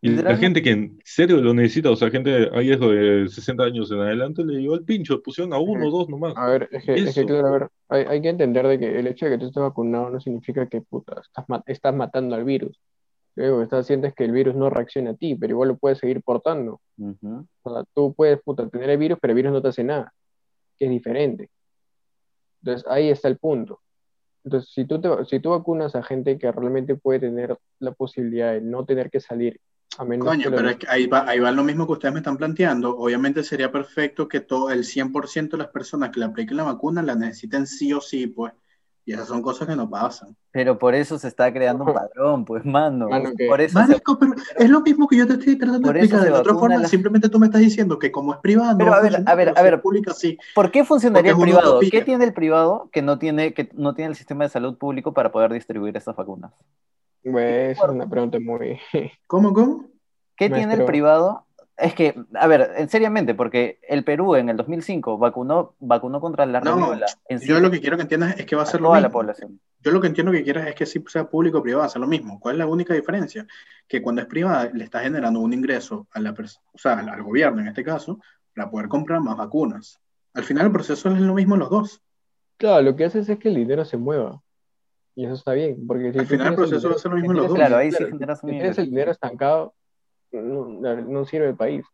[0.00, 3.64] Y la gente que en serio lo necesita, o sea, gente ahí es de 60
[3.64, 6.34] años en adelante, le llegó el pincho, pusieron a uno o dos nomás.
[6.36, 8.98] A ver, es que, es que claro, a ver, hay, hay que entender de que
[8.98, 12.36] el hecho de que tú estés vacunado no significa que puta, estás, ma- estás matando
[12.36, 12.80] al virus.
[13.34, 15.76] Lo que estás haciendo es que el virus no reaccione a ti, pero igual lo
[15.76, 16.80] puedes seguir portando.
[16.96, 17.46] Ujú.
[17.62, 20.12] O sea, tú puedes puta, tener el virus, pero el virus no te hace nada,
[20.78, 21.48] que es diferente.
[22.62, 23.80] Entonces ahí está el punto.
[24.44, 28.52] Entonces, si tú, te, si tú vacunas a gente que realmente puede tener la posibilidad
[28.52, 29.60] de no tener que salir,
[29.96, 32.20] a menos Coño, pero es que ahí va, ahí va lo mismo que ustedes me
[32.20, 32.96] están planteando.
[32.96, 37.02] Obviamente sería perfecto que todo el 100% de las personas que le apliquen la vacuna
[37.02, 38.52] la necesiten sí o sí, pues.
[39.08, 40.36] Y esas son cosas que no pasan.
[40.50, 43.08] Pero por eso se está creando un padrón, pues, mano.
[43.08, 45.90] Mano, que- Por eso se- Marico, pero es lo mismo que yo te estoy tratando
[45.90, 46.76] de explicar de otra forma.
[46.76, 49.22] la- Simplemente tú me estás diciendo que como es privado, no Pero va a ver,
[49.24, 49.80] a ver, a ver.
[49.80, 50.36] pública, sí.
[50.54, 51.70] ¿Por qué funcionaría el privado?
[51.70, 51.88] utopía.
[51.90, 55.14] ¿Qué tiene el privado que no tiene, que no tiene el sistema de salud público
[55.14, 56.52] para poder distribuir estas vacunas?
[57.24, 57.40] Esa
[57.70, 58.78] es una pregunta muy...
[59.26, 59.86] ¿Cómo, cómo?
[60.36, 61.46] ¿Qué tiene el privado?
[61.78, 66.44] Es que, a ver, en seriamente, porque el Perú en el 2005 vacunó, vacunó contra
[66.44, 68.68] la No, rubiola en Yo lo que quiero que entiendas es que va a a
[68.68, 69.20] ser lo toda la mismo.
[69.20, 69.60] población.
[69.80, 72.08] Yo lo que entiendo que quieras es que sí sea público o privado, hacer lo
[72.08, 72.40] mismo.
[72.40, 73.46] ¿Cuál es la única diferencia?
[73.86, 77.08] Que cuando es privada le está generando un ingreso a la persona, o sea, al,
[77.08, 78.18] al gobierno en este caso,
[78.56, 80.00] para poder comprar más vacunas.
[80.34, 82.02] Al final el proceso es lo mismo en los dos.
[82.56, 84.42] Claro, lo que haces es que el dinero se mueva.
[85.14, 87.30] Y eso está bien, porque si Al final el proceso va a ser lo mismo
[87.32, 87.54] en los dos.
[87.54, 89.74] el- Claro, ahí sí claro, generas un si tienes el dinero estancado,
[90.32, 91.84] no, no sirve el país.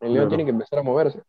[0.00, 0.28] El dinero Claro.
[0.28, 1.22] tiene que empezar a moverse.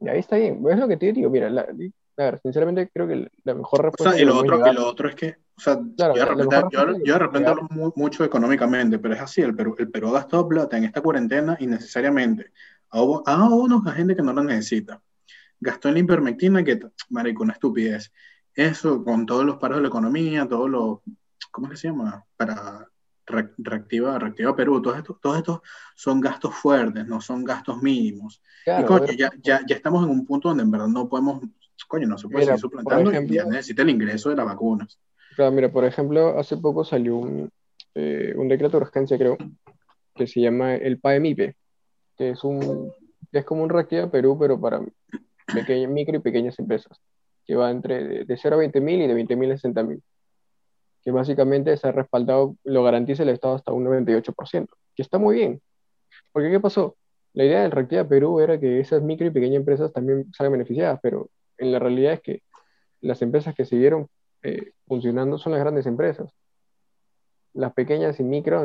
[0.00, 0.64] Y ahí está bien.
[0.68, 3.82] Es lo que te digo, mira, la, a ver, sinceramente creo que la mejor O
[3.84, 6.26] respuesta sea, y lo, otro, y lo otro es que, o sea, Claro, yo, de
[6.26, 9.90] repente, yo, yo de repente hablo mu- mucho económicamente, pero es así, el Perú, el
[9.90, 12.52] Perú ha gastado plata en esta cuarentena innecesariamente.
[12.90, 15.00] Ha dado bonos a gente que no la necesita.
[15.60, 18.12] Gastó en la ivermectina, que, marico, una estupidez.
[18.54, 20.98] Eso, con todos los paros de la economía, todos los,
[21.50, 22.24] ¿cómo es que se llama?
[22.36, 22.88] Para
[23.30, 25.60] re- reactiva, reactiva Perú, todos estos, todos estos
[25.94, 28.42] son gastos fuertes, no son gastos mínimos.
[28.64, 31.40] Claro, y coño, ya, ya, ya estamos en un punto donde en verdad no podemos,
[31.88, 34.46] coño, no se puede Mira, seguir suplantando y ejemplo- ya necesita el ingreso de las
[34.46, 34.98] vacunas.
[35.36, 37.50] claro, mira, por ejemplo, hace poco salió un,
[37.94, 39.36] eh, un decreto de urgencia, creo,
[40.14, 41.54] que se llama el PAEMIPE,
[42.16, 42.92] que es un,
[43.32, 44.80] es como un Reactiva Perú, pero para
[45.54, 47.00] pequeña- micro y pequeñas empresas,
[47.46, 49.82] que va entre de, de 0 a 20 mil y de 20 mil a 60
[49.82, 50.02] mil,
[51.02, 55.60] que básicamente está respaldado, lo garantiza el Estado hasta un 98%, que está muy bien.
[56.32, 56.96] Porque ¿qué pasó?
[57.32, 60.98] La idea del Reactiva Perú era que esas micro y pequeñas empresas también salgan beneficiadas,
[61.02, 62.42] pero en la realidad es que
[63.00, 64.08] las empresas que siguieron
[64.42, 66.32] eh, funcionando son las grandes empresas.
[67.52, 68.64] Las pequeñas y micro,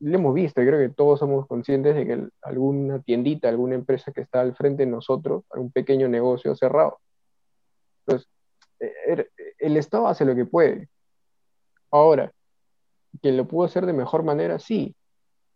[0.00, 4.20] lo hemos visto, creo que todos somos conscientes de que alguna tiendita, alguna empresa que
[4.22, 6.98] está al frente de nosotros, un pequeño negocio ha cerrado.
[8.06, 8.28] Entonces,
[8.80, 10.88] eh, er- el Estado hace lo que puede.
[11.94, 12.32] Ahora,
[13.22, 14.96] que lo pudo hacer de mejor manera, sí,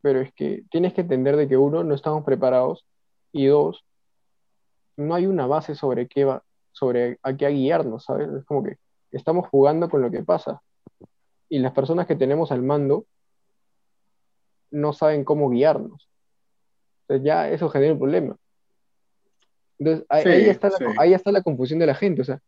[0.03, 2.87] pero es que tienes que entender de que uno, no estamos preparados
[3.33, 3.85] y dos,
[4.97, 8.29] no hay una base sobre qué va, sobre a qué guiarnos, ¿sabes?
[8.29, 8.77] Es como que
[9.11, 10.63] estamos jugando con lo que pasa
[11.49, 13.05] y las personas que tenemos al mando
[14.71, 16.09] no saben cómo guiarnos.
[17.09, 18.37] Entonces ya eso genera un problema.
[19.81, 20.85] Entonces ahí, Sí, ahí está la, sí.
[21.01, 22.23] ahí está la confusión de la gente.
[22.23, 22.41] O sea,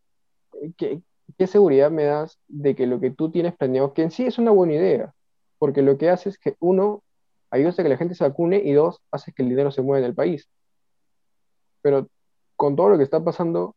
[0.77, 1.01] ¿qué,
[1.39, 4.39] qué seguridad me das de que lo que tú tienes planeado, que en sí es
[4.39, 5.15] una buena idea,
[5.59, 7.03] porque lo que hace es que uno,
[7.51, 9.99] ayuda a que la gente se vacune y dos, hace que el dinero se mueva
[9.99, 10.49] en el país.
[11.83, 12.09] Pero
[12.57, 13.75] con todo lo que está pasando,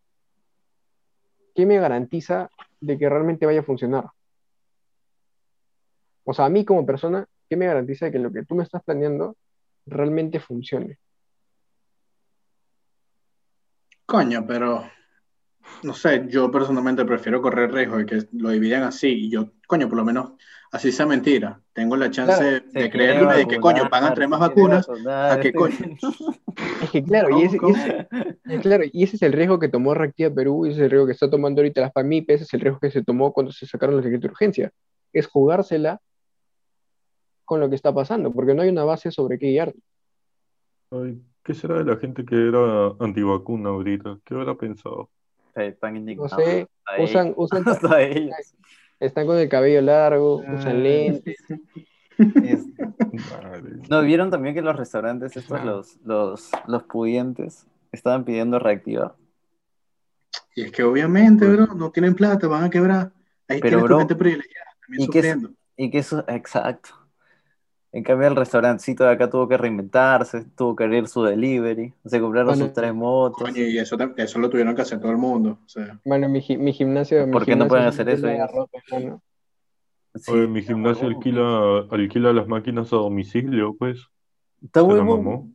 [1.55, 2.49] ¿qué me garantiza
[2.81, 4.05] de que realmente vaya a funcionar?
[6.25, 8.63] O sea, a mí como persona, ¿qué me garantiza de que lo que tú me
[8.63, 9.35] estás planeando
[9.85, 10.99] realmente funcione?
[14.05, 14.83] Coño, pero
[15.83, 19.87] no sé, yo personalmente prefiero correr riesgo de que lo dividan así y yo, coño,
[19.87, 20.31] por lo menos
[20.71, 21.61] así sea mentira.
[21.73, 24.39] Tengo la chance Claro, de creerme quiere de que, coño, van a vacunar, traer más
[24.39, 24.87] vacunas.
[24.87, 25.77] vacunar, ¿a qué este- coño?
[26.83, 28.07] Es que claro, y ¿Cómo, ese,
[28.47, 30.83] y y claro, y ese es el riesgo que tomó Reactiva Perú, y ese es
[30.85, 33.31] el riesgo que está tomando ahorita las PAMIP, ese es el riesgo que se tomó
[33.33, 34.71] cuando se sacaron los decretos de urgencia.
[35.11, 35.99] Es jugársela
[37.45, 39.73] con lo que está pasando, porque no hay una base sobre qué guiar.
[40.91, 44.19] Ay, ¿qué será de la gente que era antivacuna ahorita?
[44.25, 45.09] ¿Qué habrá pensado?
[45.55, 46.67] Están No sé,
[46.99, 48.33] usan, usan, Hasta ellos.
[48.99, 50.55] están con el cabello largo, Ah.
[50.57, 51.37] usan lentes.
[52.17, 52.65] Es-
[53.41, 53.77] Madre.
[53.89, 59.13] No, vieron también que los restaurantes, estos, los, los, los pudientes, estaban pidiendo reactivar.
[60.55, 63.11] Y es que obviamente, bro, no tienen plata, van a quebrar.
[63.47, 65.51] Ahí Pero, bro, gente privilegiada, también ¿y sufriendo.
[65.77, 66.89] Y que eso, exacto.
[67.95, 72.19] En cambio, el restaurancito de acá tuvo que reinventarse, tuvo que abrir su delivery, se
[72.19, 73.43] compraron Bueno, sus tres motos.
[73.43, 75.59] Coño, y eso, eso lo tuvieron que hacer todo el mundo.
[75.63, 77.27] O sea, Bueno, mi, mi gimnasio.
[77.27, 78.79] mi ¿Por qué no pueden hacer eso ropa.
[80.15, 83.99] Sí, Oye, mi gimnasio alquila, alquila las máquinas a domicilio, pues.
[84.63, 85.51] Está mamó.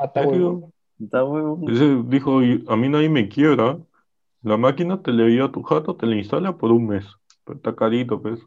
[0.00, 0.72] Ah, está bueno.
[0.98, 1.24] Está.
[1.70, 3.78] Ese dijo, "Y a mí nadie me quiebra.
[4.42, 7.04] La máquina te le envía a tu jato, te la instala por un mes.
[7.44, 8.40] Pero está carito, pues.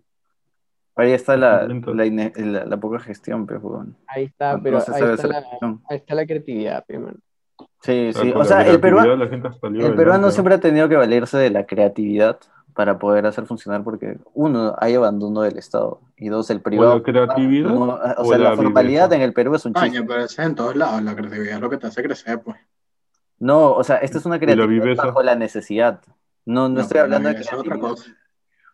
[0.96, 3.96] Ahí está la, la, ine- la- la poca gestión, pues, huevón.
[4.08, 5.82] Ahí está, No pero se ahí está, la, gestión.
[5.90, 7.18] ahí está la creatividad, man.
[7.82, 8.34] Sí, O sí.
[8.36, 9.30] O sea, el creatividad peruano, el
[9.96, 10.32] peruano adelante.
[10.32, 12.38] siempre ha tenido que valerse de la creatividad
[12.74, 16.96] para poder hacer funcionar, porque uno, hay abandono del Estado, y dos, el O privado.
[16.98, 19.16] la creatividad no- o o sea, la la formalidad viveza.
[19.16, 19.90] en el Perú es un chiste.
[19.90, 21.02] coño, pero eso es en todos lados.
[21.04, 22.58] La creatividad es lo que te hace crecer, pues.
[23.40, 26.02] No, o sea, esta es una creatividad bajo la necesidad.
[26.46, 27.90] No, no, No, estoy hablando de es otra creatividad.
[27.90, 28.12] cosa.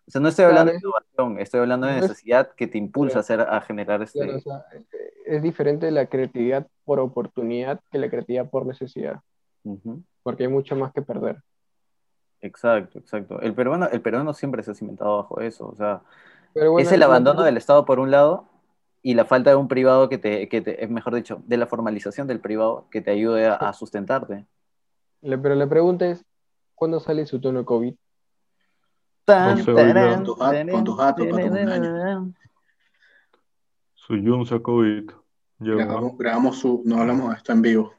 [0.07, 3.17] O sea, no estoy hablando de Claro, innovación, estoy hablando de necesidad que te impulsa
[3.17, 4.19] a, hacer, a generar este...
[4.19, 9.19] Claro, o sea, eh, es diferente la creatividad por oportunidad que la creatividad por necesidad,
[9.65, 10.01] Ujú.
[10.23, 11.41] porque hay mucho más que perder.
[12.39, 13.41] Exacto, exacto.
[13.41, 15.67] El peruano, el peruano siempre se ha cimentado bajo eso.
[15.67, 16.01] O sea,
[16.53, 18.45] bueno, es el abandono del Estado por un lado
[19.01, 21.67] y la falta de un privado que te, que te, es mejor dicho, de la
[21.67, 24.45] formalización del privado que te ayude a, a sustentarte.
[25.21, 26.23] pero la pregunta es,
[26.75, 27.93] ¿cuándo sale su tono COVID?
[29.27, 32.35] Tan, No sé, ahorita- tarán, Con tu gato- con tu gato, para tu tarán.
[33.93, 34.81] Su Jun sacó.
[35.59, 37.93] Grabamos, grabamos su, no hablamos de esto en vivo.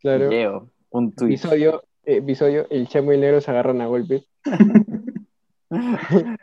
[0.00, 1.30] Claro, Leo, un tuit.
[1.30, 4.28] episodio, episodio, el chamo y el negro se agarran a golpes.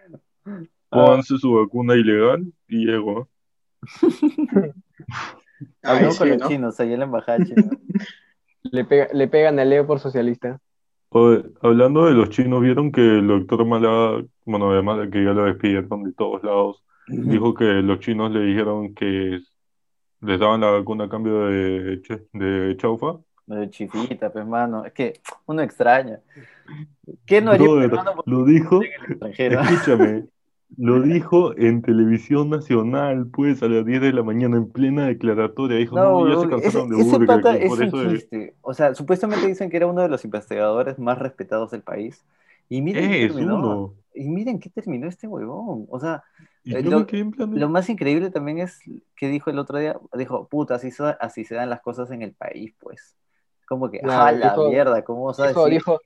[0.89, 3.27] Pónganse su vacuna ilegal y llegó.
[3.99, 4.71] Ay,
[5.83, 6.47] Hablamos sí, con los ¿no?
[6.47, 7.69] chinos, allá en la embajada china.
[8.71, 10.59] Le, pega- le pegan a Leo por socialista.
[11.17, 15.31] Oye, hablando de los chinos, ¿vieron que el doctor Mala, bueno, además de que ya
[15.31, 19.39] lo despidieron de todos lados, dijo que los chinos le dijeron que
[20.19, 22.01] les daban la vacuna a cambio de,
[22.33, 23.15] de chaufa?
[23.45, 24.83] De chifita, pues, mano.
[24.83, 26.19] Es que uno extraña.
[27.25, 28.81] ¿Qué no haría Brother, peruano por lo dijo,
[29.21, 30.25] escúchame,
[30.77, 35.77] lo dijo en televisión nacional, pues, a las 10 de la mañana, en plena declaratoria.
[35.77, 38.55] Dijo, no, ya se cansaron ese, de ese pata es por un eso de- chiste.
[38.61, 42.25] O sea, supuestamente dicen que era uno de los investigadores más respetados del país.
[42.67, 43.55] Y miren qué es terminó.
[43.57, 43.93] uno.
[44.13, 45.85] Y miren qué terminó este huevón.
[45.89, 46.23] O sea,
[46.65, 47.05] Eh, lo-
[47.51, 48.79] lo más increíble también es
[49.15, 52.23] que dijo el otro día, dijo, puta, así, se- así se dan las cosas en
[52.23, 53.15] el país, pues.
[53.67, 55.99] Como que, Claro, ah, la dijo- mierda, ¿cómo a Dijo, dijo,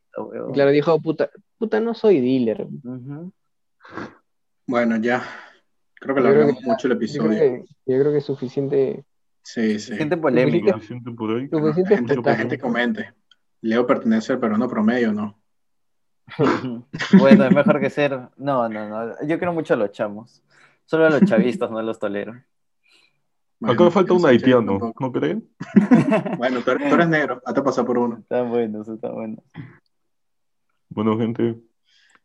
[0.53, 2.68] claro, dijo, puta, puta, no soy dealer.
[2.84, 3.31] Ujú.
[4.69, 5.23] Bueno, ya.
[5.99, 7.39] Creo que lo hablamos que- mucho el Yo creo episodio.
[7.39, 9.03] que, yo creo que es suficiente.
[9.41, 9.95] Sí, sí.
[9.95, 10.73] Gente polémica.
[10.73, 11.49] Suficiente por.
[11.49, 13.13] Suficiente gente, comente.
[13.61, 15.41] Leo pertenece al peruano promedio, ¿no?
[17.17, 18.11] Bueno, es mejor que ser.
[18.37, 19.15] No, no, no.
[19.25, 20.43] Yo creo mucho a los chamos.
[20.85, 22.37] Solo a los chavistas, no a los toleros.
[23.59, 24.93] Bueno, Acá falta yo un haitiano.
[24.99, 25.49] ¿no creen?
[26.37, 28.19] Bueno, tú eres, tú eres negro, hazte pasar por uno.
[28.19, 29.39] Están buenos, están buenos.
[30.89, 31.57] Bueno, gente,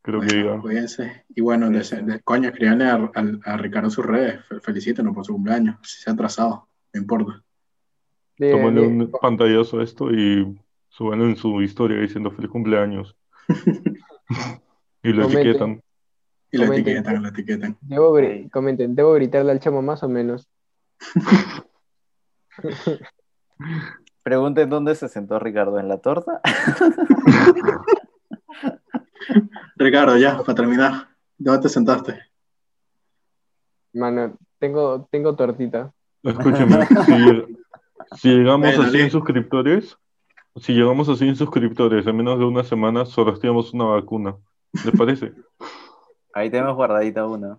[0.04, 0.60] creo que diga.
[0.60, 1.24] cuídense.
[1.34, 4.40] Y bueno, de, de- coño, escríbanle a, a- a Ricardo sus redes.
[4.48, 5.76] Fel- Felicítenlo por su cumpleaños.
[5.82, 7.42] Si se ha atrasado, no importa.
[8.38, 10.56] Tómale un pantallazo a esto y
[10.88, 13.16] súbanlo en su historia diciendo feliz cumpleaños.
[15.06, 15.46] Y lo Comenten.
[15.48, 15.82] etiquetan.
[16.50, 16.96] Y lo Comenten.
[16.96, 17.76] etiquetan, lo etiquetan.
[17.82, 18.16] Debo,
[18.50, 20.48] comenten, debo gritarle al chamo más o menos.
[24.22, 26.40] Pregunten dónde se sentó Ricardo, ¿en la torta?
[29.76, 31.08] Ricardo, ya, para terminar.
[31.38, 32.18] ¿Dónde te sentaste?
[33.92, 35.92] Mano, tengo, tengo tortita.
[36.22, 39.10] Escúcheme, si, si llegamos Bueno, a 100 Lee.
[39.10, 39.98] suscriptores,
[40.56, 44.36] si llegamos a 100 suscriptores en menos de una semana, sorteamos una vacuna.
[44.84, 45.32] ¿Les parece?
[46.34, 47.58] Ahí tenemos guardadita una.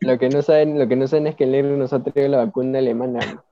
[0.00, 2.30] Lo que no saben, lo que no saben es que el negro nos ha traído
[2.30, 3.42] la vacuna alemana.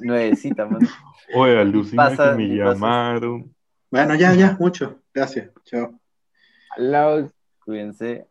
[0.00, 0.88] Nuevecita, mano.
[1.34, 3.54] Oye, alucina pasa, que me llamaron.
[3.90, 5.00] Bueno, ya, ya, mucho.
[5.12, 5.50] Gracias.
[5.64, 5.98] Chao.
[6.76, 7.30] Lado
[7.64, 8.26] Cuídense.